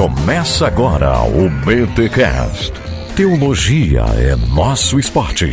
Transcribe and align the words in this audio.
Começa 0.00 0.66
agora 0.66 1.20
o 1.24 1.50
BTCast. 1.50 2.72
Teologia 3.14 4.00
é 4.16 4.34
nosso 4.34 4.98
esporte. 4.98 5.52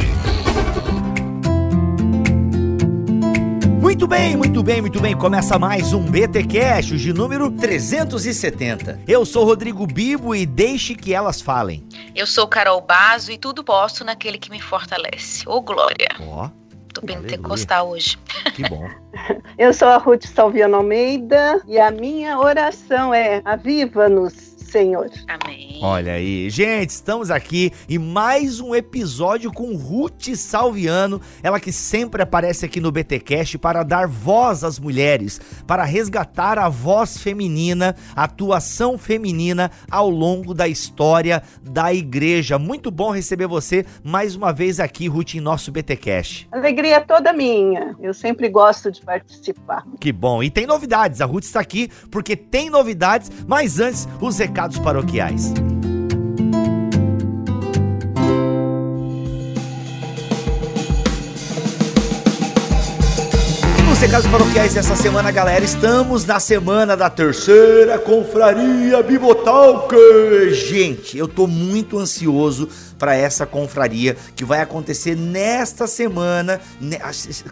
Muito 3.81 4.07
bem, 4.07 4.37
muito 4.37 4.63
bem, 4.63 4.79
muito 4.79 5.01
bem. 5.01 5.17
Começa 5.17 5.59
mais 5.59 5.91
um 5.91 6.01
BT 6.01 6.45
Cash, 6.45 6.85
de 6.97 7.11
número 7.11 7.51
370. 7.51 9.01
Eu 9.05 9.25
sou 9.25 9.43
Rodrigo 9.43 9.85
Bibo 9.85 10.33
e 10.33 10.45
deixe 10.45 10.95
que 10.95 11.13
elas 11.13 11.41
falem. 11.41 11.85
Eu 12.15 12.25
sou 12.25 12.47
Carol 12.47 12.79
Bazo 12.79 13.33
e 13.33 13.37
tudo 13.37 13.65
posto 13.65 14.05
naquele 14.05 14.37
que 14.37 14.49
me 14.49 14.61
fortalece. 14.61 15.43
Ô, 15.45 15.59
Glória. 15.59 16.07
Ó, 16.21 16.49
Tô 16.99 17.05
pentecostal 17.05 17.89
hoje. 17.89 18.17
que 18.55 18.67
bom. 18.67 18.89
Eu 19.57 19.73
sou 19.73 19.87
a 19.87 19.97
Ruth 19.97 20.25
Salviano 20.25 20.77
Almeida 20.77 21.61
e 21.67 21.79
a 21.79 21.91
minha 21.91 22.39
oração 22.39 23.13
é: 23.13 23.41
aviva-nos, 23.45 24.46
Senhor. 24.67 25.09
Amém. 25.27 25.79
Olha 25.81 26.13
aí, 26.13 26.49
gente, 26.49 26.89
estamos 26.89 27.31
aqui 27.31 27.71
em 27.87 27.97
mais 27.97 28.59
um 28.59 28.75
episódio 28.75 29.51
com 29.51 29.75
Ruth 29.75 30.35
Salviano, 30.35 31.21
ela 31.41 31.59
que 31.59 31.71
sempre 31.71 32.21
aparece 32.21 32.65
aqui 32.65 32.81
no 32.81 32.91
BTcast 32.91 33.57
para 33.57 33.83
dar 33.83 34.07
voz 34.07 34.63
às 34.63 34.77
mulheres, 34.77 35.39
para 35.65 35.83
resgatar 35.83 36.59
a 36.59 36.67
voz 36.67 37.17
feminina, 37.17 37.95
a 38.15 38.23
atuação 38.23 38.97
feminina 38.97 39.71
ao 39.89 40.09
longo 40.09 40.53
da 40.53 40.67
história 40.67 41.41
da 41.61 41.93
igreja. 41.93 42.59
Muito 42.59 42.91
bom 42.91 43.11
receber 43.11 43.47
você 43.47 43.85
mais 44.03 44.35
uma 44.35 44.51
vez 44.51 44.79
aqui, 44.79 45.07
Ruth, 45.07 45.35
em 45.35 45.39
nosso 45.39 45.71
BTcast. 45.71 46.47
Alegria 46.51 47.01
toda 47.01 47.31
minha. 47.31 47.95
Eu 48.01 48.13
sempre 48.13 48.49
gosto 48.49 48.91
de 48.91 49.01
participar. 49.01 49.85
Que 49.99 50.11
bom. 50.11 50.43
E 50.43 50.49
tem 50.49 50.65
novidades. 50.65 51.21
A 51.21 51.25
Ruth 51.25 51.43
está 51.43 51.59
aqui 51.59 51.89
porque 52.11 52.35
tem 52.35 52.69
novidades, 52.69 53.31
mas 53.47 53.79
antes, 53.79 54.07
os 54.19 54.37
recados 54.37 54.56
paroquiais. 54.79 55.53
Nos 63.87 63.99
recados 63.99 64.27
paroquiais 64.27 64.73
dessa 64.73 64.95
semana, 64.95 65.29
galera, 65.29 65.63
estamos 65.63 66.25
na 66.25 66.39
semana 66.39 66.97
da 66.97 67.07
terceira 67.07 67.99
confraria 67.99 69.03
Bibotalk. 69.03 69.95
Gente, 70.51 71.15
eu 71.15 71.27
tô 71.27 71.45
muito 71.45 71.99
ansioso 71.99 72.67
para 72.97 73.15
essa 73.15 73.45
confraria 73.45 74.15
que 74.35 74.45
vai 74.45 74.61
acontecer 74.61 75.15
nesta 75.15 75.87
semana. 75.87 76.59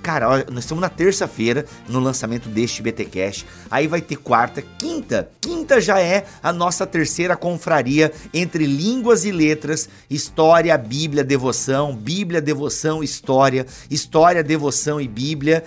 Cara, 0.01 0.45
nós 0.51 0.63
estamos 0.63 0.81
na 0.81 0.89
terça-feira 0.89 1.65
no 1.87 1.99
lançamento 1.99 2.49
deste 2.49 2.81
BTcast. 2.81 3.45
Aí 3.69 3.87
vai 3.87 4.01
ter 4.01 4.17
quarta, 4.17 4.63
quinta. 4.77 5.29
Quinta 5.41 5.79
já 5.79 5.99
é 5.99 6.25
a 6.41 6.51
nossa 6.51 6.85
terceira 6.85 7.35
confraria 7.35 8.11
entre 8.33 8.65
línguas 8.65 9.25
e 9.25 9.31
letras, 9.31 9.89
história, 10.09 10.77
Bíblia, 10.77 11.23
devoção, 11.23 11.95
Bíblia, 11.95 12.41
devoção, 12.41 13.03
história, 13.03 13.65
história, 13.89 14.43
devoção 14.43 14.99
e 14.99 15.07
Bíblia, 15.07 15.63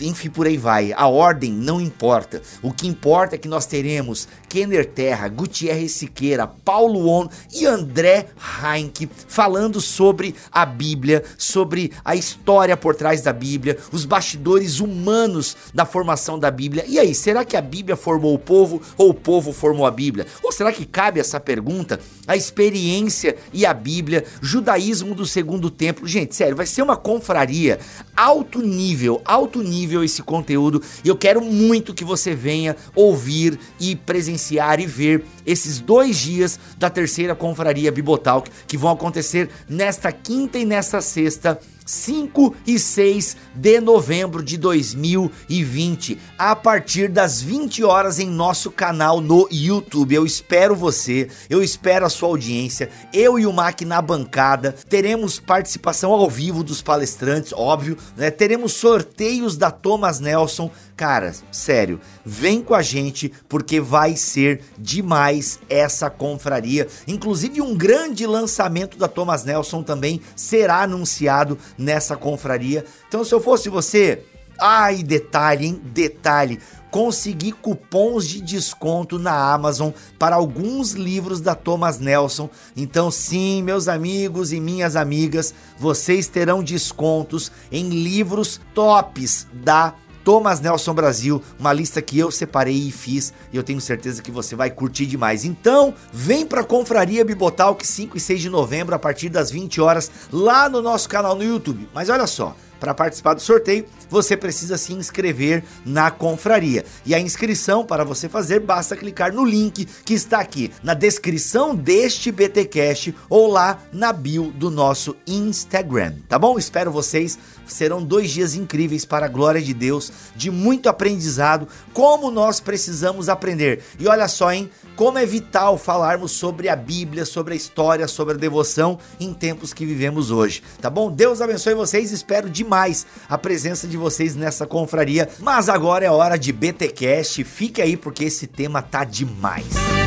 enfim, 0.00 0.30
por 0.30 0.46
aí 0.46 0.56
vai. 0.56 0.92
A 0.92 1.06
ordem 1.06 1.52
não 1.52 1.80
importa. 1.80 2.42
O 2.62 2.72
que 2.72 2.86
importa 2.86 3.34
é 3.34 3.38
que 3.38 3.48
nós 3.48 3.66
teremos 3.66 4.28
Kenner 4.48 4.86
Terra, 4.86 5.28
Gutierrez 5.28 5.92
Siqueira, 5.92 6.46
Paulo 6.46 7.06
On 7.08 7.28
e 7.52 7.66
André 7.66 8.28
Heinck 8.64 9.08
falando 9.28 9.80
sobre 9.80 10.34
a 10.50 10.64
Bíblia, 10.64 11.22
sobre 11.36 11.92
a 12.04 12.16
história 12.16 12.76
por 12.76 12.94
trás 12.94 13.20
da 13.20 13.32
Bíblia, 13.32 13.76
os 13.92 14.04
bastidores 14.04 14.80
humanos 14.80 15.56
da 15.74 15.84
formação 15.84 16.38
da 16.38 16.50
Bíblia. 16.50 16.84
E 16.88 16.98
aí, 16.98 17.14
será 17.14 17.44
que 17.44 17.56
a 17.56 17.60
Bíblia 17.60 17.96
formou 17.96 18.34
o 18.34 18.38
povo 18.38 18.80
ou 18.96 19.10
o 19.10 19.14
povo 19.14 19.52
formou 19.52 19.86
a 19.86 19.90
Bíblia? 19.90 20.26
Ou 20.42 20.50
será 20.50 20.72
que 20.72 20.86
cabe 20.86 21.20
essa 21.20 21.38
pergunta? 21.38 22.00
A 22.26 22.36
experiência 22.36 23.36
e 23.52 23.66
a 23.66 23.74
Bíblia, 23.74 24.24
judaísmo 24.40 25.14
do 25.14 25.26
segundo 25.26 25.70
templo. 25.70 26.06
Gente, 26.06 26.34
sério, 26.34 26.56
vai 26.56 26.66
ser 26.66 26.82
uma 26.82 26.96
confraria 26.96 27.78
alto 28.16 28.60
nível, 28.60 29.20
alto 29.24 29.62
nível 29.62 30.02
esse 30.02 30.22
conteúdo. 30.22 30.82
E 31.04 31.08
eu 31.08 31.16
quero 31.16 31.42
muito 31.42 31.94
que 31.94 32.04
você 32.04 32.34
venha 32.34 32.76
ouvir 32.94 33.58
e 33.78 33.94
presenciar 33.94 34.37
e 34.80 34.86
ver 34.86 35.24
esses 35.46 35.78
dois 35.80 36.16
dias 36.16 36.58
da 36.76 36.88
terceira 36.88 37.34
confraria 37.34 37.92
Bibotalk 37.92 38.50
que 38.66 38.76
vão 38.76 38.92
acontecer 38.92 39.48
nesta 39.68 40.12
quinta 40.12 40.58
e 40.58 40.64
nesta 40.64 41.00
sexta. 41.00 41.58
5 41.88 42.54
e 42.66 42.78
6 42.78 43.34
de 43.54 43.80
novembro 43.80 44.42
de 44.42 44.58
2020, 44.58 46.18
a 46.38 46.54
partir 46.54 47.08
das 47.08 47.40
20 47.40 47.82
horas 47.82 48.18
em 48.18 48.28
nosso 48.28 48.70
canal 48.70 49.22
no 49.22 49.48
YouTube. 49.50 50.14
Eu 50.14 50.26
espero 50.26 50.76
você, 50.76 51.28
eu 51.48 51.62
espero 51.62 52.04
a 52.04 52.10
sua 52.10 52.28
audiência, 52.28 52.90
eu 53.10 53.38
e 53.38 53.46
o 53.46 53.52
Mac 53.54 53.80
na 53.80 54.02
bancada. 54.02 54.74
Teremos 54.86 55.40
participação 55.40 56.12
ao 56.12 56.28
vivo 56.28 56.62
dos 56.62 56.82
palestrantes, 56.82 57.54
óbvio, 57.54 57.96
né? 58.14 58.30
Teremos 58.30 58.74
sorteios 58.74 59.56
da 59.56 59.70
Thomas 59.70 60.20
Nelson. 60.20 60.70
Cara, 60.98 61.32
sério, 61.52 62.00
vem 62.24 62.60
com 62.60 62.74
a 62.74 62.82
gente 62.82 63.32
porque 63.48 63.80
vai 63.80 64.16
ser 64.16 64.62
demais 64.76 65.60
essa 65.70 66.10
confraria. 66.10 66.88
Inclusive, 67.06 67.62
um 67.62 67.76
grande 67.76 68.26
lançamento 68.26 68.98
da 68.98 69.06
Thomas 69.06 69.44
Nelson 69.44 69.84
também 69.84 70.20
será 70.34 70.82
anunciado 70.82 71.56
nessa 71.78 72.16
confraria. 72.16 72.84
Então, 73.06 73.22
se 73.22 73.32
eu 73.32 73.40
fosse 73.40 73.68
você, 73.68 74.24
ai, 74.58 75.04
detalhe, 75.04 75.66
hein? 75.66 75.80
Detalhe. 75.84 76.58
Consegui 76.90 77.52
cupons 77.52 78.26
de 78.26 78.40
desconto 78.40 79.20
na 79.20 79.52
Amazon 79.52 79.92
para 80.18 80.34
alguns 80.34 80.94
livros 80.94 81.40
da 81.40 81.54
Thomas 81.54 82.00
Nelson. 82.00 82.50
Então, 82.76 83.08
sim, 83.08 83.62
meus 83.62 83.86
amigos 83.86 84.52
e 84.52 84.58
minhas 84.58 84.96
amigas, 84.96 85.54
vocês 85.78 86.26
terão 86.26 86.60
descontos 86.60 87.52
em 87.70 87.88
livros 87.88 88.60
tops 88.74 89.46
da 89.52 89.94
Thomas 90.28 90.60
Nelson 90.60 90.92
Brasil, 90.92 91.42
uma 91.58 91.72
lista 91.72 92.02
que 92.02 92.18
eu 92.18 92.30
separei 92.30 92.76
e 92.76 92.92
fiz, 92.92 93.32
e 93.50 93.56
eu 93.56 93.62
tenho 93.62 93.80
certeza 93.80 94.20
que 94.20 94.30
você 94.30 94.54
vai 94.54 94.68
curtir 94.68 95.06
demais. 95.06 95.42
Então, 95.42 95.94
vem 96.12 96.44
pra 96.44 96.62
Confraria 96.62 97.24
Bibotalk 97.24 97.82
5 97.86 98.14
e 98.14 98.20
6 98.20 98.42
de 98.42 98.50
novembro 98.50 98.94
a 98.94 98.98
partir 98.98 99.30
das 99.30 99.50
20 99.50 99.80
horas 99.80 100.10
lá 100.30 100.68
no 100.68 100.82
nosso 100.82 101.08
canal 101.08 101.34
no 101.34 101.42
YouTube. 101.42 101.88
Mas 101.94 102.10
olha 102.10 102.26
só, 102.26 102.54
para 102.78 102.94
participar 102.94 103.34
do 103.34 103.40
sorteio, 103.40 103.86
você 104.08 104.36
precisa 104.36 104.78
se 104.78 104.92
inscrever 104.92 105.64
na 105.84 106.10
confraria. 106.10 106.84
E 107.04 107.14
a 107.14 107.20
inscrição 107.20 107.84
para 107.84 108.04
você 108.04 108.28
fazer 108.28 108.60
basta 108.60 108.96
clicar 108.96 109.32
no 109.32 109.44
link 109.44 109.84
que 110.04 110.14
está 110.14 110.40
aqui 110.40 110.70
na 110.82 110.94
descrição 110.94 111.74
deste 111.74 112.30
BTcast 112.30 113.14
ou 113.28 113.50
lá 113.50 113.78
na 113.92 114.12
bio 114.12 114.52
do 114.52 114.70
nosso 114.70 115.16
Instagram, 115.26 116.14
tá 116.28 116.38
bom? 116.38 116.58
Espero 116.58 116.90
vocês. 116.90 117.38
Serão 117.68 118.02
dois 118.02 118.30
dias 118.30 118.54
incríveis 118.54 119.04
para 119.04 119.26
a 119.26 119.28
glória 119.28 119.60
de 119.60 119.74
Deus, 119.74 120.12
de 120.34 120.50
muito 120.50 120.88
aprendizado, 120.88 121.68
como 121.92 122.30
nós 122.30 122.60
precisamos 122.60 123.28
aprender. 123.28 123.82
E 123.98 124.06
olha 124.06 124.28
só, 124.28 124.52
hein? 124.52 124.70
Como 124.96 125.18
é 125.18 125.24
vital 125.24 125.78
falarmos 125.78 126.32
sobre 126.32 126.68
a 126.68 126.74
Bíblia, 126.74 127.24
sobre 127.24 127.54
a 127.54 127.56
história, 127.56 128.08
sobre 128.08 128.34
a 128.34 128.38
devoção 128.38 128.98
em 129.20 129.32
tempos 129.32 129.72
que 129.72 129.86
vivemos 129.86 130.30
hoje, 130.30 130.62
tá 130.80 130.90
bom? 130.90 131.10
Deus 131.10 131.40
abençoe 131.40 131.74
vocês, 131.74 132.10
espero 132.10 132.50
demais 132.50 133.06
a 133.28 133.38
presença 133.38 133.86
de 133.86 133.96
vocês 133.96 134.34
nessa 134.34 134.66
confraria. 134.66 135.28
Mas 135.38 135.68
agora 135.68 136.04
é 136.04 136.10
hora 136.10 136.36
de 136.36 136.52
BTcast, 136.52 137.44
fique 137.44 137.80
aí 137.80 137.96
porque 137.96 138.24
esse 138.24 138.46
tema 138.46 138.82
tá 138.82 139.04
demais. 139.04 139.97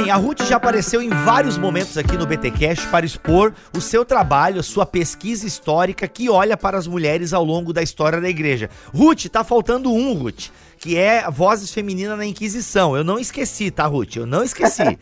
Bem, 0.00 0.12
a 0.12 0.16
Ruth 0.16 0.42
já 0.44 0.58
apareceu 0.58 1.02
em 1.02 1.08
vários 1.08 1.58
momentos 1.58 1.98
aqui 1.98 2.16
no 2.16 2.24
BTcast 2.24 2.86
para 2.86 3.04
expor 3.04 3.52
o 3.76 3.80
seu 3.80 4.04
trabalho, 4.04 4.60
a 4.60 4.62
sua 4.62 4.86
pesquisa 4.86 5.44
histórica 5.44 6.06
que 6.06 6.30
olha 6.30 6.56
para 6.56 6.78
as 6.78 6.86
mulheres 6.86 7.32
ao 7.32 7.42
longo 7.44 7.72
da 7.72 7.82
história 7.82 8.20
da 8.20 8.28
igreja. 8.28 8.70
Ruth, 8.94 9.26
tá 9.26 9.42
faltando 9.42 9.92
um, 9.92 10.12
Ruth 10.12 10.50
que 10.78 10.96
é 10.96 11.28
Vozes 11.30 11.72
Femininas 11.72 12.16
na 12.16 12.24
Inquisição. 12.24 12.96
Eu 12.96 13.02
não 13.02 13.18
esqueci, 13.18 13.70
tá, 13.70 13.86
Ruth? 13.86 14.16
Eu 14.16 14.26
não 14.26 14.42
esqueci. 14.42 14.82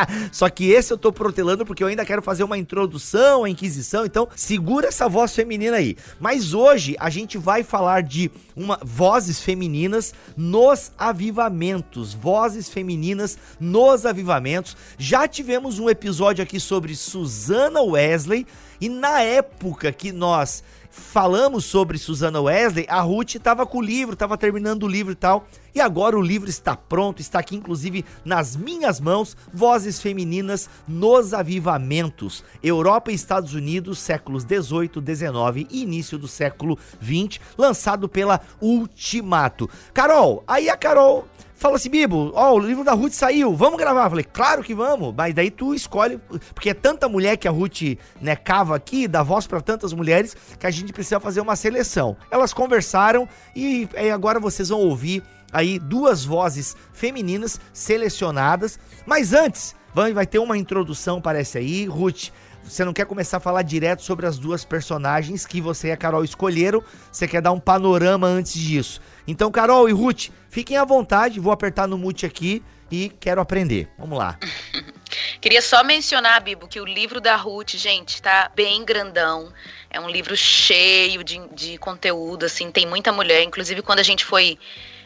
Só 0.32 0.48
que 0.48 0.70
esse 0.70 0.92
eu 0.92 0.98
tô 0.98 1.12
protelando 1.12 1.64
porque 1.64 1.82
eu 1.82 1.88
ainda 1.88 2.04
quero 2.04 2.22
fazer 2.22 2.44
uma 2.44 2.58
introdução 2.58 3.44
à 3.44 3.50
Inquisição, 3.50 4.04
então 4.04 4.28
segura 4.34 4.88
essa 4.88 5.08
voz 5.08 5.34
feminina 5.34 5.76
aí. 5.76 5.96
Mas 6.20 6.54
hoje 6.54 6.96
a 6.98 7.10
gente 7.10 7.38
vai 7.38 7.62
falar 7.62 8.02
de 8.02 8.30
uma 8.54 8.78
vozes 8.82 9.40
femininas 9.40 10.14
nos 10.36 10.92
avivamentos, 10.98 12.14
vozes 12.14 12.68
femininas 12.68 13.38
nos 13.58 14.06
avivamentos. 14.06 14.76
Já 14.98 15.26
tivemos 15.26 15.78
um 15.78 15.88
episódio 15.88 16.42
aqui 16.42 16.60
sobre 16.60 16.94
Susana 16.94 17.82
Wesley 17.82 18.46
e 18.80 18.88
na 18.88 19.22
época 19.22 19.90
que 19.92 20.12
nós 20.12 20.62
falamos 20.96 21.66
sobre 21.66 21.98
Susana 21.98 22.40
Wesley, 22.40 22.86
a 22.88 23.00
Ruth 23.00 23.34
estava 23.34 23.66
com 23.66 23.78
o 23.78 23.82
livro, 23.82 24.14
estava 24.14 24.38
terminando 24.38 24.84
o 24.84 24.88
livro 24.88 25.12
e 25.12 25.16
tal. 25.16 25.46
e 25.74 25.80
agora 25.80 26.18
o 26.18 26.22
livro 26.22 26.48
está 26.48 26.74
pronto, 26.74 27.20
está 27.20 27.38
aqui 27.38 27.54
inclusive 27.54 28.02
nas 28.24 28.56
minhas 28.56 28.98
mãos, 28.98 29.36
Vozes 29.52 30.00
Femininas 30.00 30.70
nos 30.88 31.34
Avivamentos, 31.34 32.42
Europa 32.62 33.12
e 33.12 33.14
Estados 33.14 33.52
Unidos, 33.52 33.98
séculos 33.98 34.42
18, 34.42 35.00
19 35.00 35.66
e 35.70 35.82
início 35.82 36.16
do 36.18 36.26
século 36.26 36.78
20, 36.98 37.40
lançado 37.58 38.08
pela 38.08 38.40
Ultimato. 38.60 39.68
Carol, 39.92 40.42
aí 40.46 40.70
a 40.70 40.76
Carol 40.78 41.28
fala 41.56 41.76
assim, 41.76 41.90
Bibo, 41.90 42.30
ó, 42.34 42.54
o 42.54 42.58
livro 42.58 42.84
da 42.84 42.92
Ruth 42.92 43.12
saiu, 43.12 43.54
vamos 43.54 43.78
gravar? 43.78 44.04
Eu 44.04 44.10
falei, 44.10 44.24
claro 44.24 44.62
que 44.62 44.74
vamos, 44.74 45.14
mas 45.16 45.34
daí 45.34 45.50
tu 45.50 45.74
escolhe, 45.74 46.18
porque 46.54 46.70
é 46.70 46.74
tanta 46.74 47.08
mulher 47.08 47.36
que 47.36 47.48
a 47.48 47.50
Ruth, 47.50 47.98
né, 48.20 48.36
cava 48.36 48.76
aqui, 48.76 49.08
dá 49.08 49.22
voz 49.22 49.46
para 49.46 49.60
tantas 49.60 49.92
mulheres, 49.92 50.36
que 50.58 50.66
a 50.66 50.70
gente 50.70 50.92
precisa 50.92 51.18
fazer 51.18 51.40
uma 51.40 51.56
seleção. 51.56 52.16
Elas 52.30 52.52
conversaram 52.52 53.28
e, 53.54 53.88
e 53.96 54.10
agora 54.10 54.38
vocês 54.38 54.68
vão 54.68 54.80
ouvir 54.80 55.22
aí 55.52 55.78
duas 55.78 56.24
vozes 56.24 56.76
femininas 56.92 57.58
selecionadas, 57.72 58.78
mas 59.06 59.32
antes, 59.32 59.74
vai, 59.94 60.12
vai 60.12 60.26
ter 60.26 60.38
uma 60.38 60.58
introdução, 60.58 61.20
parece 61.20 61.56
aí, 61.56 61.86
Ruth, 61.86 62.28
você 62.66 62.84
não 62.84 62.92
quer 62.92 63.06
começar 63.06 63.36
a 63.36 63.40
falar 63.40 63.62
direto 63.62 64.02
sobre 64.02 64.26
as 64.26 64.38
duas 64.38 64.64
personagens 64.64 65.46
que 65.46 65.60
você 65.60 65.88
e 65.88 65.92
a 65.92 65.96
Carol 65.96 66.24
escolheram, 66.24 66.82
você 67.10 67.28
quer 67.28 67.40
dar 67.40 67.52
um 67.52 67.60
panorama 67.60 68.26
antes 68.26 68.54
disso. 68.54 69.00
Então, 69.26 69.50
Carol 69.50 69.88
e 69.88 69.92
Ruth, 69.92 70.28
fiquem 70.50 70.76
à 70.76 70.84
vontade, 70.84 71.40
vou 71.40 71.52
apertar 71.52 71.86
no 71.86 71.96
mute 71.96 72.26
aqui 72.26 72.62
e 72.90 73.08
quero 73.20 73.40
aprender. 73.40 73.88
Vamos 73.98 74.18
lá. 74.18 74.38
Queria 75.40 75.62
só 75.62 75.84
mencionar, 75.84 76.40
Bibo, 76.42 76.66
que 76.66 76.80
o 76.80 76.84
livro 76.84 77.20
da 77.20 77.36
Ruth, 77.36 77.70
gente, 77.76 78.20
tá 78.20 78.50
bem 78.54 78.84
grandão. 78.84 79.52
É 79.90 80.00
um 80.00 80.08
livro 80.08 80.36
cheio 80.36 81.22
de, 81.22 81.40
de 81.54 81.78
conteúdo, 81.78 82.44
assim, 82.44 82.70
tem 82.70 82.86
muita 82.86 83.12
mulher. 83.12 83.42
Inclusive, 83.42 83.82
quando 83.82 84.00
a 84.00 84.04
gente 84.04 84.24
foi 84.24 84.58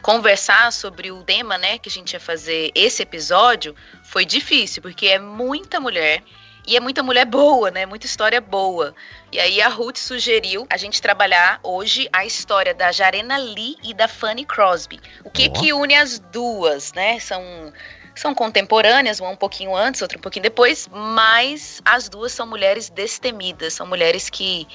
conversar 0.02 0.72
sobre 0.72 1.10
o 1.12 1.22
tema, 1.22 1.58
né, 1.58 1.78
que 1.78 1.88
a 1.88 1.92
gente 1.92 2.14
ia 2.14 2.20
fazer 2.20 2.70
esse 2.74 3.02
episódio, 3.02 3.74
foi 4.02 4.24
difícil, 4.24 4.80
porque 4.80 5.06
é 5.06 5.18
muita 5.18 5.78
mulher. 5.78 6.22
E 6.66 6.76
é 6.76 6.80
muita 6.80 7.02
mulher 7.02 7.24
boa, 7.24 7.70
né? 7.70 7.86
Muita 7.86 8.06
história 8.06 8.40
boa. 8.40 8.94
E 9.32 9.38
aí 9.38 9.60
a 9.60 9.68
Ruth 9.68 9.96
sugeriu 9.96 10.66
a 10.70 10.76
gente 10.76 11.00
trabalhar 11.00 11.60
hoje 11.62 12.08
a 12.12 12.24
história 12.24 12.74
da 12.74 12.92
Jarena 12.92 13.36
Lee 13.36 13.76
e 13.82 13.94
da 13.94 14.06
Fanny 14.06 14.44
Crosby. 14.44 15.00
O 15.24 15.30
que 15.30 15.48
oh. 15.48 15.52
que 15.52 15.72
une 15.72 15.94
as 15.94 16.18
duas, 16.18 16.92
né? 16.92 17.18
São 17.18 17.42
são 18.20 18.34
contemporâneas, 18.34 19.18
uma 19.18 19.30
um 19.30 19.36
pouquinho 19.36 19.74
antes, 19.74 20.02
outra 20.02 20.18
um 20.18 20.20
pouquinho 20.20 20.42
depois, 20.42 20.86
mas 20.92 21.80
as 21.84 22.08
duas 22.08 22.32
são 22.32 22.46
mulheres 22.46 22.90
destemidas, 22.90 23.72
são 23.72 23.86
mulheres 23.86 24.28
que, 24.28 24.68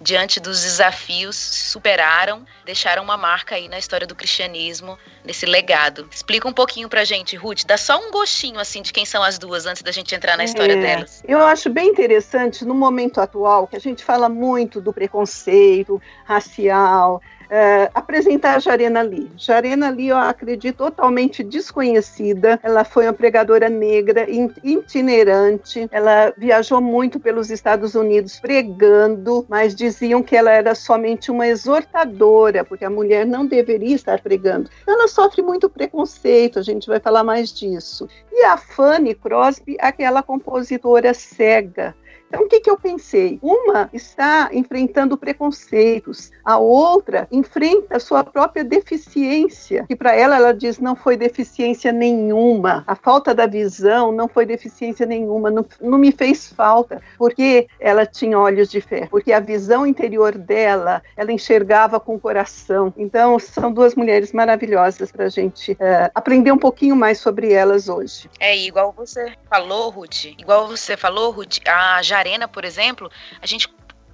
diante 0.00 0.38
dos 0.38 0.62
desafios, 0.62 1.34
superaram, 1.36 2.46
deixaram 2.64 3.02
uma 3.02 3.16
marca 3.16 3.56
aí 3.56 3.68
na 3.68 3.76
história 3.76 4.06
do 4.06 4.14
cristianismo, 4.14 4.96
nesse 5.24 5.44
legado. 5.46 6.08
Explica 6.12 6.46
um 6.46 6.52
pouquinho 6.52 6.88
pra 6.88 7.04
gente, 7.04 7.34
Ruth, 7.34 7.64
dá 7.66 7.76
só 7.76 7.98
um 7.98 8.12
gostinho 8.12 8.60
assim 8.60 8.82
de 8.82 8.92
quem 8.92 9.04
são 9.04 9.22
as 9.22 9.36
duas 9.36 9.66
antes 9.66 9.82
da 9.82 9.90
gente 9.90 10.14
entrar 10.14 10.36
na 10.36 10.44
história 10.44 10.74
é, 10.74 10.80
delas. 10.80 11.24
Eu 11.26 11.44
acho 11.44 11.68
bem 11.70 11.88
interessante 11.88 12.64
no 12.64 12.74
momento 12.74 13.20
atual 13.20 13.66
que 13.66 13.74
a 13.74 13.80
gente 13.80 14.04
fala 14.04 14.28
muito 14.28 14.80
do 14.80 14.92
preconceito 14.92 16.00
racial, 16.24 17.20
Uh, 17.52 17.84
apresentar 17.92 18.56
a 18.56 18.58
Jarena 18.58 19.02
Lee. 19.02 19.30
Jarena 19.36 19.90
Lee, 19.90 20.08
eu 20.08 20.16
acredito, 20.16 20.78
totalmente 20.78 21.44
desconhecida. 21.44 22.58
Ela 22.62 22.82
foi 22.82 23.04
uma 23.04 23.12
pregadora 23.12 23.68
negra, 23.68 24.26
itinerante. 24.64 25.86
Ela 25.92 26.32
viajou 26.38 26.80
muito 26.80 27.20
pelos 27.20 27.50
Estados 27.50 27.94
Unidos 27.94 28.40
pregando, 28.40 29.44
mas 29.50 29.74
diziam 29.74 30.22
que 30.22 30.34
ela 30.34 30.50
era 30.50 30.74
somente 30.74 31.30
uma 31.30 31.46
exortadora, 31.46 32.64
porque 32.64 32.86
a 32.86 32.90
mulher 32.90 33.26
não 33.26 33.44
deveria 33.44 33.94
estar 33.94 34.22
pregando. 34.22 34.70
Ela 34.88 35.06
sofre 35.06 35.42
muito 35.42 35.68
preconceito, 35.68 36.58
a 36.58 36.62
gente 36.62 36.86
vai 36.86 37.00
falar 37.00 37.22
mais 37.22 37.52
disso. 37.52 38.08
E 38.32 38.44
a 38.44 38.56
Fanny 38.56 39.14
Crosby, 39.14 39.76
aquela 39.78 40.22
compositora 40.22 41.12
cega, 41.12 41.94
então, 42.32 42.46
o 42.46 42.48
que, 42.48 42.60
que 42.60 42.70
eu 42.70 42.78
pensei? 42.78 43.38
Uma 43.42 43.90
está 43.92 44.48
enfrentando 44.54 45.18
preconceitos, 45.18 46.30
a 46.42 46.56
outra 46.56 47.28
enfrenta 47.30 48.00
sua 48.00 48.24
própria 48.24 48.64
deficiência, 48.64 49.84
que 49.86 49.94
para 49.94 50.16
ela, 50.16 50.36
ela 50.36 50.54
diz, 50.54 50.78
não 50.78 50.96
foi 50.96 51.14
deficiência 51.14 51.92
nenhuma. 51.92 52.84
A 52.86 52.96
falta 52.96 53.34
da 53.34 53.46
visão 53.46 54.12
não 54.12 54.28
foi 54.28 54.46
deficiência 54.46 55.04
nenhuma, 55.04 55.50
não, 55.50 55.62
não 55.78 55.98
me 55.98 56.10
fez 56.10 56.50
falta, 56.50 57.02
porque 57.18 57.68
ela 57.78 58.06
tinha 58.06 58.38
olhos 58.38 58.70
de 58.70 58.80
fé, 58.80 59.06
porque 59.10 59.30
a 59.30 59.38
visão 59.38 59.86
interior 59.86 60.38
dela, 60.38 61.02
ela 61.14 61.32
enxergava 61.32 62.00
com 62.00 62.14
o 62.14 62.20
coração. 62.20 62.94
Então, 62.96 63.38
são 63.38 63.70
duas 63.70 63.94
mulheres 63.94 64.32
maravilhosas 64.32 65.12
para 65.12 65.26
a 65.26 65.28
gente 65.28 65.76
é, 65.78 66.10
aprender 66.14 66.50
um 66.50 66.58
pouquinho 66.58 66.96
mais 66.96 67.18
sobre 67.18 67.52
elas 67.52 67.90
hoje. 67.90 68.30
É, 68.40 68.56
igual 68.56 68.90
você 68.96 69.34
falou, 69.50 69.90
Ruth, 69.90 70.24
igual 70.24 70.66
você 70.66 70.96
falou, 70.96 71.30
Ruth, 71.30 71.58
a 71.68 72.00
Jair 72.00 72.21
Arena, 72.22 72.48
por 72.48 72.64
exemplo, 72.64 73.10
a 73.40 73.46
gente 73.46 73.68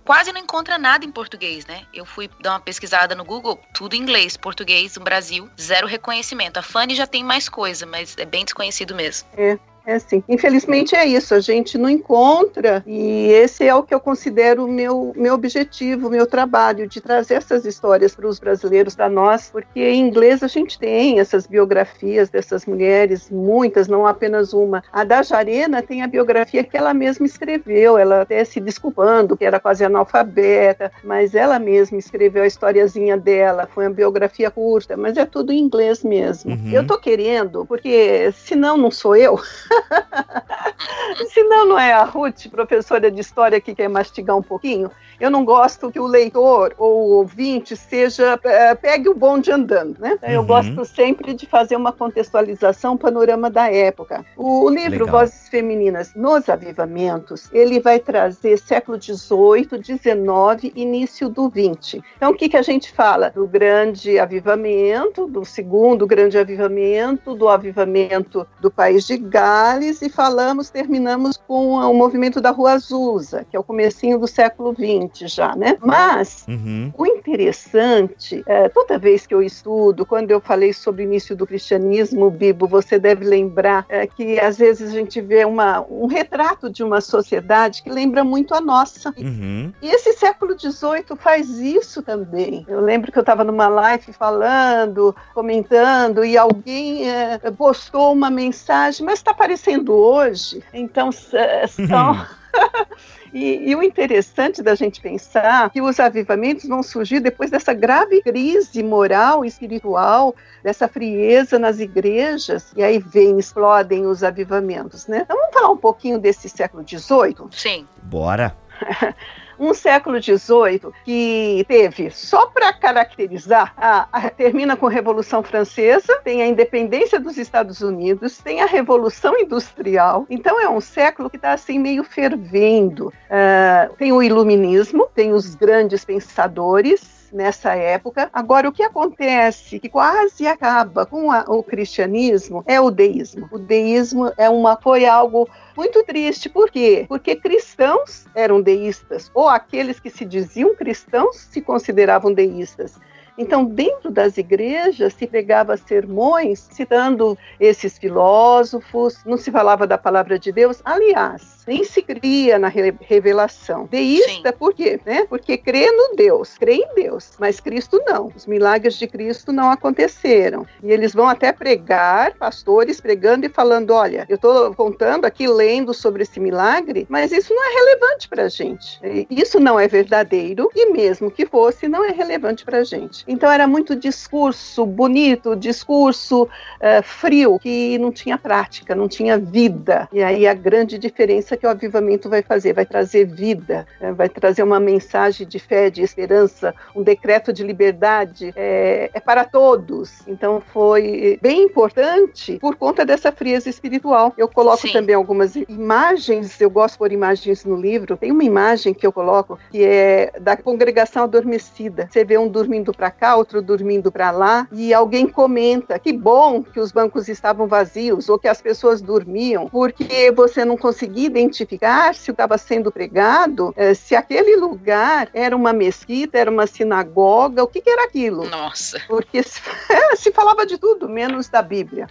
quase 0.05 0.33
não 0.33 0.41
encontra 0.41 0.79
nada 0.79 1.05
em 1.05 1.13
português, 1.13 1.67
né? 1.67 1.87
Eu 1.93 2.07
fui 2.07 2.31
dar 2.41 2.53
uma 2.53 2.61
pesquisada 2.61 3.15
no 3.15 3.25
Google, 3.25 3.61
tudo 3.75 3.95
em 3.95 3.99
inglês, 3.99 4.39
português, 4.39 4.97
no 4.97 5.05
Brasil, 5.05 5.51
zero 5.61 5.87
reconhecimento. 5.87 6.59
A 6.59 6.63
Fanny 6.63 6.95
já 6.95 7.07
tem 7.07 7.23
mais 7.23 7.47
coisa, 7.47 7.85
mas 7.85 8.17
é 8.17 8.25
bem 8.25 8.45
desconhecido 8.45 8.95
mesmo. 8.95 9.29
É. 9.37 9.59
É 9.89 9.95
assim. 9.95 10.23
Infelizmente 10.29 10.95
é 10.95 11.07
isso, 11.07 11.35
a 11.35 11.41
gente 11.41 11.79
não 11.79 11.89
encontra, 11.89 12.85
e 12.87 13.33
esse 13.33 13.67
é 13.67 13.75
o 13.75 13.83
que 13.83 13.95
eu 13.95 13.99
considero 13.99 14.67
o 14.67 14.71
meu, 14.71 15.15
meu 15.17 15.33
objetivo, 15.33 16.11
meu 16.11 16.27
trabalho, 16.27 16.87
de 16.87 17.01
trazer 17.01 17.37
essas 17.37 17.65
histórias 17.65 18.15
para 18.15 18.29
os 18.29 18.39
brasileiros, 18.39 18.95
para 18.95 19.09
nós, 19.09 19.49
porque 19.51 19.81
em 19.81 20.07
inglês 20.07 20.43
a 20.43 20.47
gente 20.47 20.79
tem 20.79 21.21
essas 21.21 21.47
biografias 21.47 22.29
dessas 22.29 22.67
mulheres, 22.67 23.31
muitas, 23.31 23.89
não 23.89 24.07
apenas 24.07 24.53
uma. 24.53 24.85
A 24.93 25.05
da 25.05 25.23
Jarena 25.23 25.81
tem 25.81 26.03
a 26.03 26.07
biografia 26.07 26.63
que 26.63 26.77
ela 26.77 26.93
mesma 26.93 27.25
escreveu, 27.25 27.97
ela 27.97 28.21
até 28.21 28.45
se 28.45 28.61
desculpando, 28.61 29.39
que 29.39 29.45
era 29.47 29.59
quase 29.59 29.87
analfabeta, 29.87 30.93
mas 31.03 31.35
ela 31.35 31.59
mesma 31.59 31.97
escreveu 31.97 32.43
a 32.43 32.47
historiazinha 32.47 33.17
dela, 33.17 33.67
foi 33.75 33.87
uma 33.87 33.95
biografia 33.95 34.51
curta, 34.51 34.99
mas 34.99 35.17
é 35.17 35.25
tudo 35.25 35.51
em 35.51 35.59
inglês 35.59 36.05
mesmo. 36.05 36.53
Uhum. 36.53 36.73
Eu 36.73 36.87
tô 36.87 36.99
querendo, 36.99 37.65
porque 37.65 38.31
senão 38.33 38.77
não 38.77 38.91
sou 38.91 39.17
eu. 39.17 39.41
Se 41.33 41.43
não, 41.45 41.67
não 41.67 41.79
é 41.79 41.93
a 41.93 42.05
Ruth, 42.05 42.49
professora 42.51 43.11
de 43.11 43.21
história, 43.21 43.61
que 43.61 43.75
quer 43.75 43.89
mastigar 43.89 44.37
um 44.37 44.43
pouquinho. 44.43 44.91
Eu 45.19 45.31
não 45.31 45.45
gosto 45.45 45.91
que 45.91 45.99
o 45.99 46.07
leitor 46.07 46.75
ou 46.79 47.09
o 47.09 47.11
ouvinte 47.17 47.77
seja 47.77 48.39
é, 48.45 48.75
pegue 48.75 49.09
o 49.09 49.15
bonde 49.15 49.51
andando, 49.51 49.99
né? 49.99 50.17
Eu 50.23 50.41
uhum. 50.41 50.47
gosto 50.47 50.85
sempre 50.85 51.35
de 51.35 51.47
fazer 51.47 51.77
uma 51.77 51.93
contextualização, 51.93 52.95
um 52.95 52.97
panorama 52.97 53.51
da 53.51 53.71
época. 53.71 54.25
O 54.37 54.69
livro 54.71 55.07
Legal. 55.07 55.21
Vozes 55.21 55.49
Femininas 55.49 56.15
nos 56.15 56.49
Avivamentos, 56.49 57.49
ele 57.53 57.81
vai 57.81 57.99
trazer 57.99 58.59
século 58.59 59.01
XVIII, 59.01 59.83
XIX, 59.83 60.73
início 60.77 61.29
do 61.29 61.51
XX. 61.51 62.01
Então, 62.17 62.31
o 62.31 62.35
que, 62.35 62.49
que 62.49 62.57
a 62.57 62.63
gente 62.63 62.93
fala? 62.93 63.31
Do 63.31 63.47
grande 63.47 64.19
avivamento, 64.19 65.27
do 65.27 65.45
segundo 65.45 66.07
grande 66.07 66.39
avivamento, 66.39 67.35
do 67.35 67.49
avivamento 67.49 68.47
do 68.61 68.71
país 68.71 69.05
de 69.07 69.17
Gales 69.17 69.68
e 70.03 70.09
falamos, 70.09 70.71
terminamos 70.71 71.37
com 71.37 71.73
o 71.75 71.95
movimento 71.95 72.41
da 72.41 72.51
Rua 72.51 72.73
Azusa, 72.73 73.45
que 73.49 73.57
é 73.57 73.61
o 73.61 73.65
comecinho 73.65 74.19
do 74.19 74.27
século 74.27 74.75
XX 74.75 75.31
já, 75.31 75.55
né? 75.55 75.77
Mas 75.81 76.45
uhum. 76.49 76.93
o 76.97 77.07
interessante, 77.07 78.43
é, 78.47 78.69
toda 78.69 78.99
vez 78.99 79.27
que 79.27 79.35
eu 79.35 79.43
estudo, 79.43 80.07
quando 80.07 80.31
eu 80.31 80.41
falei 80.41 80.73
sobre 80.73 81.03
o 81.03 81.05
início 81.05 81.37
do 81.37 81.47
cristianismo, 81.47 82.31
Bibo, 82.31 82.67
você 82.67 82.99
deve 82.99 83.25
lembrar 83.25 83.85
é, 83.89 84.07
que 84.07 84.41
às 84.41 84.57
vezes 84.57 84.91
a 84.91 84.93
gente 84.93 85.21
vê 85.21 85.45
uma, 85.45 85.85
um 85.91 86.07
retrato 86.07 86.71
de 86.71 86.83
uma 86.83 87.01
sociedade 87.01 87.83
que 87.83 87.91
lembra 87.91 88.25
muito 88.25 88.55
a 88.55 88.61
nossa. 88.61 89.13
Uhum. 89.19 89.73
E 89.83 89.89
esse 89.89 90.15
século 90.15 90.59
XVIII 90.59 91.17
faz 91.17 91.49
isso 91.59 92.03
também. 92.03 92.65
Eu 92.69 92.81
lembro 92.81 93.13
que 93.13 93.19
eu 93.19 93.23
estava 93.23 93.45
numa 93.45 93.69
live 93.69 94.13
falando, 94.13 95.15
comentando, 95.35 96.25
e 96.25 96.37
alguém 96.37 97.11
é, 97.11 97.39
postou 97.51 98.13
uma 98.13 98.31
mensagem, 98.31 99.05
mas 99.05 99.19
está 99.19 99.35
aparecendo 99.49 99.95
hoje. 99.95 100.63
Então, 100.73 101.11
são. 101.11 102.13
Uhum. 102.13 102.27
E, 103.31 103.71
e, 103.71 103.77
o 103.77 103.83
interessante 103.83 104.63
da 104.63 104.75
gente 104.75 105.03
pensar 105.03 105.69
que 105.69 105.83
os 105.83 106.01
avivamentos 106.01 106.67
vão 106.67 106.83
surgir 106.83 107.21
depois 107.21 107.51
dessa 107.51 107.75
grave 107.75 108.23
crise 108.23 108.83
moral 108.83 109.45
e 109.45 109.49
espiritual, 109.49 110.35
dessa 110.63 110.89
frieza 110.89 111.59
nas 111.59 111.79
igrejas, 111.79 112.73
e 112.75 112.83
aí 112.83 112.99
vem, 112.99 113.39
explodem 113.39 114.07
os 114.07 114.25
avivamentos, 114.25 115.07
né? 115.07 115.25
Então 115.27 115.37
vamos 115.37 115.53
falar 115.53 115.71
um 115.71 115.77
pouquinho 115.77 116.19
desse 116.19 116.49
século 116.49 116.83
XVIII? 116.89 117.49
Sim. 117.51 117.87
Bora! 118.05 118.57
um 119.59 119.75
século 119.75 120.23
XVIII 120.23 120.93
que 121.05 121.65
teve, 121.67 122.11
só 122.11 122.47
para 122.47 122.73
caracterizar, 122.73 123.73
a, 123.77 124.09
a, 124.13 124.31
termina 124.31 124.77
com 124.77 124.87
a 124.87 124.91
Revolução 124.91 125.43
Francesa, 125.43 126.21
tem 126.23 126.43
a 126.43 126.47
independência 126.47 127.19
dos 127.19 127.37
Estados 127.37 127.81
Unidos, 127.81 128.39
tem 128.39 128.61
a 128.61 128.67
Revolução 128.67 129.37
Industrial. 129.37 130.27
Então 130.31 130.61
é 130.61 130.69
um 130.69 130.81
século 130.81 131.29
que 131.29 131.37
está 131.37 131.53
assim 131.53 131.79
meio 131.79 132.05
fervendo. 132.05 133.09
Uh, 133.09 133.95
tem 133.97 134.13
o 134.13 134.23
Iluminismo, 134.23 135.09
tem 135.15 135.33
os 135.33 135.55
grandes 135.55 136.05
pensadores, 136.05 137.18
nessa 137.33 137.75
época. 137.75 138.29
Agora, 138.33 138.69
o 138.69 138.73
que 138.73 138.83
acontece 138.83 139.79
que 139.79 139.89
quase 139.89 140.47
acaba 140.47 141.07
com 141.07 141.31
a, 141.31 141.45
o 141.49 141.63
cristianismo 141.63 142.63
é 142.67 142.81
o 142.81 142.91
deísmo. 142.91 143.49
O 143.51 143.59
deísmo 143.59 144.33
é 144.37 144.49
uma, 144.49 144.77
foi 144.77 145.07
algo 145.07 145.49
muito 145.77 146.03
triste. 146.05 146.49
Por 146.49 146.71
quê? 146.71 147.07
Porque 147.09 147.37
cristãos 147.37 148.27
eram 148.35 148.61
deístas, 148.61 149.31
ou 149.35 149.49
aqueles 149.49 150.01
que 150.01 150.11
se 150.11 150.25
diziam 150.25 150.75
cristãos 150.75 151.49
se 151.51 151.61
consideravam 151.61 152.33
deístas. 152.33 152.99
Então, 153.39 153.65
dentro 153.65 154.11
das 154.11 154.37
igrejas, 154.37 155.15
se 155.15 155.27
pregava 155.27 155.77
sermões 155.77 156.69
citando 156.73 157.39
esses 157.61 157.97
filósofos, 157.97 159.25
não 159.25 159.37
se 159.37 159.51
falava 159.53 159.87
da 159.87 159.97
palavra 159.97 160.39
de 160.39 160.51
Deus. 160.51 160.83
Aliás, 160.85 161.63
nem 161.69 161.85
se 161.85 162.03
cria 162.03 162.59
na 162.59 162.69
revelação. 162.69 163.87
Deísta, 163.87 164.49
Sim. 164.51 164.59
por 164.59 164.75
quê? 164.75 164.99
Né? 165.07 165.25
Porque 165.29 165.57
crê 165.57 165.91
no 165.93 166.17
Deus, 166.17 166.59
crê 166.59 166.77
em 166.77 166.95
Deus, 166.95 167.33
mas 167.39 167.61
Cristo 167.61 168.03
não. 168.07 168.33
Os 168.35 168.47
milagres 168.47 168.99
de 168.99 169.07
Cristo 169.07 169.53
não 169.53 169.71
aconteceram. 169.71 170.67
E 170.83 170.91
eles 170.91 171.15
vão 171.15 171.29
até 171.29 171.53
pregar, 171.53 172.35
pastores 172.35 173.01
pregando 173.01 173.47
e 173.47 173.49
falando: 173.49 173.93
olha, 173.93 174.27
eu 174.29 174.37
estou 174.37 174.75
contando 174.75 175.27
aqui, 175.27 175.47
lendo 175.47 175.95
sobre 175.95 176.23
esse 176.23 176.41
milagre, 176.41 177.07
mas 177.09 177.31
isso 177.31 177.55
não 177.55 177.65
é 177.65 177.75
relevante 177.75 178.29
para 178.29 178.45
a 178.45 178.49
gente. 178.49 179.01
Isso 179.31 179.61
não 179.61 179.79
é 179.79 179.87
verdadeiro, 179.87 180.71
e 180.75 180.91
mesmo 180.91 181.31
que 181.31 181.47
fosse, 181.47 181.87
não 181.87 182.05
é 182.05 182.11
relevante 182.11 182.65
para 182.65 182.79
a 182.79 182.85
gente. 182.85 183.28
Então 183.29 183.51
era 183.51 183.67
muito 183.67 183.95
discurso 183.95 184.87
bonito, 184.87 185.55
discurso 185.55 186.45
uh, 186.45 187.03
frio, 187.03 187.59
que 187.59 187.99
não 187.99 188.11
tinha 188.11 188.39
prática, 188.39 188.95
não 188.95 189.07
tinha 189.07 189.37
vida. 189.37 190.09
E 190.11 190.23
aí 190.23 190.47
a 190.47 190.55
grande 190.55 190.99
diferença 190.99 191.57
que 191.57 191.67
o 191.67 191.71
avivamento 191.71 192.31
vai 192.31 192.41
fazer, 192.43 192.73
vai 192.73 192.87
trazer 192.87 193.27
vida, 193.27 193.87
né? 194.01 194.13
vai 194.13 194.31
trazer 194.31 194.63
uma 194.63 194.81
mensagem 194.81 195.47
de 195.47 195.59
fé, 195.59 195.91
de 195.91 196.03
esperança, 196.03 196.75
um 196.97 197.03
decreto 197.03 197.53
de 197.53 197.63
liberdade, 197.63 198.53
é, 198.57 199.11
é 199.13 199.21
para 199.21 199.45
todos. 199.45 200.27
Então 200.27 200.63
foi 200.73 201.39
bem 201.43 201.65
importante 201.65 202.59
por 202.59 202.77
conta 202.77 203.05
dessa 203.05 203.31
frieza 203.31 203.69
espiritual. 203.69 204.33
Eu 204.39 204.49
coloco 204.49 204.87
Sim. 204.87 204.93
também 204.93 205.15
algumas 205.15 205.55
imagens, 205.55 206.59
eu 206.61 206.71
gosto 206.71 206.97
por 206.97 207.13
imagens 207.13 207.65
no 207.65 207.77
livro. 207.77 208.17
Tem 208.17 208.33
uma 208.33 208.45
imagem 208.45 208.95
que 208.95 209.07
eu 209.07 209.13
coloco 209.13 209.59
que 209.71 209.85
é 209.85 210.33
da 210.41 210.57
congregação 210.57 211.25
adormecida. 211.25 212.09
Você 212.11 212.25
vê 212.25 212.39
um 212.39 212.49
dormindo 212.49 212.93
para 212.93 213.11
cá, 213.19 213.37
outro 213.37 213.61
dormindo 213.61 214.11
para 214.11 214.31
lá, 214.31 214.69
e 214.73 214.95
alguém 214.95 215.27
comenta: 215.27 215.99
que 215.99 216.13
bom 216.13 216.63
que 216.63 216.81
os 216.81 216.93
bancos 216.93 217.29
estavam 217.29 217.67
vazios 217.67 218.29
ou 218.29 218.39
que 218.39 218.49
as 218.49 218.63
pessoas 218.63 219.01
dormiam, 219.01 219.69
porque 219.69 220.33
você 220.33 220.65
não 220.65 220.77
conseguia 220.77 221.27
identificar 221.27 222.15
se 222.15 222.31
estava 222.31 222.57
sendo 222.57 222.93
pregado, 222.93 223.75
eh, 223.77 223.95
se 223.95 224.15
aquele 224.15 224.57
lugar 224.57 225.29
era 225.35 225.57
uma 225.57 225.73
mesquita, 225.73 226.39
era 226.39 226.51
uma 226.51 226.67
sinagoga, 226.67 227.65
o 227.65 227.67
que, 227.67 227.81
que 227.81 227.91
era 227.91 228.05
aquilo. 228.05 228.49
Nossa. 228.49 229.01
Porque 229.09 229.43
se, 229.43 229.61
é, 229.91 230.15
se, 230.17 230.31
falava 230.33 230.65
de 230.65 230.79
tudo, 230.79 231.09
menos 231.09 231.49
da 231.49 231.61
Bíblia. 231.61 232.09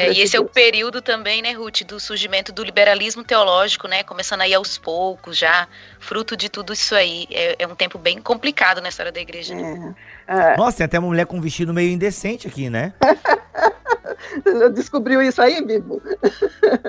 É, 0.00 0.08
e 0.08 0.20
esse 0.22 0.32
Deus. 0.32 0.34
é 0.34 0.40
o 0.40 0.44
período 0.44 1.00
também, 1.00 1.40
né, 1.40 1.52
Ruth, 1.52 1.82
do 1.84 1.98
surgimento 1.98 2.52
do 2.52 2.62
liberalismo 2.62 3.24
teológico, 3.24 3.88
né, 3.88 4.02
começando 4.02 4.42
aí 4.42 4.52
aos 4.52 4.76
poucos, 4.76 5.38
já 5.38 5.66
fruto 5.98 6.36
de 6.36 6.48
tudo 6.48 6.72
isso 6.72 6.94
aí. 6.94 7.26
É, 7.30 7.56
é 7.60 7.66
um 7.66 7.74
tempo 7.74 7.98
bem 7.98 8.20
complicado 8.20 8.80
na 8.80 8.88
história 8.88 9.12
da 9.12 9.20
igreja. 9.20 9.54
Né? 9.54 9.94
É. 10.30 10.56
Nossa, 10.56 10.76
tem 10.76 10.84
até 10.84 10.96
uma 10.96 11.08
mulher 11.08 11.26
com 11.26 11.38
um 11.38 11.40
vestido 11.40 11.74
meio 11.74 11.90
indecente 11.90 12.46
aqui, 12.46 12.70
né? 12.70 12.92
Descobriu 14.72 15.20
isso 15.20 15.42
aí, 15.42 15.60
Bibo? 15.60 16.00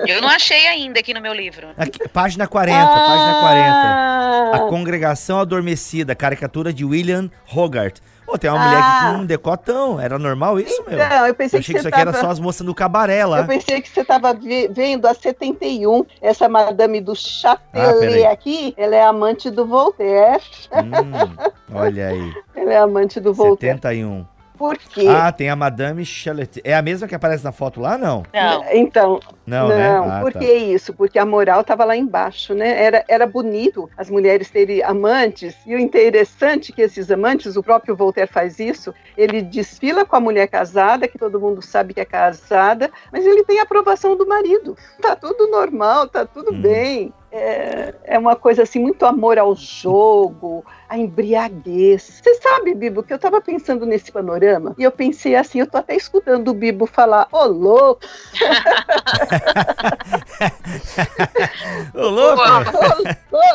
Eu 0.06 0.22
não 0.22 0.28
achei 0.28 0.68
ainda 0.68 1.00
aqui 1.00 1.12
no 1.12 1.20
meu 1.20 1.34
livro. 1.34 1.70
Aqui, 1.76 2.08
página 2.08 2.46
40, 2.46 2.78
ah! 2.78 2.86
página 2.86 3.40
40. 3.40 4.64
A 4.64 4.68
Congregação 4.68 5.40
Adormecida, 5.40 6.14
caricatura 6.14 6.72
de 6.72 6.84
William 6.84 7.28
Hogarth. 7.52 8.00
Pô, 8.32 8.38
tem 8.38 8.50
uma 8.50 8.58
ah. 8.58 8.64
mulher 8.64 8.82
aqui 8.82 9.04
com 9.04 9.22
um 9.22 9.26
decotão. 9.26 10.00
Era 10.00 10.18
normal 10.18 10.58
isso, 10.58 10.82
meu? 10.88 10.96
Não, 10.96 11.26
eu 11.26 11.34
pensei 11.34 11.58
eu 11.58 11.60
achei 11.60 11.60
que, 11.60 11.72
que 11.74 11.78
isso 11.80 11.88
aqui 11.88 11.98
tava... 11.98 12.16
era 12.16 12.18
só 12.18 12.30
as 12.30 12.40
moças 12.40 12.66
do 12.66 12.74
cabaré 12.74 13.26
lá. 13.26 13.40
Eu 13.40 13.46
pensei 13.46 13.82
que 13.82 13.90
você 13.90 14.02
tava 14.02 14.32
vendo 14.70 15.06
a 15.06 15.12
71. 15.12 16.06
Essa 16.22 16.48
madame 16.48 17.02
do 17.02 17.14
Châtelet 17.14 18.24
ah, 18.24 18.32
aqui, 18.32 18.72
ela 18.78 18.96
é 18.96 19.02
amante 19.02 19.50
do 19.50 19.66
Voltaire. 19.66 20.42
Hum, 20.72 21.50
olha 21.74 22.08
aí. 22.08 22.32
Ela 22.54 22.72
é 22.74 22.78
amante 22.78 23.18
do 23.18 23.34
Voltaire. 23.34 23.74
71. 23.76 24.24
Por 24.62 24.78
quê? 24.78 25.08
Ah, 25.08 25.32
tem 25.32 25.50
a 25.50 25.56
Madame 25.56 26.06
Chalet. 26.06 26.60
É 26.62 26.72
a 26.72 26.80
mesma 26.80 27.08
que 27.08 27.16
aparece 27.16 27.42
na 27.42 27.50
foto 27.50 27.80
lá, 27.80 27.98
não? 27.98 28.22
Não. 28.32 28.64
Então, 28.70 29.18
não, 29.44 29.68
não 29.70 29.76
né? 29.76 29.98
ah, 29.98 30.20
por 30.22 30.32
tá. 30.32 30.38
que 30.38 30.52
isso? 30.52 30.94
Porque 30.94 31.18
a 31.18 31.26
moral 31.26 31.62
estava 31.62 31.84
lá 31.84 31.96
embaixo, 31.96 32.54
né? 32.54 32.80
Era, 32.80 33.04
era 33.08 33.26
bonito 33.26 33.90
as 33.96 34.08
mulheres 34.08 34.50
terem 34.50 34.80
amantes, 34.84 35.56
e 35.66 35.74
o 35.74 35.78
interessante 35.80 36.70
é 36.70 36.76
que 36.76 36.82
esses 36.82 37.10
amantes, 37.10 37.56
o 37.56 37.62
próprio 37.62 37.96
Voltaire 37.96 38.30
faz 38.30 38.60
isso, 38.60 38.94
ele 39.16 39.42
desfila 39.42 40.04
com 40.04 40.14
a 40.14 40.20
mulher 40.20 40.46
casada, 40.46 41.08
que 41.08 41.18
todo 41.18 41.40
mundo 41.40 41.60
sabe 41.60 41.92
que 41.92 42.00
é 42.00 42.04
casada, 42.04 42.88
mas 43.10 43.26
ele 43.26 43.42
tem 43.42 43.58
a 43.58 43.64
aprovação 43.64 44.16
do 44.16 44.28
marido. 44.28 44.76
Tá 45.00 45.16
tudo 45.16 45.48
normal, 45.48 46.06
tá 46.06 46.24
tudo 46.24 46.52
hum. 46.52 46.62
bem 46.62 47.12
é, 47.32 47.94
é 48.04 48.18
uma 48.18 48.36
coisa 48.36 48.62
assim, 48.62 48.78
muito 48.78 49.06
amor 49.06 49.38
ao 49.38 49.56
jogo, 49.56 50.62
a 50.86 50.98
embriaguez. 50.98 52.20
Você 52.22 52.34
sabe, 52.34 52.74
Bibo, 52.74 53.02
que 53.02 53.14
eu 53.14 53.18
tava 53.18 53.40
pensando 53.40 53.86
nesse 53.86 54.12
panorama 54.12 54.74
e 54.78 54.82
eu 54.82 54.90
pensei 54.90 55.34
assim, 55.34 55.60
eu 55.60 55.66
tô 55.66 55.78
até 55.78 55.96
escutando 55.96 56.48
o 56.48 56.54
Bibo 56.54 56.84
falar, 56.84 57.26
ô 57.32 57.46
louco! 57.46 58.02
ô 61.94 62.08
louco! 62.08 62.42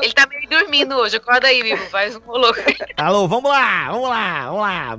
Ele 0.01 0.13
tá 0.13 0.25
meio 0.25 0.49
dormindo 0.49 0.95
hoje, 0.95 1.17
acorda 1.17 1.45
aí, 1.47 1.61
Bibo, 1.61 1.83
faz 1.91 2.15
um 2.15 2.21
louco. 2.25 2.59
Alô, 2.97 3.27
vamos 3.27 3.51
lá, 3.51 3.91
vamos 3.91 4.09
lá, 4.09 4.45
vamos 4.45 4.59
lá. 4.59 4.97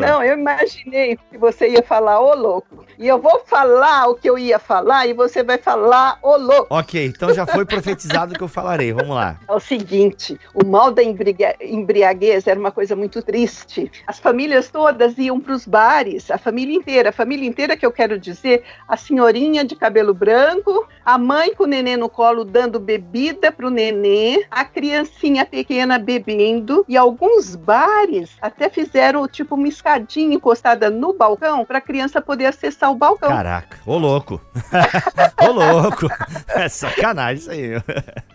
Não, 0.00 0.24
eu 0.24 0.38
imaginei 0.38 1.18
que 1.30 1.36
você 1.36 1.68
ia 1.68 1.82
falar 1.82 2.20
ô 2.20 2.34
louco. 2.34 2.86
E 2.98 3.06
eu 3.06 3.20
vou 3.20 3.42
falar 3.46 4.08
o 4.08 4.14
que 4.14 4.30
eu 4.30 4.38
ia 4.38 4.58
falar 4.58 5.06
e 5.06 5.12
você 5.12 5.42
vai 5.42 5.58
falar 5.58 6.18
ô 6.22 6.36
louco. 6.36 6.68
Ok, 6.70 7.04
então 7.04 7.34
já 7.34 7.46
foi 7.46 7.66
profetizado 7.66 7.97
que 8.36 8.42
eu 8.42 8.48
falarei. 8.48 8.92
Vamos 8.92 9.14
lá. 9.14 9.38
É 9.48 9.52
o 9.52 9.60
seguinte: 9.60 10.38
o 10.54 10.66
mal 10.66 10.90
da 10.90 11.02
embriaguez 11.02 12.46
era 12.46 12.58
uma 12.58 12.70
coisa 12.70 12.94
muito 12.94 13.22
triste. 13.22 13.90
As 14.06 14.18
famílias 14.18 14.70
todas 14.70 15.16
iam 15.18 15.40
para 15.40 15.52
os 15.52 15.66
bares, 15.66 16.30
a 16.30 16.38
família 16.38 16.74
inteira. 16.74 17.10
A 17.10 17.12
família 17.12 17.48
inteira 17.48 17.76
que 17.76 17.86
eu 17.86 17.92
quero 17.92 18.18
dizer, 18.18 18.62
a 18.86 18.96
senhorinha 18.96 19.64
de 19.64 19.74
cabelo 19.74 20.14
branco, 20.14 20.86
a 21.04 21.16
mãe 21.18 21.54
com 21.54 21.64
o 21.64 21.66
nenê 21.66 21.96
no 21.96 22.08
colo 22.08 22.44
dando 22.44 22.78
bebida 22.78 23.50
para 23.50 23.66
o 23.66 23.70
nenê, 23.70 24.44
a 24.50 24.64
criancinha 24.64 25.44
pequena 25.44 25.98
bebendo. 25.98 26.84
E 26.88 26.96
alguns 26.96 27.56
bares 27.56 28.36
até 28.40 28.68
fizeram 28.68 29.26
tipo 29.26 29.54
uma 29.54 29.68
escadinha 29.68 30.36
encostada 30.36 30.90
no 30.90 31.12
balcão 31.12 31.64
para 31.64 31.78
a 31.78 31.80
criança 31.80 32.20
poder 32.20 32.46
acessar 32.46 32.90
o 32.90 32.94
balcão. 32.94 33.28
Caraca, 33.28 33.78
ô 33.86 33.98
louco. 33.98 34.40
ô 35.42 35.50
louco. 35.50 36.06
É 36.48 36.68
sacanagem 36.68 37.38
isso 37.38 37.50
aí. 37.50 37.82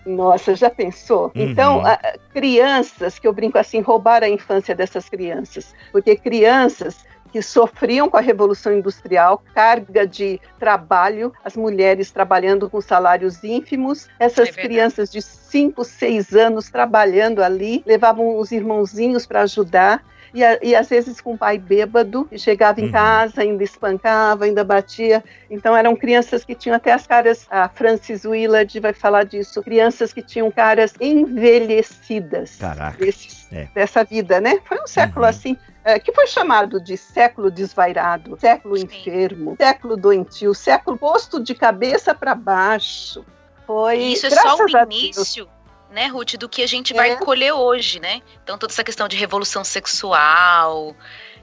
Nossa, 0.05 0.55
já 0.55 0.69
pensou? 0.69 1.31
Uhum. 1.35 1.51
Então, 1.51 1.85
a, 1.85 1.97
crianças, 2.33 3.19
que 3.19 3.27
eu 3.27 3.33
brinco 3.33 3.57
assim, 3.57 3.79
roubaram 3.81 4.27
a 4.27 4.29
infância 4.29 4.75
dessas 4.75 5.07
crianças. 5.07 5.73
Porque 5.91 6.15
crianças 6.15 7.05
que 7.31 7.41
sofriam 7.41 8.07
com 8.07 8.15
a 8.15 8.21
Revolução 8.21 8.71
Industrial, 8.71 9.41
carga 9.55 10.05
de 10.05 10.39
trabalho, 10.59 11.33
as 11.43 11.57
mulheres 11.57 12.11
trabalhando 12.11 12.69
com 12.69 12.79
salários 12.79 13.43
ínfimos, 13.43 14.07
essas 14.19 14.49
é 14.49 14.51
crianças 14.51 15.11
de 15.11 15.19
5, 15.19 15.83
6 15.83 16.35
anos 16.35 16.69
trabalhando 16.69 17.41
ali, 17.41 17.81
levavam 17.87 18.37
os 18.37 18.51
irmãozinhos 18.51 19.25
para 19.25 19.41
ajudar 19.41 20.03
e, 20.33 20.43
a, 20.43 20.57
e 20.61 20.75
às 20.75 20.89
vezes 20.89 21.21
com 21.21 21.33
o 21.33 21.37
pai 21.37 21.57
bêbado, 21.57 22.27
chegava 22.35 22.81
em 22.81 22.85
uhum. 22.85 22.91
casa, 22.91 23.41
ainda 23.41 23.63
espancava, 23.63 24.45
ainda 24.45 24.63
batia. 24.63 25.23
Então 25.49 25.75
eram 25.75 25.95
crianças 25.95 26.43
que 26.43 26.55
tinham 26.55 26.75
até 26.75 26.91
as 26.91 27.05
caras, 27.05 27.45
a 27.49 27.69
Francis 27.69 28.25
Willard 28.25 28.79
vai 28.79 28.93
falar 28.93 29.23
disso, 29.23 29.61
crianças 29.61 30.11
que 30.11 30.21
tinham 30.21 30.49
caras 30.49 30.93
envelhecidas. 30.99 32.55
Caraca. 32.55 32.97
Desses, 32.97 33.47
é. 33.51 33.67
Dessa 33.75 34.03
vida, 34.03 34.41
né? 34.41 34.59
Foi 34.65 34.81
um 34.81 34.87
século 34.87 35.23
uhum. 35.23 35.29
assim 35.29 35.57
é, 35.83 35.99
que 35.99 36.11
foi 36.11 36.27
chamado 36.27 36.81
de 36.81 36.97
século 36.97 37.51
desvairado, 37.51 38.37
século 38.39 38.77
Sim. 38.77 38.85
enfermo, 38.85 39.55
século 39.59 39.97
doentio, 39.97 40.53
século 40.53 40.97
posto 40.97 41.41
de 41.43 41.53
cabeça 41.53 42.15
para 42.15 42.33
baixo. 42.33 43.23
Foi. 43.67 43.97
Isso 43.97 44.25
é 44.25 44.29
só 44.29 44.57
o 44.57 44.91
início 44.91 45.47
né, 45.93 46.07
Ruth, 46.07 46.35
do 46.35 46.49
que 46.49 46.63
a 46.63 46.67
gente 46.67 46.93
vai 46.93 47.11
é. 47.11 47.15
colher 47.15 47.53
hoje, 47.53 47.99
né? 47.99 48.21
Então 48.43 48.57
toda 48.57 48.73
essa 48.73 48.83
questão 48.83 49.07
de 49.07 49.15
revolução 49.15 49.63
sexual, 49.63 50.95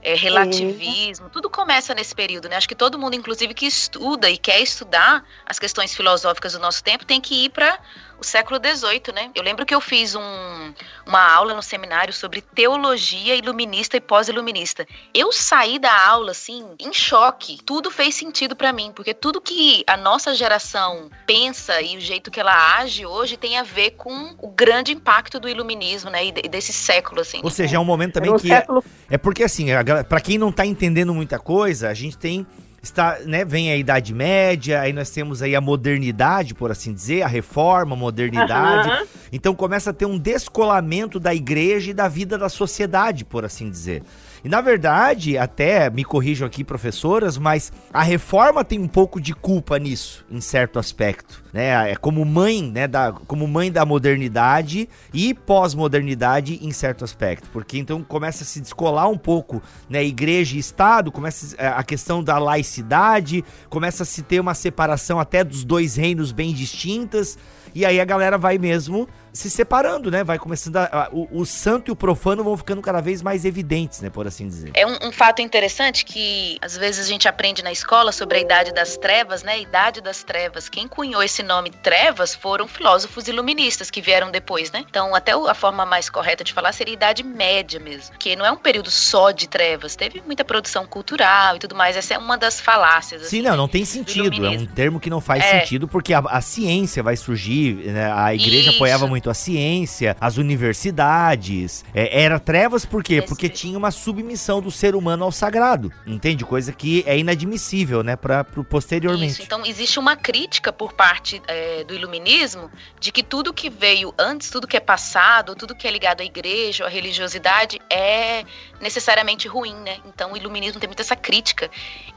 é, 0.03 0.15
relativismo, 0.15 1.29
tudo 1.31 1.49
começa 1.49 1.95
nesse 1.95 2.15
período, 2.15 2.49
né? 2.49 2.57
Acho 2.57 2.69
que 2.69 2.75
todo 2.75 2.99
mundo, 2.99 3.15
inclusive, 3.15 3.55
que 3.55 3.67
estuda 3.67 4.29
e 4.29 4.37
quer 4.37 4.61
estudar 4.61 5.25
as 5.47 5.59
questões 5.59 5.95
filosóficas 5.95 6.53
do 6.55 6.59
nosso 6.59 6.83
tempo, 6.83 7.05
tem 7.05 7.21
que 7.21 7.45
ir 7.45 7.51
para 7.51 7.79
o 8.21 8.25
século 8.25 8.61
XVIII, 8.63 9.15
né? 9.15 9.31
Eu 9.35 9.43
lembro 9.43 9.65
que 9.65 9.75
eu 9.75 9.81
fiz 9.81 10.15
um, 10.15 10.75
uma 11.07 11.33
aula 11.33 11.55
no 11.55 11.63
seminário 11.63 12.13
sobre 12.13 12.43
teologia 12.43 13.35
iluminista 13.35 13.97
e 13.97 14.01
pós-iluminista. 14.01 14.87
Eu 15.15 15.33
saí 15.33 15.79
da 15.79 16.09
aula, 16.09 16.33
assim, 16.33 16.65
em 16.79 16.93
choque. 16.93 17.59
Tudo 17.65 17.91
fez 17.91 18.15
sentido 18.15 18.55
para 18.55 18.73
mim, 18.73 18.93
porque 18.95 19.15
tudo 19.15 19.41
que 19.41 19.83
a 19.87 19.97
nossa 19.97 20.35
geração 20.35 21.11
pensa 21.27 21.81
e 21.81 21.97
o 21.97 22.01
jeito 22.01 22.31
que 22.31 22.39
ela 22.39 22.77
age 22.79 23.07
hoje 23.07 23.39
tem 23.39 23.57
a 23.57 23.63
ver 23.63 23.93
com 23.93 24.35
o 24.39 24.49
grande 24.49 24.93
impacto 24.93 25.41
do 25.41 25.49
iluminismo, 25.49 26.11
né, 26.11 26.27
e 26.27 26.33
desse 26.49 26.73
século, 26.73 27.23
assim. 27.23 27.41
Ou 27.43 27.51
seja, 27.51 27.77
é 27.77 27.81
um 27.81 27.85
momento 27.85 28.15
também 28.15 28.37
que... 28.37 28.49
Século... 28.49 28.85
É, 29.09 29.15
é 29.15 29.19
porque, 29.19 29.43
assim, 29.43 29.69
para 30.09 30.21
quem 30.21 30.37
não 30.37 30.53
tá 30.53 30.67
entendendo 30.67 31.15
muita 31.15 31.39
coisa, 31.39 31.89
a 31.89 31.95
gente 31.95 32.19
tem 32.19 32.47
está, 32.83 33.19
né, 33.25 33.45
vem 33.45 33.71
a 33.71 33.77
Idade 33.77 34.15
Média, 34.15 34.81
aí 34.81 34.93
nós 34.93 35.11
temos 35.11 35.43
aí 35.43 35.55
a 35.55 35.61
modernidade, 35.61 36.55
por 36.55 36.71
assim 36.71 36.93
dizer, 36.93 37.23
a 37.23 37.27
reforma, 37.27 37.95
a 37.95 37.99
modernidade. 37.99 38.89
Uhum. 38.89 39.07
Então 39.33 39.55
começa 39.55 39.91
a 39.91 39.93
ter 39.93 40.07
um 40.07 40.19
descolamento 40.19 41.21
da 41.21 41.35
igreja 41.35 41.91
e 41.91 41.95
da 41.95 42.09
vida 42.09 42.39
da 42.39 42.49
sociedade, 42.49 43.25
por 43.25 43.45
assim 43.45 43.71
dizer. 43.71 44.03
E 44.45 44.49
na 44.49 44.61
verdade, 44.61 45.37
até 45.37 45.91
me 45.91 46.05
corrijam 46.05 46.47
aqui, 46.47 46.65
professoras, 46.65 47.37
mas 47.37 47.73
a 47.93 48.03
reforma 48.03 48.65
tem 48.65 48.79
um 48.79 48.89
pouco 48.89 49.21
de 49.21 49.35
culpa 49.35 49.79
nisso, 49.79 50.25
em 50.31 50.41
certo 50.41 50.79
aspecto. 50.79 51.43
Né? 51.53 51.91
É 51.91 51.97
como 51.97 52.25
mãe, 52.25 52.63
né? 52.63 52.87
Da, 52.87 53.13
como 53.13 53.47
mãe 53.47 53.71
da 53.71 53.85
modernidade 53.85 54.89
e 55.13 55.35
pós-modernidade 55.35 56.59
em 56.63 56.73
certo 56.73 57.05
aspecto. 57.05 57.49
Porque 57.53 57.79
então 57.79 58.03
começa 58.03 58.45
a 58.45 58.47
se 58.47 58.61
descolar 58.61 59.09
um 59.09 59.19
pouco, 59.19 59.63
né? 59.89 60.05
Igreja 60.05 60.57
e 60.57 60.59
Estado, 60.59 61.11
começa 61.13 61.57
é, 61.59 61.69
a 61.69 61.83
questão 61.83 62.23
da 62.23 62.39
laicidade, 62.39 63.45
começa 63.69 64.05
a 64.05 64.07
se 64.07 64.23
ter 64.23 64.41
uma 64.41 64.55
separação 64.55 65.19
até 65.19 65.43
dos 65.45 65.65
dois 65.65 65.97
reinos 65.97 66.33
bem 66.33 66.55
distintas. 66.55 67.37
E 67.75 67.85
aí 67.85 68.01
a 68.01 68.05
galera 68.05 68.37
vai 68.37 68.59
mesmo 68.59 69.09
se 69.33 69.51
separando, 69.51 70.11
né? 70.11 70.25
Vai 70.25 70.39
começando 70.39 70.77
a, 70.77 70.85
a, 70.85 71.09
o, 71.13 71.41
o, 71.41 71.47
santo 71.47 71.91
e 71.91 71.93
o 71.93 71.97
profano 71.97 72.43
vão 72.43 72.57
ficando 72.57 72.83
cada 72.83 73.01
vez 73.01 73.23
mais 73.23 73.45
evidentes, 73.45 74.01
né? 74.01 74.11
Por 74.11 74.27
assim 74.27 74.49
dizer. 74.49 74.73
É 74.75 74.87
um, 74.87 75.09
um, 75.09 75.13
fato 75.13 75.41
interessante 75.41 76.05
que 76.05 76.59
às 76.61 76.77
vezes 76.77 77.07
a 77.07 77.09
gente 77.09 77.29
aprende 77.29 77.63
na 77.63 77.73
escola 77.73 78.13
sobre 78.13 78.39
a 78.39 78.41
idade 78.41 78.73
das 78.73 78.97
trevas, 78.97 79.43
né? 79.43 79.61
Idade 79.61 80.01
das 80.01 80.23
trevas. 80.23 80.69
Quem 80.69 80.89
cunhou 80.89 81.23
esse 81.23 81.43
nome 81.43 81.71
trevas 81.71 82.35
foram 82.35 82.67
filósofos 82.67 83.29
iluministas 83.29 83.91
que 83.91 84.01
vieram 84.01 84.31
depois, 84.31 84.71
né? 84.73 84.85
Então 84.89 85.15
até 85.15 85.33
a 85.33 85.55
forma 85.55 85.87
mais 85.87 86.09
correta 86.09 86.43
de 86.43 86.53
falar 86.53 86.73
seria 86.73 86.95
idade 86.95 87.23
média 87.23 87.79
mesmo, 87.79 88.17
que 88.19 88.35
não 88.35 88.45
é 88.45 88.51
um 88.51 88.57
período 88.57 88.91
só 88.91 89.31
de 89.31 89.49
trevas. 89.49 89.95
Teve 89.97 90.23
muita 90.25 90.45
produção 90.45 90.87
cultural 90.87 91.57
e 91.57 91.59
tudo 91.59 91.75
mais. 91.75 91.97
Essa 91.97 92.15
é 92.15 92.19
uma 92.19 92.37
das 92.37 92.61
falácias. 92.61 93.23
Assim, 93.23 93.39
Sim, 93.39 93.43
não, 93.43 93.57
não 93.57 93.69
tem 93.69 93.85
sentido. 93.85 94.45
É 94.45 94.51
um 94.51 94.67
termo 94.67 94.99
que 94.99 95.11
não 95.11 95.21
faz 95.21 95.45
é. 95.45 95.61
sentido 95.61 95.87
porque 95.87 96.13
a, 96.13 96.19
a 96.21 96.41
ciência 96.41 97.03
vai 97.03 97.17
surgir, 97.17 97.75
né? 97.93 98.13
A 98.13 98.35
igreja 98.35 98.71
Isso. 98.71 98.77
apoiava 98.77 99.07
muito 99.07 99.20
muito 99.21 99.29
a 99.31 99.35
ciência, 99.35 100.17
as 100.19 100.39
universidades. 100.39 101.85
É, 101.95 102.23
era 102.23 102.41
trevas 102.41 102.87
por 102.87 103.03
quê? 103.03 103.21
Porque 103.21 103.49
tinha 103.49 103.77
uma 103.77 103.91
submissão 103.91 104.63
do 104.63 104.71
ser 104.71 104.95
humano 104.95 105.25
ao 105.25 105.31
sagrado, 105.31 105.93
entende? 106.07 106.45
Coisa 106.45 106.73
que 106.73 107.05
é 107.07 107.19
inadmissível, 107.19 108.03
né, 108.03 108.17
para 108.17 108.45
posteriormente. 108.45 109.33
Isso. 109.33 109.43
Então 109.43 109.65
existe 109.67 109.99
uma 109.99 110.17
crítica 110.17 110.73
por 110.73 110.95
parte 110.95 111.43
é, 111.47 111.85
do 111.85 111.95
iluminismo 111.95 112.71
de 112.99 113.13
que 113.13 113.23
tudo 113.23 113.53
que 113.53 113.69
veio 113.69 114.15
antes, 114.19 114.49
tudo 114.49 114.67
que 114.67 114.77
é 114.77 114.81
passado, 114.81 115.55
tudo 115.55 115.75
que 115.75 115.87
é 115.87 115.91
ligado 115.91 116.23
à 116.23 116.25
igreja, 116.25 116.87
à 116.87 116.89
religiosidade 116.89 117.79
é 117.91 118.45
necessariamente 118.81 119.47
ruim, 119.47 119.75
né? 119.75 119.99
Então 120.07 120.33
o 120.33 120.37
iluminismo 120.37 120.81
tem 120.81 120.89
muito 120.89 121.01
essa 121.01 121.17
crítica. 121.17 121.71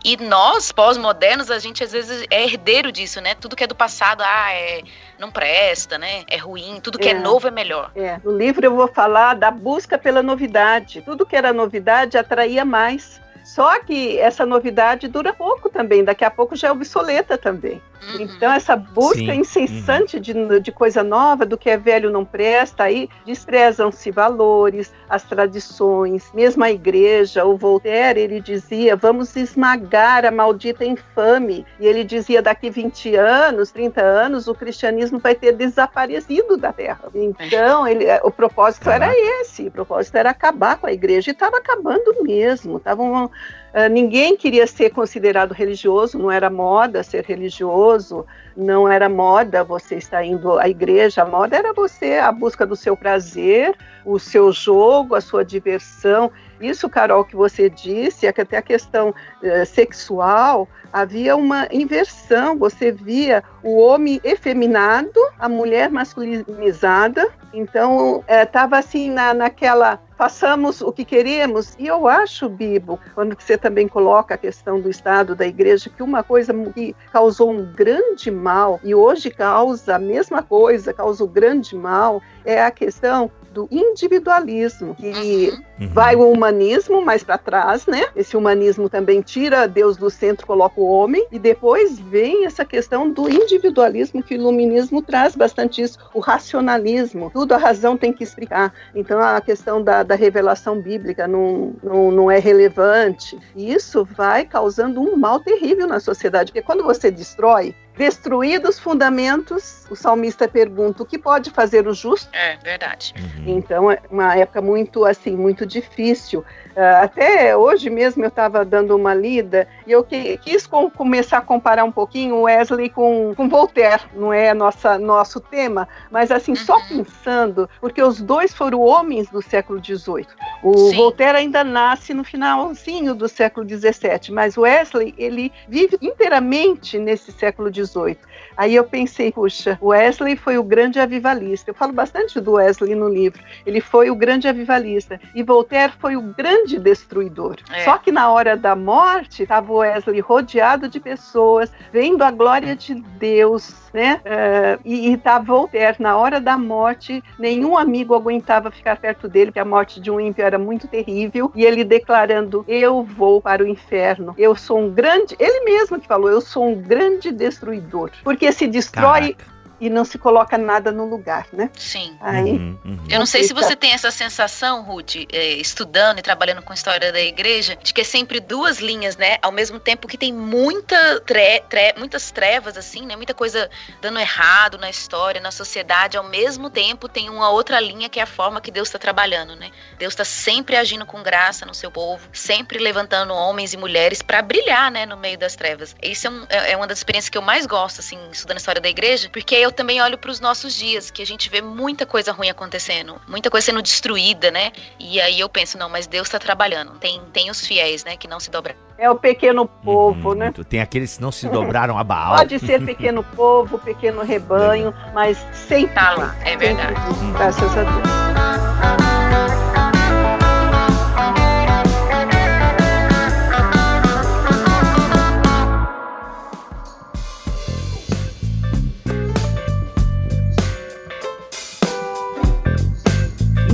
E 0.03 0.17
nós, 0.17 0.71
pós-modernos, 0.71 1.51
a 1.51 1.59
gente 1.59 1.83
às 1.83 1.91
vezes 1.91 2.25
é 2.29 2.43
herdeiro 2.43 2.91
disso, 2.91 3.19
né? 3.21 3.35
Tudo 3.35 3.55
que 3.55 3.63
é 3.63 3.67
do 3.67 3.75
passado, 3.75 4.23
ah, 4.25 4.53
é, 4.53 4.83
não 5.19 5.31
presta, 5.31 5.97
né? 5.97 6.23
É 6.27 6.37
ruim, 6.37 6.79
tudo 6.81 6.97
que 6.97 7.07
é, 7.07 7.11
é 7.11 7.19
novo 7.19 7.47
é 7.47 7.51
melhor. 7.51 7.91
É. 7.95 8.19
No 8.23 8.35
livro 8.35 8.65
eu 8.65 8.75
vou 8.75 8.87
falar 8.87 9.35
da 9.35 9.51
busca 9.51 9.97
pela 9.97 10.23
novidade. 10.23 11.01
Tudo 11.01 11.25
que 11.25 11.35
era 11.35 11.51
novidade 11.51 12.17
atraía 12.17 12.63
mais. 12.63 13.21
Só 13.43 13.79
que 13.81 14.17
essa 14.19 14.45
novidade 14.45 15.07
dura 15.07 15.33
pouco 15.33 15.69
também, 15.69 16.03
daqui 16.03 16.23
a 16.23 16.31
pouco 16.31 16.55
já 16.55 16.69
é 16.69 16.71
obsoleta 16.71 17.37
também. 17.37 17.81
Uhum. 18.11 18.21
Então, 18.21 18.51
essa 18.51 18.75
busca 18.75 19.17
Sim. 19.17 19.39
incessante 19.39 20.17
uhum. 20.17 20.21
de, 20.21 20.59
de 20.59 20.71
coisa 20.71 21.03
nova, 21.03 21.45
do 21.45 21.57
que 21.57 21.69
é 21.69 21.77
velho 21.77 22.09
não 22.09 22.25
presta, 22.25 22.83
aí 22.83 23.09
desprezam-se 23.25 24.11
valores, 24.11 24.91
as 25.09 25.23
tradições, 25.23 26.29
mesmo 26.33 26.63
a 26.63 26.71
igreja. 26.71 27.45
O 27.45 27.57
Voltaire, 27.57 28.19
ele 28.19 28.39
dizia, 28.39 28.95
vamos 28.95 29.35
esmagar 29.35 30.25
a 30.25 30.31
maldita 30.31 30.85
infame. 30.85 31.65
E 31.79 31.85
ele 31.85 32.03
dizia, 32.03 32.41
daqui 32.41 32.69
20 32.69 33.15
anos, 33.15 33.71
30 33.71 34.01
anos, 34.01 34.47
o 34.47 34.55
cristianismo 34.55 35.19
vai 35.19 35.35
ter 35.35 35.53
desaparecido 35.53 36.57
da 36.57 36.73
terra. 36.73 37.09
Então, 37.13 37.87
ele, 37.87 38.05
o 38.23 38.31
propósito 38.31 38.89
era 38.89 39.11
esse, 39.41 39.67
o 39.67 39.71
propósito 39.71 40.15
era 40.15 40.29
acabar 40.29 40.77
com 40.77 40.87
a 40.87 40.93
igreja. 40.93 41.31
E 41.31 41.33
estava 41.33 41.57
acabando 41.57 42.23
mesmo, 42.23 42.77
estavam 42.77 43.31
Uh, 43.73 43.89
ninguém 43.89 44.37
queria 44.37 44.67
ser 44.67 44.91
considerado 44.91 45.51
religioso, 45.51 46.19
não 46.19 46.31
era 46.31 46.47
moda 46.47 47.01
ser 47.01 47.25
religioso, 47.25 48.23
não 48.55 48.87
era 48.87 49.09
moda 49.09 49.63
você 49.63 49.95
estar 49.95 50.23
indo 50.23 50.59
à 50.59 50.69
igreja, 50.69 51.23
a 51.23 51.25
moda 51.25 51.57
era 51.57 51.73
você, 51.73 52.19
a 52.19 52.31
busca 52.31 52.67
do 52.67 52.75
seu 52.75 52.95
prazer, 52.95 53.75
o 54.05 54.19
seu 54.19 54.51
jogo, 54.51 55.15
a 55.15 55.21
sua 55.21 55.43
diversão. 55.43 56.31
Isso, 56.61 56.87
Carol, 56.87 57.25
que 57.25 57.35
você 57.35 57.67
disse, 57.67 58.27
é 58.27 58.31
que 58.31 58.41
até 58.41 58.57
a 58.57 58.61
questão 58.61 59.09
uh, 59.09 59.65
sexual, 59.65 60.69
havia 60.91 61.35
uma 61.35 61.67
inversão, 61.71 62.55
você 62.55 62.91
via 62.91 63.43
o 63.63 63.79
homem 63.79 64.21
efeminado, 64.23 65.19
a 65.39 65.49
mulher 65.49 65.89
masculinizada, 65.89 67.27
então 67.53 68.23
estava 68.27 68.77
é, 68.77 68.79
assim 68.79 69.09
na, 69.09 69.33
naquela 69.33 69.99
façamos 70.17 70.81
o 70.81 70.91
que 70.91 71.03
queremos. 71.03 71.75
E 71.77 71.87
eu 71.87 72.07
acho, 72.07 72.47
Bibo, 72.47 72.99
quando 73.13 73.35
você 73.37 73.57
também 73.57 73.87
coloca 73.87 74.35
a 74.35 74.37
questão 74.37 74.79
do 74.79 74.89
Estado, 74.89 75.35
da 75.35 75.45
igreja, 75.45 75.89
que 75.89 76.01
uma 76.01 76.23
coisa 76.23 76.53
que 76.73 76.95
causou 77.11 77.51
um 77.51 77.71
grande 77.73 78.31
mal 78.31 78.79
e 78.83 78.95
hoje 78.95 79.29
causa 79.29 79.95
a 79.95 79.99
mesma 79.99 80.41
coisa, 80.41 80.93
causa 80.93 81.23
o 81.23 81.27
grande 81.27 81.75
mal, 81.75 82.21
é 82.45 82.63
a 82.63 82.71
questão 82.71 83.29
do 83.53 83.67
individualismo, 83.71 84.95
que 84.95 85.53
uhum. 85.79 85.87
vai 85.89 86.15
o 86.15 86.29
humanismo 86.29 87.01
mais 87.01 87.23
para 87.23 87.37
trás, 87.37 87.85
né? 87.85 88.07
Esse 88.15 88.35
humanismo 88.35 88.89
também 88.89 89.21
tira 89.21 89.67
Deus 89.67 89.95
do 89.95 90.09
centro, 90.09 90.47
coloca 90.47 90.81
o 90.81 90.85
homem, 90.85 91.25
e 91.31 91.37
depois 91.37 91.99
vem 91.99 92.45
essa 92.45 92.65
questão 92.65 93.09
do 93.09 93.29
individualismo 93.29 94.23
que 94.23 94.33
o 94.33 94.37
iluminismo 94.37 95.01
traz 95.01 95.35
bastante 95.35 95.81
isso, 95.81 95.99
o 96.13 96.19
racionalismo, 96.19 97.29
tudo 97.31 97.53
a 97.53 97.57
razão 97.57 97.95
tem 97.95 98.11
que 98.11 98.23
explicar. 98.23 98.73
Então 98.95 99.19
a 99.19 99.39
questão 99.39 99.81
da, 99.81 100.01
da 100.01 100.15
revelação 100.15 100.81
bíblica 100.81 101.27
não, 101.27 101.73
não, 101.83 102.11
não 102.11 102.31
é 102.31 102.39
relevante. 102.39 103.37
E 103.55 103.71
isso 103.71 104.03
vai 104.03 104.45
causando 104.45 104.99
um 104.99 105.15
mal 105.15 105.39
terrível 105.39 105.87
na 105.87 105.99
sociedade, 105.99 106.51
porque 106.51 106.65
quando 106.65 106.83
você 106.83 107.11
destrói, 107.11 107.75
Destruídos 107.97 108.71
os 108.71 108.79
fundamentos, 108.79 109.85
o 109.89 109.95
salmista 109.95 110.47
pergunta 110.47 111.03
o 111.03 111.05
que 111.05 111.17
pode 111.17 111.51
fazer 111.51 111.87
o 111.87 111.93
justo. 111.93 112.29
É 112.33 112.57
verdade. 112.57 113.13
Uhum. 113.17 113.57
Então 113.57 113.91
é 113.91 113.99
uma 114.09 114.35
época 114.35 114.61
muito 114.61 115.05
assim, 115.05 115.35
muito 115.35 115.65
difícil. 115.65 116.43
Uh, 116.75 117.03
até 117.03 117.55
hoje 117.55 117.89
mesmo 117.89 118.23
eu 118.23 118.29
estava 118.29 118.65
dando 118.65 118.95
uma 118.95 119.13
lida 119.13 119.67
e 119.85 119.91
eu 119.91 120.03
que, 120.03 120.37
quis 120.37 120.65
com, 120.65 120.89
começar 120.89 121.37
a 121.37 121.41
comparar 121.41 121.83
um 121.83 121.91
pouquinho 121.91 122.41
Wesley 122.41 122.89
com, 122.89 123.33
com 123.35 123.47
Voltaire. 123.47 124.01
Não 124.15 124.33
é 124.33 124.53
nossa 124.53 124.97
nosso 124.97 125.39
tema, 125.39 125.87
mas 126.09 126.31
assim 126.31 126.51
uhum. 126.51 126.57
só 126.57 126.79
pensando, 126.87 127.69
porque 127.79 128.01
os 128.01 128.19
dois 128.21 128.53
foram 128.53 128.81
homens 128.81 129.29
do 129.29 129.41
século 129.41 129.79
XVIII. 129.83 130.27
O 130.63 130.89
Sim. 130.89 130.95
Voltaire 130.95 131.37
ainda 131.37 131.63
nasce 131.63 132.13
no 132.13 132.23
finalzinho 132.23 133.13
do 133.13 133.29
século 133.29 133.67
XVII, 133.67 134.31
mas 134.31 134.57
Wesley 134.57 135.13
ele 135.17 135.51
vive 135.67 135.97
inteiramente 136.01 136.97
nesse 136.97 137.31
século 137.31 137.71
XVIII 137.71 137.83
18. 137.83 138.27
Aí 138.55 138.75
eu 138.75 138.83
pensei, 138.83 139.31
puxa, 139.31 139.77
Wesley 139.81 140.35
foi 140.35 140.57
o 140.57 140.63
grande 140.63 140.99
avivalista. 140.99 141.71
Eu 141.71 141.75
falo 141.75 141.91
bastante 141.91 142.39
do 142.39 142.53
Wesley 142.53 142.95
no 142.95 143.09
livro. 143.09 143.41
Ele 143.65 143.81
foi 143.81 144.09
o 144.09 144.15
grande 144.15 144.47
avivalista. 144.47 145.19
E 145.35 145.43
Voltaire 145.43 145.93
foi 145.99 146.15
o 146.15 146.21
grande 146.21 146.62
destruidor. 146.65 147.57
É. 147.71 147.83
Só 147.83 147.97
que 147.97 148.11
na 148.11 148.31
hora 148.31 148.55
da 148.57 148.75
morte, 148.75 149.43
estava 149.43 149.71
Wesley 149.71 150.19
rodeado 150.19 150.87
de 150.87 150.99
pessoas, 150.99 151.71
vendo 151.91 152.23
a 152.23 152.31
glória 152.31 152.75
de 152.75 152.95
Deus, 152.95 153.73
né? 153.93 154.21
Uh, 154.25 154.81
e 154.83 155.13
estava 155.13 155.43
Voltaire 155.43 155.97
na 155.99 156.17
hora 156.17 156.39
da 156.39 156.57
morte, 156.57 157.23
nenhum 157.37 157.77
amigo 157.77 158.15
aguentava 158.15 158.71
ficar 158.71 158.97
perto 158.97 159.27
dele, 159.27 159.47
porque 159.47 159.59
a 159.59 159.65
morte 159.65 159.99
de 159.99 160.09
um 160.09 160.19
ímpio 160.19 160.43
era 160.43 160.57
muito 160.57 160.87
terrível. 160.87 161.51
E 161.53 161.63
ele 161.65 161.83
declarando: 161.83 162.63
Eu 162.67 163.03
vou 163.03 163.41
para 163.41 163.63
o 163.63 163.67
inferno. 163.67 164.33
Eu 164.37 164.55
sou 164.55 164.79
um 164.79 164.89
grande. 164.89 165.35
Ele 165.39 165.65
mesmo 165.65 165.99
que 165.99 166.07
falou: 166.07 166.29
Eu 166.29 166.41
sou 166.41 166.67
um 166.67 166.75
grande 166.75 167.31
destruidor. 167.31 168.09
Porque 168.23 168.51
se 168.51 168.67
destrói 168.67 169.33
Caraca 169.33 169.52
e 169.83 169.89
não 169.89 170.05
se 170.05 170.17
coloca 170.17 170.57
nada 170.57 170.93
no 170.93 171.03
lugar, 171.03 171.45
né? 171.51 171.69
Sim. 171.77 172.15
Aí, 172.21 172.51
uhum, 172.51 172.77
uhum. 172.85 173.03
Eu 173.09 173.19
não 173.19 173.25
sei 173.25 173.43
se 173.43 173.53
você 173.53 173.75
tem 173.75 173.91
essa 173.91 174.11
sensação, 174.11 174.81
Ruth, 174.81 175.15
é, 175.29 175.55
estudando 175.55 176.19
e 176.19 176.21
trabalhando 176.21 176.61
com 176.61 176.73
história 176.73 177.11
da 177.11 177.19
igreja, 177.19 177.75
de 177.75 177.93
que 177.93 177.99
é 177.99 178.03
sempre 178.05 178.39
duas 178.39 178.79
linhas, 178.79 179.17
né? 179.17 179.37
Ao 179.41 179.51
mesmo 179.51 179.81
tempo 179.81 180.07
que 180.07 180.17
tem 180.17 180.31
muita 180.31 181.19
tre 181.19 181.59
tre 181.69 181.93
muitas 181.97 182.31
trevas, 182.31 182.77
assim, 182.77 183.05
né? 183.05 183.17
Muita 183.17 183.33
coisa 183.33 183.69
dando 184.01 184.19
errado 184.19 184.77
na 184.77 184.89
história, 184.89 185.41
na 185.41 185.51
sociedade. 185.51 186.15
Ao 186.15 186.23
mesmo 186.23 186.69
tempo 186.69 187.09
tem 187.09 187.29
uma 187.29 187.49
outra 187.49 187.77
linha 187.81 188.07
que 188.07 188.21
é 188.21 188.23
a 188.23 188.27
forma 188.27 188.61
que 188.61 188.71
Deus 188.71 188.87
está 188.87 188.97
trabalhando, 188.97 189.53
né? 189.53 189.69
Deus 189.99 190.13
está 190.13 190.23
sempre 190.23 190.77
agindo 190.77 191.05
com 191.05 191.21
graça 191.21 191.65
no 191.65 191.73
seu 191.73 191.91
povo, 191.91 192.29
sempre 192.31 192.79
levantando 192.79 193.33
homens 193.33 193.73
e 193.73 193.77
mulheres 193.77 194.21
para 194.21 194.41
brilhar, 194.41 194.89
né? 194.89 195.05
No 195.05 195.17
meio 195.17 195.37
das 195.37 195.57
trevas. 195.57 195.93
Isso 196.01 196.27
é, 196.27 196.29
um, 196.29 196.45
é, 196.47 196.71
é 196.71 196.77
uma 196.77 196.87
das 196.87 196.99
experiências 196.99 197.29
que 197.29 197.37
eu 197.37 197.41
mais 197.41 197.65
gosto, 197.65 197.99
assim, 197.99 198.17
estudando 198.31 198.55
a 198.55 198.59
história 198.59 198.79
da 198.79 198.87
igreja, 198.87 199.29
porque 199.29 199.55
eu 199.55 199.72
também 199.73 200.01
olho 200.01 200.17
para 200.17 200.31
os 200.31 200.39
nossos 200.39 200.73
dias, 200.73 201.11
que 201.11 201.21
a 201.21 201.25
gente 201.25 201.49
vê 201.49 201.61
muita 201.61 202.05
coisa 202.05 202.31
ruim 202.31 202.49
acontecendo, 202.49 203.19
muita 203.27 203.49
coisa 203.49 203.65
sendo 203.65 203.81
destruída, 203.81 204.51
né? 204.51 204.71
E 204.99 205.19
aí 205.19 205.39
eu 205.39 205.49
penso, 205.49 205.77
não, 205.77 205.89
mas 205.89 206.07
Deus 206.07 206.27
está 206.27 206.39
trabalhando. 206.39 206.91
Tem, 206.99 207.21
tem 207.31 207.49
os 207.49 207.65
fiéis, 207.65 208.03
né, 208.03 208.15
que 208.15 208.27
não 208.27 208.39
se 208.39 208.49
dobram. 208.49 208.75
É 208.97 209.09
o 209.09 209.15
pequeno 209.15 209.65
povo, 209.65 210.29
uhum, 210.29 210.35
né? 210.35 210.53
Tem 210.69 210.79
aqueles 210.79 211.17
que 211.17 211.21
não 211.21 211.31
se 211.31 211.49
dobraram 211.49 211.97
a 211.97 212.03
Baal. 212.03 212.37
Pode 212.37 212.59
ser 212.59 212.83
pequeno 212.85 213.23
povo, 213.23 213.79
pequeno 213.79 214.23
rebanho, 214.23 214.93
mas 215.13 215.37
sempre. 215.53 215.93
Tá 215.93 216.15
lá, 216.15 216.35
é 216.43 216.55
verdade. 216.55 216.93
Graças 217.33 217.77
a 217.77 217.83
Deus. 217.83 219.02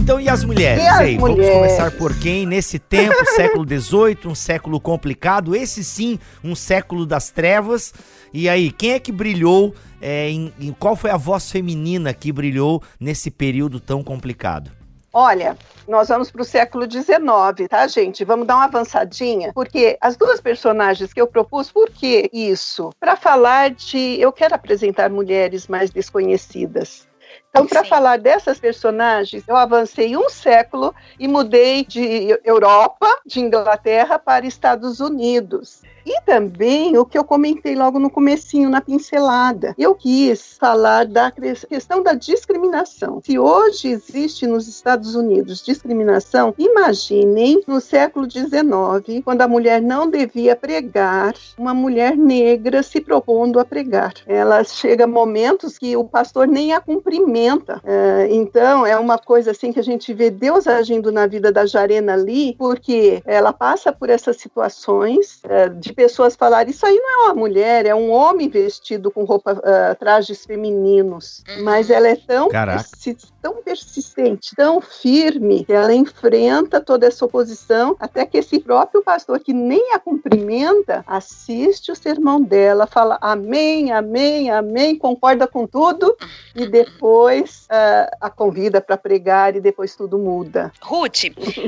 Então, 0.09 0.19
e 0.19 0.27
as 0.27 0.43
mulheres? 0.43 0.83
E 0.83 0.87
as 0.87 0.99
Aí, 1.01 1.19
mulheres? 1.19 1.45
Vamos 1.45 1.61
começar 1.61 1.91
por 1.91 2.17
quem? 2.17 2.43
Nesse 2.43 2.79
tempo, 2.79 3.13
século 3.35 3.63
XVIII, 3.63 4.17
um 4.25 4.33
século 4.33 4.81
complicado, 4.81 5.55
esse 5.55 5.83
sim, 5.83 6.17
um 6.43 6.55
século 6.55 7.05
das 7.05 7.29
trevas. 7.29 7.93
E 8.33 8.49
aí, 8.49 8.71
quem 8.71 8.93
é 8.93 8.99
que 8.99 9.11
brilhou? 9.11 9.71
É, 10.01 10.27
em, 10.27 10.51
em 10.59 10.73
qual 10.73 10.95
foi 10.95 11.11
a 11.11 11.17
voz 11.17 11.51
feminina 11.51 12.11
que 12.11 12.31
brilhou 12.31 12.81
nesse 12.99 13.29
período 13.29 13.79
tão 13.79 14.03
complicado? 14.03 14.71
Olha, 15.13 15.55
nós 15.87 16.07
vamos 16.07 16.31
para 16.31 16.41
o 16.41 16.45
século 16.45 16.89
XIX, 16.89 17.69
tá, 17.69 17.85
gente? 17.85 18.25
Vamos 18.25 18.47
dar 18.47 18.55
uma 18.55 18.65
avançadinha, 18.65 19.51
porque 19.53 19.95
as 20.01 20.17
duas 20.17 20.41
personagens 20.41 21.13
que 21.13 21.21
eu 21.21 21.27
propus, 21.27 21.71
por 21.71 21.87
que 21.87 22.27
isso? 22.33 22.89
Para 22.99 23.15
falar 23.15 23.69
de. 23.69 24.19
Eu 24.19 24.31
quero 24.31 24.55
apresentar 24.55 25.11
mulheres 25.11 25.67
mais 25.67 25.91
desconhecidas. 25.91 27.07
Então, 27.49 27.65
para 27.65 27.83
falar 27.83 28.17
dessas 28.17 28.59
personagens, 28.59 29.43
eu 29.47 29.55
avancei 29.55 30.15
um 30.15 30.29
século 30.29 30.93
e 31.19 31.27
mudei 31.27 31.83
de 31.83 32.39
Europa, 32.43 33.07
de 33.25 33.39
Inglaterra, 33.39 34.19
para 34.19 34.45
Estados 34.45 34.99
Unidos. 34.99 35.81
E 36.09 36.21
também 36.21 36.97
o 36.97 37.05
que 37.05 37.15
eu 37.15 37.23
comentei 37.23 37.75
logo 37.75 37.99
no 37.99 38.09
comecinho, 38.09 38.67
na 38.67 38.81
pincelada. 38.81 39.75
Eu 39.77 39.93
quis 39.93 40.57
falar 40.57 41.05
da 41.05 41.29
questão 41.29 42.01
da 42.01 42.13
discriminação. 42.15 43.21
Se 43.23 43.37
hoje 43.37 43.89
existe 43.89 44.47
nos 44.47 44.67
Estados 44.67 45.13
Unidos 45.13 45.63
discriminação, 45.63 46.55
imaginem 46.57 47.61
no 47.67 47.79
século 47.79 48.27
XIX, 48.27 49.23
quando 49.23 49.41
a 49.43 49.47
mulher 49.47 49.83
não 49.83 50.09
devia 50.09 50.55
pregar, 50.55 51.35
uma 51.55 51.75
mulher 51.75 52.17
negra 52.17 52.81
se 52.81 52.99
propondo 52.99 53.59
a 53.59 53.65
pregar. 53.65 54.13
Ela 54.25 54.63
chega 54.63 55.05
momentos 55.05 55.77
que 55.77 55.95
o 55.95 56.03
pastor 56.03 56.47
nem 56.47 56.73
a 56.73 56.81
cumprimenta. 56.81 57.79
É, 57.83 58.29
então, 58.31 58.83
é 58.83 58.97
uma 58.97 59.19
coisa 59.19 59.51
assim 59.51 59.71
que 59.71 59.79
a 59.79 59.83
gente 59.83 60.11
vê 60.11 60.31
Deus 60.31 60.65
agindo 60.65 61.11
na 61.11 61.27
vida 61.27 61.51
da 61.51 61.67
Jarena 61.67 62.13
ali, 62.13 62.55
porque 62.57 63.21
ela 63.27 63.53
passa 63.53 63.93
por 63.93 64.09
essas 64.09 64.37
situações 64.37 65.39
é, 65.43 65.69
de 65.69 65.98
pessoas 65.99 66.33
falarem 66.33 66.71
isso 66.71 66.85
aí 66.85 66.95
não 66.95 67.09
é 67.09 67.25
uma 67.25 67.33
mulher, 67.33 67.85
é 67.85 67.93
um 67.93 68.09
homem 68.09 68.47
vestido 68.47 69.11
com 69.11 69.25
roupa, 69.25 69.51
uh, 69.51 69.95
trajes 69.99 70.45
femininos. 70.45 71.43
Mas 71.61 71.89
ela 71.89 72.07
é 72.07 72.15
tão, 72.15 72.47
persi 72.47 73.17
tão 73.41 73.61
persistente, 73.61 74.55
tão 74.55 74.79
firme, 74.79 75.65
que 75.65 75.73
ela 75.73 75.93
enfrenta 75.93 76.79
toda 76.79 77.05
essa 77.05 77.25
oposição, 77.25 77.97
até 77.99 78.25
que 78.25 78.37
esse 78.37 78.59
próprio 78.59 79.01
pastor, 79.01 79.41
que 79.41 79.51
nem 79.51 79.93
a 79.93 79.99
cumprimenta, 79.99 81.03
assiste 81.05 81.91
o 81.91 81.95
sermão 81.95 82.41
dela, 82.41 82.87
fala 82.87 83.17
amém, 83.19 83.91
amém, 83.91 84.49
amém, 84.49 84.97
concorda 84.97 85.47
com 85.47 85.67
tudo, 85.67 86.15
e 86.55 86.65
depois 86.65 87.67
uh, 87.71 88.15
a 88.21 88.29
convida 88.29 88.79
para 88.79 88.95
pregar, 88.95 89.53
e 89.53 89.59
depois 89.59 89.97
tudo 89.97 90.17
muda. 90.17 90.71
Ruth, 90.81 91.25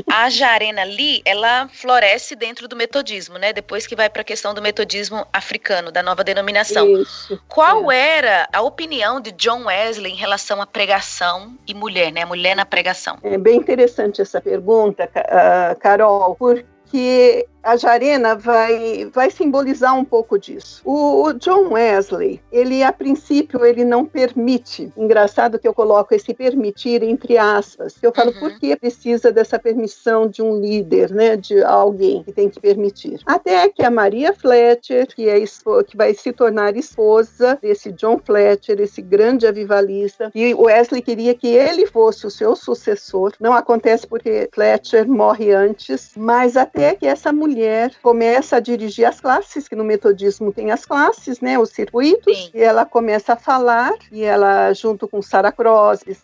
a 0.10 0.30
Jarena 0.30 0.84
Lee, 0.84 1.22
ela 1.26 1.68
floresce 1.68 2.34
dentro 2.34 2.68
do 2.70 2.78
metodismo, 2.78 3.38
né? 3.38 3.52
Depois 3.52 3.86
que 3.86 3.96
vai 3.96 4.10
para 4.12 4.22
a 4.22 4.26
questão 4.26 4.54
do 4.54 4.62
metodismo 4.62 5.26
africano, 5.32 5.92
da 5.92 6.04
nova 6.04 6.24
denominação. 6.24 6.88
Isso, 6.88 7.42
Qual 7.48 7.92
é. 7.92 8.18
era 8.18 8.50
a 8.54 8.62
opinião 8.62 9.20
de 9.20 9.32
John 9.32 9.66
Wesley 9.66 10.12
em 10.12 10.16
relação 10.16 10.62
à 10.62 10.68
pregação 10.68 11.56
e 11.68 11.74
mulher, 11.74 12.12
né? 12.12 12.26
Mulher 12.26 12.56
na 12.56 12.66
pregação. 12.66 13.18
É 13.24 13.38
bem 13.38 13.58
interessante 13.58 14.22
essa 14.22 14.40
pergunta, 14.40 15.10
uh, 15.16 15.80
Carol, 15.80 16.36
porque 16.36 17.48
a 17.64 17.78
Jarena 17.78 18.36
vai, 18.36 19.10
vai 19.14 19.30
simbolizar 19.30 19.98
um 19.98 20.04
pouco 20.04 20.38
disso. 20.38 20.82
O, 20.84 21.24
o, 21.24 21.34
John 21.34 21.74
Wesley, 21.74 22.42
ele 22.52 22.84
a 22.84 22.92
princípio 22.92 23.64
ele 23.66 23.86
não 23.86 24.06
permite. 24.06 24.92
Engraçado 24.98 25.60
que 25.60 25.68
eu 25.68 25.74
coloco 25.74 26.14
esse 26.14 26.34
permitir 26.34 27.04
entre 27.04 27.38
aspas. 27.38 27.96
Eu 28.02 28.12
falo 28.14 28.32
uhum. 28.32 28.40
por 28.40 28.60
que 28.60 28.76
precisa 28.76 29.32
dessa 29.32 29.60
permissão 29.60 30.28
de 30.28 30.42
um 30.42 30.60
líder, 30.60 31.12
né, 31.12 31.36
de 31.36 31.64
alguém 31.64 32.24
que 32.24 32.32
tem 32.32 32.50
que 32.50 32.60
permitir. 32.60 33.20
Até 33.26 33.70
que 33.70 33.84
a 33.84 33.92
Maria 33.92 34.34
Fletcher, 34.34 35.08
que 35.08 35.30
é 35.30 35.42
que 35.88 35.98
vai 35.98 36.14
se 36.14 36.32
tornar 36.32 36.76
esposa 36.76 37.58
desse 37.62 37.92
John 37.92 38.20
Fletcher, 38.24 38.80
esse 38.80 39.02
grande 39.02 39.46
avivalista, 39.46 40.32
e 40.34 40.54
Wesley 40.54 41.02
queria 41.02 41.34
que 41.34 41.48
ele 41.48 41.86
fosse 41.86 42.26
o 42.26 42.32
seu 42.32 42.56
sucessor. 42.56 43.34
Não 43.40 43.54
acontece 43.54 44.08
porque 44.08 44.50
Fletcher 44.54 45.08
morre 45.08 45.52
antes, 45.52 46.12
mas 46.16 46.56
até 46.56 46.96
que 46.96 47.06
essa 47.06 47.32
mulher 47.32 47.51
mulher 47.52 47.92
começa 48.02 48.56
a 48.56 48.60
dirigir 48.60 49.06
as 49.06 49.20
classes, 49.20 49.68
que 49.68 49.76
no 49.76 49.84
metodismo 49.84 50.54
tem 50.54 50.72
as 50.72 50.86
classes, 50.86 51.42
né, 51.42 51.60
os 51.60 51.70
circuitos, 51.70 52.46
Sim. 52.46 52.52
e 52.54 52.62
ela 52.62 52.86
começa 52.86 53.34
a 53.34 53.36
falar, 53.36 53.94
e 54.12 54.24
ela, 54.24 54.72
junto 54.74 55.08
com 55.08 55.22
Sarah 55.22 55.52
Crosby, 55.52 56.16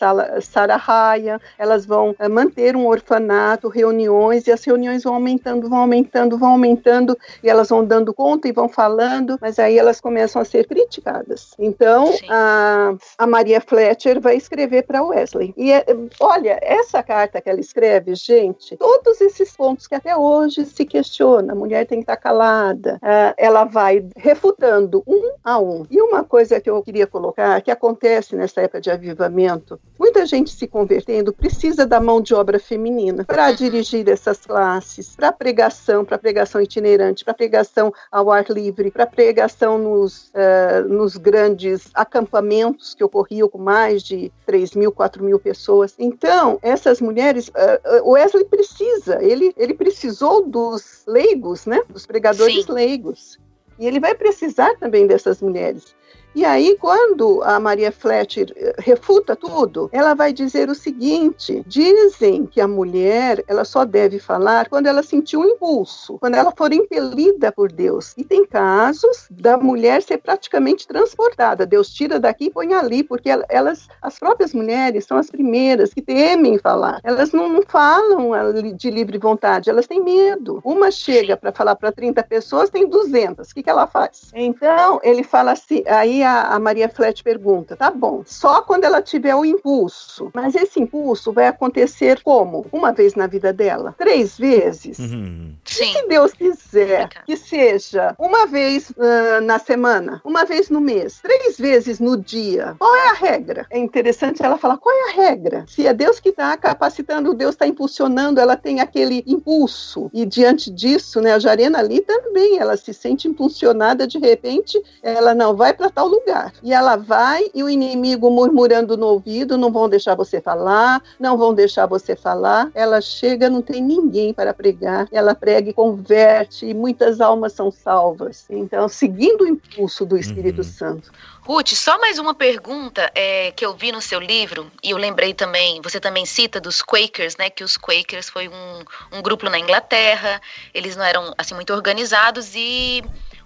Sarah 0.41 0.77
Ryan, 0.77 1.39
elas 1.57 1.85
vão 1.85 2.15
eh, 2.17 2.29
manter 2.29 2.75
um 2.75 2.87
orfanato, 2.87 3.67
reuniões, 3.67 4.47
e 4.47 4.51
as 4.51 4.63
reuniões 4.63 5.03
vão 5.03 5.15
aumentando, 5.15 5.69
vão 5.69 5.79
aumentando, 5.79 6.37
vão 6.37 6.51
aumentando, 6.51 7.17
e 7.43 7.49
elas 7.49 7.69
vão 7.69 7.83
dando 7.83 8.13
conta 8.13 8.47
e 8.47 8.53
vão 8.53 8.69
falando, 8.69 9.37
mas 9.41 9.59
aí 9.59 9.77
elas 9.77 9.99
começam 9.99 10.41
a 10.41 10.45
ser 10.45 10.65
criticadas. 10.65 11.51
Então, 11.59 12.13
a, 12.29 12.93
a 13.17 13.27
Maria 13.27 13.59
Fletcher 13.59 14.21
vai 14.21 14.37
escrever 14.37 14.83
para 14.83 15.03
Wesley. 15.03 15.53
E 15.57 15.71
é, 15.71 15.85
olha, 16.19 16.57
essa 16.61 17.03
carta 17.03 17.41
que 17.41 17.49
ela 17.49 17.59
escreve, 17.59 18.15
gente, 18.15 18.77
todos 18.77 19.19
esses 19.19 19.55
pontos 19.55 19.87
que 19.87 19.95
até 19.95 20.15
hoje 20.15 20.65
se 20.65 20.85
questionam 20.85 21.16
a 21.23 21.55
mulher 21.55 21.85
tem 21.85 21.99
que 21.99 22.03
estar 22.03 22.17
calada. 22.17 22.95
Uh, 22.95 23.33
ela 23.37 23.63
vai 23.63 24.05
refutando 24.15 25.03
um 25.07 25.31
a 25.43 25.59
um. 25.59 25.85
E 25.89 26.01
uma 26.01 26.23
coisa 26.23 26.59
que 26.59 26.69
eu 26.69 26.81
queria 26.83 27.07
colocar, 27.07 27.61
que 27.61 27.71
acontece 27.71 28.35
nessa 28.35 28.61
época 28.61 28.81
de 28.81 28.91
avivamento, 28.91 29.79
muita 29.97 30.25
gente 30.25 30.51
se 30.51 30.67
convertendo 30.67 31.33
precisa 31.33 31.85
da 31.85 31.99
mão 31.99 32.21
de 32.21 32.33
obra 32.33 32.59
feminina 32.59 33.23
para 33.23 33.51
dirigir 33.51 34.07
essas 34.09 34.45
classes, 34.45 35.15
para 35.15 35.31
pregação, 35.31 36.05
para 36.05 36.17
pregação 36.17 36.61
itinerante, 36.61 37.25
para 37.25 37.33
pregação 37.33 37.93
ao 38.11 38.31
ar 38.31 38.45
livre, 38.49 38.91
para 38.91 39.07
pregação 39.07 39.77
nos, 39.77 40.29
uh, 40.29 40.87
nos 40.87 41.17
grandes 41.17 41.89
acampamentos 41.93 42.93
que 42.93 43.03
ocorriam 43.03 43.49
com 43.49 43.57
mais 43.57 44.03
de 44.03 44.31
3 44.45 44.75
mil, 44.75 44.91
4 44.91 45.23
mil 45.23 45.39
pessoas. 45.39 45.95
Então, 45.97 46.59
essas 46.61 47.01
mulheres, 47.01 47.49
uh, 47.49 48.11
Wesley 48.11 48.45
precisa, 48.45 49.21
ele, 49.23 49.53
ele 49.57 49.73
precisou 49.73 50.45
dos 50.45 51.06
leigos, 51.07 51.65
né? 51.65 51.81
Dos 51.89 52.05
pregadores 52.05 52.65
Sim. 52.65 52.71
leigos. 52.71 53.39
E 53.79 53.87
ele 53.87 53.99
vai 53.99 54.13
precisar 54.13 54.75
também 54.77 55.07
dessas 55.07 55.41
mulheres. 55.41 55.95
E 56.35 56.45
aí, 56.45 56.77
quando 56.79 57.41
a 57.43 57.59
Maria 57.59 57.91
Fletcher 57.91 58.53
eh, 58.55 58.75
refuta 58.77 59.35
tudo, 59.35 59.89
ela 59.91 60.13
vai 60.13 60.31
dizer 60.31 60.69
o 60.69 60.75
seguinte: 60.75 61.63
dizem 61.65 62.45
que 62.45 62.61
a 62.61 62.67
mulher 62.67 63.43
ela 63.47 63.65
só 63.65 63.83
deve 63.83 64.19
falar 64.19 64.69
quando 64.69 64.85
ela 64.85 65.01
sentir 65.01 65.37
um 65.37 65.45
impulso, 65.45 66.17
quando 66.19 66.35
ela 66.35 66.53
for 66.55 66.71
impelida 66.71 67.51
por 67.51 67.71
Deus. 67.71 68.13
E 68.15 68.23
tem 68.23 68.45
casos 68.45 69.27
da 69.31 69.57
mulher 69.57 70.03
ser 70.03 70.19
praticamente 70.19 70.87
transportada. 70.87 71.65
Deus 71.65 71.89
tira 71.89 72.19
daqui 72.19 72.45
e 72.45 72.51
põe 72.51 72.73
ali, 72.73 73.03
porque 73.03 73.29
elas, 73.49 73.87
as 74.01 74.19
próprias 74.19 74.53
mulheres, 74.53 75.05
são 75.05 75.17
as 75.17 75.31
primeiras 75.31 75.93
que 75.93 76.01
temem 76.01 76.59
falar. 76.59 76.99
Elas 77.03 77.31
não, 77.31 77.49
não 77.49 77.63
falam 77.63 78.31
de 78.75 78.91
livre 78.91 79.17
vontade, 79.17 79.69
elas 79.69 79.87
têm 79.87 80.03
medo. 80.03 80.61
Uma 80.63 80.91
chega 80.91 81.35
para 81.35 81.51
falar 81.51 81.75
para 81.75 81.91
30 81.91 82.21
pessoas, 82.23 82.69
tem 82.69 82.87
200. 82.87 83.49
O 83.49 83.53
que, 83.55 83.63
que 83.63 83.69
ela 83.69 83.87
faz? 83.87 84.29
Então, 84.33 84.99
ele 85.03 85.23
fala 85.23 85.53
assim, 85.53 85.83
aí 85.87 86.16
a, 86.23 86.43
a 86.49 86.59
Maria 86.59 86.89
Flet 86.89 87.23
pergunta: 87.23 87.75
tá 87.75 87.91
bom, 87.91 88.23
só 88.25 88.61
quando 88.61 88.83
ela 88.83 89.01
tiver 89.01 89.35
o 89.35 89.45
impulso. 89.45 90.31
Mas 90.33 90.55
esse 90.55 90.79
impulso 90.79 91.31
vai 91.31 91.47
acontecer 91.47 92.21
como? 92.23 92.65
Uma 92.71 92.91
vez 92.91 93.15
na 93.15 93.27
vida 93.27 93.51
dela? 93.53 93.95
Três 93.97 94.37
vezes? 94.37 94.99
Uhum. 94.99 95.55
Sim. 95.65 95.93
Se 95.93 96.07
Deus 96.07 96.33
quiser 96.33 97.09
que 97.25 97.35
seja 97.35 98.15
uma 98.17 98.45
vez 98.45 98.89
uh, 98.91 99.41
na 99.43 99.59
semana, 99.59 100.21
uma 100.23 100.45
vez 100.45 100.69
no 100.69 100.79
mês, 100.79 101.19
três 101.21 101.57
vezes 101.57 101.99
no 101.99 102.17
dia, 102.17 102.75
qual 102.79 102.95
é 102.95 103.09
a 103.09 103.13
regra? 103.13 103.65
É 103.69 103.77
interessante 103.77 104.43
ela 104.43 104.57
falar: 104.57 104.77
qual 104.77 104.95
é 104.95 105.11
a 105.11 105.15
regra? 105.27 105.65
Se 105.67 105.85
é 105.85 105.93
Deus 105.93 106.19
que 106.19 106.29
está 106.29 106.55
capacitando, 106.57 107.33
Deus 107.33 107.55
está 107.55 107.67
impulsionando, 107.67 108.39
ela 108.39 108.55
tem 108.55 108.79
aquele 108.79 109.23
impulso. 109.25 110.09
E 110.13 110.25
diante 110.25 110.71
disso, 110.71 111.21
né, 111.21 111.33
a 111.33 111.39
Jarena 111.39 111.79
ali 111.79 112.01
também, 112.01 112.57
ela 112.57 112.75
se 112.77 112.93
sente 112.93 113.27
impulsionada 113.27 114.07
de 114.07 114.17
repente, 114.17 114.81
ela 115.01 115.33
não 115.33 115.55
vai 115.55 115.73
para 115.73 115.89
tal 115.89 116.06
tal 116.07 116.09
lugar. 116.09 116.53
E 116.63 116.73
ela 116.73 116.95
vai 116.95 117.45
e 117.53 117.61
o 117.61 117.69
inimigo 117.69 118.29
murmurando 118.29 118.97
no 118.97 119.07
ouvido, 119.07 119.57
não 119.57 119.71
vão 119.71 119.89
deixar 119.89 120.15
você 120.15 120.41
falar, 120.41 121.01
não 121.19 121.37
vão 121.37 121.53
deixar 121.53 121.85
você 121.85 122.15
falar. 122.15 122.71
Ela 122.73 123.01
chega, 123.01 123.49
não 123.49 123.61
tem 123.61 123.81
ninguém 123.81 124.33
para 124.33 124.53
pregar. 124.53 125.07
Ela 125.11 125.35
prega 125.35 125.69
e 125.69 125.73
converte, 125.73 126.65
e 126.65 126.73
muitas 126.73 127.19
almas 127.21 127.53
são 127.53 127.69
salvas. 127.69 128.45
Então, 128.49 128.87
seguindo 128.87 129.41
o 129.41 129.47
impulso 129.47 130.05
do 130.05 130.17
Espírito 130.17 130.59
uhum. 130.59 130.63
Santo. 130.63 131.11
Ruth, 131.41 131.69
só 131.69 131.97
mais 131.97 132.19
uma 132.19 132.33
pergunta 132.33 133.09
é, 133.15 133.51
que 133.51 133.65
eu 133.65 133.73
vi 133.73 133.89
no 133.89 134.01
seu 134.01 134.19
livro, 134.19 134.69
e 134.83 134.89
eu 134.89 134.97
lembrei 134.97 135.33
também, 135.33 135.79
você 135.81 135.97
também 135.97 136.25
cita 136.25 136.59
dos 136.59 136.81
Quakers, 136.81 137.37
né? 137.37 137.49
Que 137.49 137.63
os 137.63 137.77
Quakers 137.77 138.29
foi 138.29 138.49
um, 138.49 139.17
um 139.17 139.21
grupo 139.21 139.49
na 139.49 139.57
Inglaterra, 139.57 140.41
eles 140.73 140.97
não 140.97 141.05
eram 141.05 141.33
assim 141.37 141.55
muito 141.55 141.73
organizados 141.73 142.53
e 142.53 143.01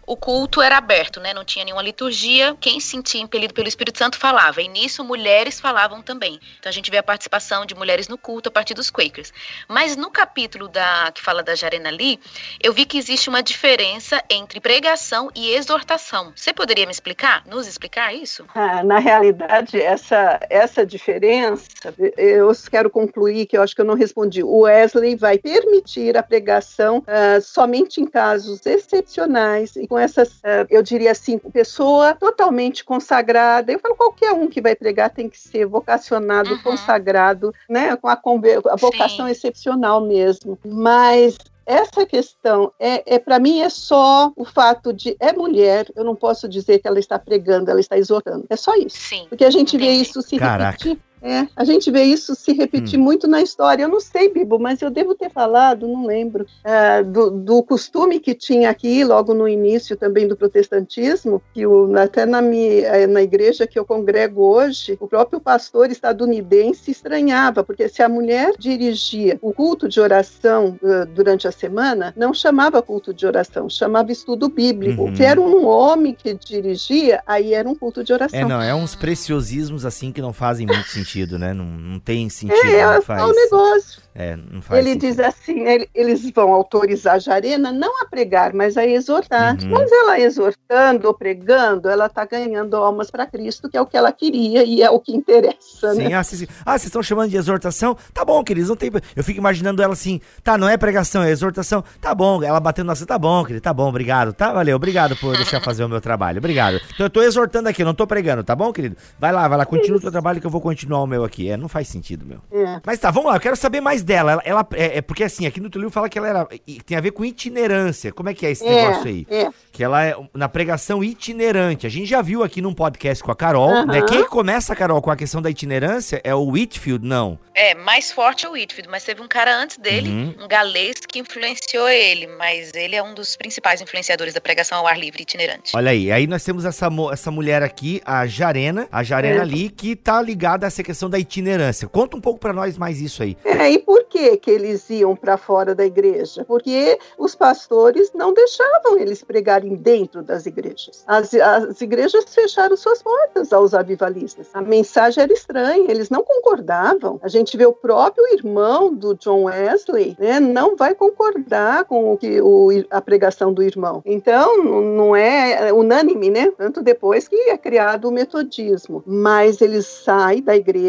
o 0.06 0.16
culto 0.16 0.62
era 0.62 0.78
aberto, 0.78 1.20
né? 1.20 1.34
Não 1.34 1.46
tinha 1.46 1.64
nenhuma 1.64 1.82
liturgia. 1.82 2.56
Quem 2.60 2.80
se 2.80 2.92
sentia 2.92 3.22
impelido 3.22 3.54
pelo 3.54 3.68
Espírito 3.68 3.98
Santo 3.98 4.18
falava. 4.18 4.62
E 4.62 4.68
nisso 4.68 5.04
mulheres 5.04 5.60
falavam 5.60 6.02
também. 6.02 6.40
Então 6.60 6.70
a 6.70 6.74
gente 6.74 6.92
vê 6.92 6.98
a 6.98 7.04
participação 7.04 7.66
de 7.66 7.76
mulheres 7.76 8.08
no 8.08 8.18
culto 8.18 8.50
a 8.50 8.52
partir 8.52 8.74
dos 8.74 8.90
Quakers. 8.90 9.32
Mas 9.68 9.96
no 9.96 10.10
capítulo 10.10 10.68
da 10.68 11.12
que 11.14 11.22
fala 11.22 11.44
da 11.44 11.56
Jarena 11.56 11.90
Lee, 11.90 12.20
eu 12.62 12.74
vi 12.74 12.86
que 12.86 12.98
existe 12.98 13.30
uma 13.30 13.42
diferença 13.42 14.22
entre 14.30 14.60
pregação 14.60 15.30
e 15.36 15.52
exortação. 15.54 16.34
Você 16.36 16.54
poderia 16.54 16.86
me 16.86 16.92
explicar? 16.92 17.44
Nos 17.46 17.68
explicar 17.68 18.14
isso? 18.14 18.46
Ah, 18.56 18.84
na 18.84 19.00
realidade, 19.00 19.80
essa 19.80 20.40
essa 20.50 20.86
diferença, 20.86 21.94
eu 22.18 22.52
quero 22.70 22.90
concluir 22.90 23.46
que 23.46 23.58
eu 23.58 23.62
acho 23.62 23.76
que 23.76 23.82
eu 23.82 23.86
não 23.86 23.96
respondi. 23.96 24.44
O 24.44 24.62
Wesley 24.62 25.16
vai 25.16 25.38
permitir 25.38 26.18
a 26.18 26.24
pregação 26.24 27.00
uh, 27.00 27.42
somente 27.42 28.02
em 28.02 28.06
casos 28.06 28.66
excepcionais 28.66 29.76
e 29.76 29.88
com 29.92 30.00
essas, 30.00 30.40
eh, 30.42 30.66
eu 30.70 30.82
diria 30.82 31.12
assim, 31.12 31.38
pessoa 31.38 32.16
totalmente 32.16 32.82
consagrada. 32.82 33.74
Eu 33.74 33.80
falo, 33.80 33.94
qualquer 33.94 34.32
um 34.32 34.48
que 34.48 34.62
vai 34.62 34.74
pregar 34.74 35.10
tem 35.10 35.28
que 35.28 35.38
ser 35.38 35.66
vocacionado, 35.66 36.50
uhum. 36.50 36.62
consagrado, 36.62 37.54
né? 37.68 37.94
Com 37.98 38.08
a, 38.08 38.14
a 38.14 38.76
vocação 38.78 39.26
Sim. 39.26 39.32
excepcional 39.34 40.00
mesmo. 40.00 40.58
Mas 40.66 41.38
essa 41.66 42.06
questão 42.06 42.72
é, 42.80 43.16
é 43.16 43.20
para 43.20 43.38
mim 43.38 43.60
é 43.60 43.68
só 43.68 44.32
o 44.38 44.46
fato 44.46 44.94
de 44.94 45.18
é 45.20 45.34
mulher. 45.34 45.86
Eu 45.94 46.06
não 46.06 46.16
posso 46.16 46.48
dizer 46.48 46.80
que 46.80 46.88
ela 46.88 46.98
está 46.98 47.20
pregando, 47.20 47.70
ela 47.70 47.82
está 47.82 47.98
exortando. 47.98 48.46
É 48.50 48.56
só 48.56 48.74
isso. 48.76 48.96
Sim, 48.96 49.26
Porque 49.28 49.44
a 49.44 49.52
gente 49.52 49.76
entendi. 49.76 49.92
vê 49.92 50.02
isso 50.02 50.22
se 50.22 50.38
Caraca. 50.38 50.72
repetir 50.72 51.02
é, 51.22 51.48
a 51.56 51.64
gente 51.64 51.92
vê 51.92 52.04
isso 52.04 52.34
se 52.34 52.52
repetir 52.52 53.00
hum. 53.00 53.04
muito 53.04 53.28
na 53.28 53.42
história. 53.42 53.84
Eu 53.84 53.90
não 53.90 54.00
sei, 54.00 54.34
Bibo, 54.34 54.58
mas 54.58 54.82
eu 54.82 54.90
devo 54.90 55.14
ter 55.14 55.30
falado, 55.30 55.88
não 55.88 56.06
lembro, 56.06 56.48
é, 56.64 57.04
do, 57.04 57.30
do, 57.30 57.62
costume 57.62 58.20
que 58.20 58.34
tinha 58.34 58.70
aqui, 58.70 59.04
logo 59.04 59.34
no 59.34 59.48
início 59.48 59.96
também 59.96 60.28
do 60.28 60.36
protestantismo, 60.36 61.42
que 61.54 61.66
o, 61.66 61.96
até 61.96 62.26
na, 62.26 62.42
minha, 62.42 62.88
é, 62.88 63.06
na 63.06 63.22
igreja 63.22 63.68
que 63.68 63.78
eu 63.78 63.86
congrego 63.86 64.42
hoje, 64.42 64.98
o 65.00 65.08
próprio 65.08 65.40
pastor 65.40 65.92
estadunidense 65.92 66.90
estranhava, 66.90 67.64
porque 67.64 67.88
se 67.88 68.02
a 68.02 68.10
mulher 68.10 68.54
dirigia 68.58 69.38
o 69.42 69.54
culto 69.54 69.88
de 69.88 70.00
oração 70.00 70.80
uh, 70.82 71.06
durante 71.06 71.48
a 71.48 71.52
semana, 71.52 72.14
não 72.18 72.34
chamava 72.34 72.82
culto 72.82 73.14
de 73.14 73.28
oração, 73.28 73.70
chamava 73.70 74.12
estudo 74.12 74.50
bíblico. 74.50 75.04
Uhum. 75.04 75.16
Se 75.16 75.24
era 75.24 75.40
um 75.40 75.68
homem 75.68 76.16
que 76.16 76.34
dirigia, 76.34 77.22
aí 77.28 77.54
era 77.54 77.70
um 77.70 77.76
culto 77.76 78.04
de 78.04 78.12
oração. 78.12 78.40
É, 78.40 78.46
não, 78.46 78.62
é 78.62 78.74
uns 78.74 78.96
preciosismos 78.96 79.86
assim 79.86 80.12
que 80.12 80.22
não 80.22 80.34
fazem 80.34 80.66
muito 80.66 80.88
sentido 80.88 81.11
sentido, 81.12 81.38
né? 81.38 81.54
Não, 81.54 81.66
não 81.66 82.00
tem 82.00 82.30
sentido. 82.30 82.58
É, 82.66 82.86
não 82.86 82.94
é 82.94 83.02
faz, 83.02 83.24
o 83.24 83.34
negócio. 83.34 84.02
É, 84.16 84.36
não 84.36 84.62
faz 84.62 84.80
ele 84.80 84.94
sentido. 84.94 85.10
diz 85.10 85.20
assim, 85.20 85.62
ele, 85.62 85.90
eles 85.94 86.30
vão 86.32 86.54
autorizar 86.54 87.16
a 87.16 87.20
Jarena 87.20 87.72
não 87.72 88.02
a 88.02 88.06
pregar, 88.06 88.54
mas 88.54 88.78
a 88.78 88.86
exortar. 88.86 89.58
Uhum. 89.62 89.70
Mas 89.70 89.92
ela 89.92 90.20
exortando 90.20 91.08
ou 91.08 91.14
pregando, 91.14 91.90
ela 91.90 92.06
está 92.06 92.26
ganhando 92.26 92.76
almas 92.78 93.12
para 93.12 93.26
Cristo, 93.26 93.70
que 93.70 93.78
é 93.78 93.82
o 93.82 93.86
que 93.86 93.98
ela 93.98 94.12
queria 94.12 94.64
e 94.64 94.82
é 94.82 94.90
o 94.90 95.00
que 95.00 95.14
interessa, 95.14 95.94
sim, 95.94 96.08
né? 96.08 96.14
Ah, 96.14 96.24
sim, 96.24 96.38
sim. 96.38 96.48
ah, 96.66 96.72
vocês 96.72 96.86
estão 96.86 97.04
chamando 97.04 97.30
de 97.30 97.38
exortação? 97.38 97.98
Tá 98.14 98.24
bom, 98.24 98.44
queridos, 98.44 98.70
não 98.70 98.76
tem... 98.76 98.92
Eu 99.16 99.24
fico 99.24 99.40
imaginando 99.40 99.82
ela 99.82 99.94
assim, 99.94 100.22
tá, 100.44 100.58
não 100.58 100.68
é 100.68 100.78
pregação, 100.78 101.24
é 101.24 101.30
exortação. 101.30 101.84
Tá 102.00 102.16
bom, 102.16 102.42
ela 102.44 102.60
batendo 102.60 102.88
na 102.88 102.96
tá 102.96 103.18
bom, 103.18 103.44
querido, 103.44 103.62
tá 103.62 103.74
bom, 103.74 103.90
obrigado, 103.90 104.34
tá, 104.34 104.52
valeu, 104.52 104.76
obrigado 104.76 105.16
por 105.16 105.36
deixar 105.36 105.62
fazer 105.62 105.84
o 105.84 105.90
meu 105.90 106.00
trabalho, 106.00 106.38
obrigado. 106.38 106.80
Então 106.94 107.06
eu 107.06 107.10
tô 107.10 107.22
exortando 107.22 107.68
aqui, 107.68 107.84
não 107.84 107.94
tô 107.94 108.06
pregando, 108.06 108.44
tá 108.44 108.56
bom, 108.56 108.72
querido? 108.72 108.96
Vai 109.20 109.32
lá, 109.32 109.48
vai 109.48 109.58
lá, 109.58 109.66
continua 109.66 109.98
o 109.98 110.02
teu 110.02 110.12
trabalho 110.12 110.40
que 110.40 110.46
eu 110.46 110.52
vou 110.52 110.62
continuar 110.62 111.01
o 111.04 111.08
meu 111.08 111.24
aqui. 111.24 111.50
É, 111.50 111.58
não 111.58 111.68
faz 111.68 111.88
sentido, 111.88 112.26
meu. 112.26 112.42
É. 112.52 112.82
Mas 112.86 113.00
tá, 113.00 113.12
vamos 113.12 113.30
lá, 113.30 113.38
eu 113.38 113.42
quero 113.42 113.56
saber 113.56 113.82
mais 113.82 114.04
dela. 114.04 114.32
Ela, 114.32 114.42
ela 114.46 114.68
é, 114.74 114.98
é, 114.98 115.02
porque 115.02 115.24
assim, 115.24 115.46
aqui 115.46 115.60
no 115.60 115.70
teu 115.70 115.80
livro 115.80 115.94
fala 115.94 116.10
que 116.10 116.18
ela 116.18 116.28
era. 116.28 116.48
Tem 116.86 116.98
a 116.98 117.02
ver 117.02 117.12
com 117.12 117.24
itinerância. 117.24 118.12
Como 118.12 118.30
é 118.30 118.34
que 118.34 118.46
é 118.46 118.52
esse 118.52 118.66
é, 118.66 118.70
negócio 118.70 119.08
aí? 119.08 119.26
É. 119.30 119.50
Que 119.72 119.84
ela 119.84 120.04
é 120.06 120.16
na 120.34 120.50
pregação 120.50 121.04
itinerante. 121.04 121.86
A 121.86 121.90
gente 121.90 122.08
já 122.08 122.22
viu 122.22 122.44
aqui 122.44 122.62
num 122.62 122.74
podcast 122.74 123.24
com 123.24 123.32
a 123.32 123.36
Carol, 123.36 123.70
uh 123.70 123.84
-huh. 123.84 123.86
né? 123.86 124.02
Quem 124.04 124.26
começa, 124.28 124.76
Carol, 124.76 125.02
com 125.02 125.12
a 125.12 125.16
questão 125.16 125.42
da 125.42 125.50
itinerância 125.50 126.22
é 126.24 126.34
o 126.34 126.46
Whitfield, 126.46 127.06
não? 127.06 127.40
É, 127.54 127.76
mais 127.76 128.12
forte 128.12 128.46
é 128.46 128.50
o 128.50 128.54
Whitfield, 128.54 128.90
mas 128.90 129.04
teve 129.04 129.22
um 129.22 129.28
cara 129.28 129.56
antes 129.56 129.78
dele, 129.78 130.10
uhum. 130.10 130.46
um 130.46 130.48
galês, 130.48 130.96
que 131.08 131.20
influenciou 131.20 131.90
ele, 131.90 132.28
mas 132.28 132.74
ele 132.74 132.96
é 132.96 133.04
um 133.04 133.14
dos 133.14 133.36
principais 133.36 133.82
influenciadores 133.82 134.34
da 134.34 134.42
pregação 134.42 134.80
ao 134.80 134.88
ar 134.88 134.98
livre 134.98 135.24
itinerante. 135.24 135.72
Olha 135.76 135.92
aí, 135.92 136.12
aí 136.12 136.28
nós 136.28 136.44
temos 136.44 136.66
essa, 136.66 136.88
essa 137.12 137.30
mulher 137.30 137.62
aqui, 137.62 138.02
a 138.06 138.26
Jarena, 138.26 138.88
a 138.92 139.04
Jarena 139.04 139.40
é. 139.40 139.42
ali, 139.42 139.70
que 139.70 139.96
tá 139.96 140.22
ligada 140.22 140.66
a 140.66 140.68
essa 140.68 140.82
questão 140.92 141.10
da 141.10 141.18
itinerância. 141.18 141.88
Conta 141.88 142.18
um 142.18 142.22
pouco 142.22 142.40
para 142.40 142.52
nós 142.52 142.78
mais 142.78 143.00
isso 143.00 143.24
aí. 143.24 143.38
É, 143.46 143.72
e 143.72 143.80
por 143.80 144.04
que 144.04 144.36
que 144.36 144.52
eles 144.52 144.90
iam 144.90 145.16
para 145.16 145.38
fora 145.38 145.74
da 145.74 145.86
igreja? 145.86 146.44
Porque 146.44 147.00
os 147.18 147.34
pastores 147.34 148.12
não 148.14 148.34
deixavam 148.34 149.00
eles 149.00 149.24
pregarem 149.24 149.76
dentro 149.76 150.22
das 150.22 150.46
igrejas. 150.46 151.04
As, 151.08 151.34
as 151.34 151.80
igrejas 151.80 152.26
fecharam 152.28 152.76
suas 152.76 153.02
portas 153.02 153.54
aos 153.54 153.74
avivalistas. 153.74 154.50
A 154.54 154.62
mensagem 154.62 155.24
era 155.24 155.32
estranha, 155.32 155.90
eles 155.90 156.10
não 156.10 156.24
concordavam. 156.24 157.20
A 157.24 157.30
gente 157.30 157.56
vê 157.56 157.66
o 157.66 157.72
próprio 157.72 158.26
irmão 158.34 158.94
do 158.94 159.16
John 159.16 159.44
Wesley, 159.44 160.18
né, 160.20 160.42
não 160.42 160.76
vai 160.76 160.94
concordar 160.94 161.86
com 161.86 162.14
o 162.14 162.18
que 162.18 162.42
o, 162.42 162.70
a 162.90 163.00
pregação 163.00 163.54
do 163.54 163.64
irmão. 163.64 164.02
Então, 164.06 164.62
não 164.62 165.16
é 165.16 165.72
unânime, 165.72 166.30
né? 166.30 166.52
Tanto 166.58 166.82
depois 166.82 167.30
que 167.30 167.36
é 167.36 167.58
criado 167.58 168.10
o 168.10 168.12
metodismo. 168.12 169.02
Mas 169.06 169.62
ele 169.62 169.82
sai 169.82 170.42
da 170.42 170.56
igreja 170.56 170.81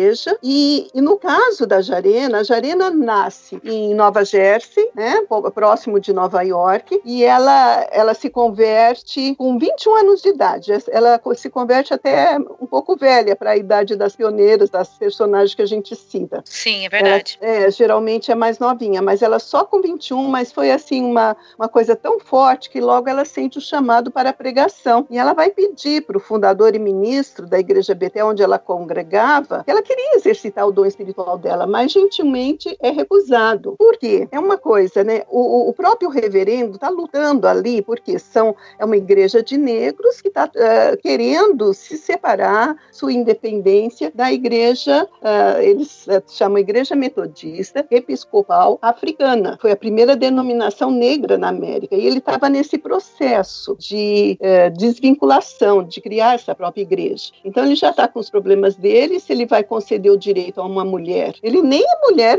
e, 0.43 0.91
e 0.95 1.01
no 1.01 1.17
caso 1.17 1.67
da 1.67 1.81
Jarena, 1.81 2.39
a 2.39 2.43
Jarena 2.43 2.91
nasce 2.91 3.61
em 3.65 3.95
Nova 3.95 4.25
Jersey, 4.25 4.91
né, 4.95 5.17
próximo 5.55 6.01
de 6.01 6.13
Nova 6.13 6.43
York, 6.43 7.01
e 7.05 7.25
ela, 7.25 7.87
ela 7.91 8.15
se 8.15 8.31
converte 8.31 9.35
com 9.37 9.59
21 9.59 9.95
anos 9.97 10.23
de 10.23 10.29
idade. 10.29 10.73
Ela 10.91 11.21
se 11.35 11.51
converte 11.51 11.95
até 11.95 12.37
um 12.61 12.67
pouco 12.67 12.97
velha 12.97 13.37
para 13.37 13.51
a 13.51 13.57
idade 13.57 13.97
das 13.97 14.15
pioneiras, 14.17 14.71
das 14.71 14.89
personagens 14.91 15.55
que 15.55 15.63
a 15.63 15.67
gente 15.67 15.95
cita. 15.95 16.43
Sim, 16.45 16.87
é 16.87 16.89
verdade. 16.89 17.39
Ela, 17.41 17.67
é, 17.67 17.71
geralmente 17.71 18.31
é 18.31 18.35
mais 18.35 18.59
novinha, 18.59 19.03
mas 19.03 19.23
ela 19.23 19.39
só 19.39 19.65
com 19.65 19.81
21, 19.81 20.29
mas 20.29 20.53
foi 20.53 20.71
assim 20.71 21.05
uma, 21.05 21.37
uma 21.59 21.69
coisa 21.69 21.97
tão 21.97 22.19
forte 22.21 22.71
que 22.71 22.81
logo 22.81 23.09
ela 23.09 23.25
sente 23.25 23.59
o 23.59 23.61
chamado 23.61 24.11
para 24.11 24.31
a 24.31 24.33
pregação. 24.33 25.07
E 25.11 25.19
ela 25.19 25.33
vai 25.33 25.51
pedir 25.51 26.03
para 26.03 26.17
o 26.17 26.21
fundador 26.21 26.75
e 26.75 26.79
ministro 26.79 27.47
da 27.47 27.59
igreja 27.59 27.95
BT, 27.95 28.23
onde 28.23 28.43
ela 28.43 28.59
congregava, 28.59 29.63
que 29.65 29.71
ela 29.71 29.82
queria 29.83 30.17
exercitar 30.17 30.67
o 30.67 30.73
dom 30.73 30.85
espiritual 30.85 31.39
dela, 31.39 31.67
mas 31.67 31.93
gentilmente 31.93 32.77
é 32.81 32.91
recusado. 32.91 33.75
Por 33.79 33.97
quê? 33.99 34.29
É 34.31 34.39
uma 34.39 34.59
coisa, 34.59 35.05
né? 35.05 35.23
O, 35.29 35.69
o 35.69 35.73
próprio 35.73 36.09
reverendo 36.09 36.77
está 36.77 36.89
lutando 36.89 37.47
ali, 37.47 37.83
porque 37.83 38.19
são, 38.19 38.55
é 38.79 38.85
uma 38.85 38.97
igreja 38.97 39.43
de 39.43 39.57
negros 39.57 40.21
que 40.21 40.29
está 40.29 40.45
uh, 40.45 40.51
eh, 40.55 40.97
querendo 40.97 41.73
se 41.75 41.97
separar 41.97 42.77
sua 42.91 43.13
independência 43.13 44.11
da 44.15 44.33
igreja, 44.33 45.09
uh, 45.21 45.61
eles 45.61 46.07
uh, 46.07 46.23
chamam 46.27 46.59
Igreja 46.59 46.95
Metodista 46.95 47.87
Episcopal 47.91 48.79
Africana. 48.81 49.59
Foi 49.61 49.73
a 49.73 49.77
primeira 49.77 50.17
denominação 50.17 50.91
negra 50.91 51.37
na 51.37 51.49
América. 51.49 51.97
E 51.97 52.07
ele 52.07 52.19
estava 52.19 52.49
nesse 52.49 52.79
processo 52.79 53.77
de 53.79 54.39
desvinculação, 54.77 55.83
de 55.83 56.01
criar 56.01 56.35
essa 56.35 56.55
própria 56.55 56.83
igreja. 56.83 57.33
Então 57.45 57.65
ele 57.65 57.75
já 57.75 57.91
está 57.91 58.09
com 58.09 58.19
os 58.19 58.31
problemas 58.31 58.77
dele, 58.77 59.21
se 59.21 59.33
ele 59.33 59.47
vai 59.47 59.63
conceder 59.73 60.13
o 60.13 60.19
direito 60.19 60.61
a 60.61 60.67
uma 60.67 60.85
mulher. 60.85 61.35
Ele 61.43 61.63
nem 61.63 61.83
é 61.83 62.11
mulher, 62.11 62.39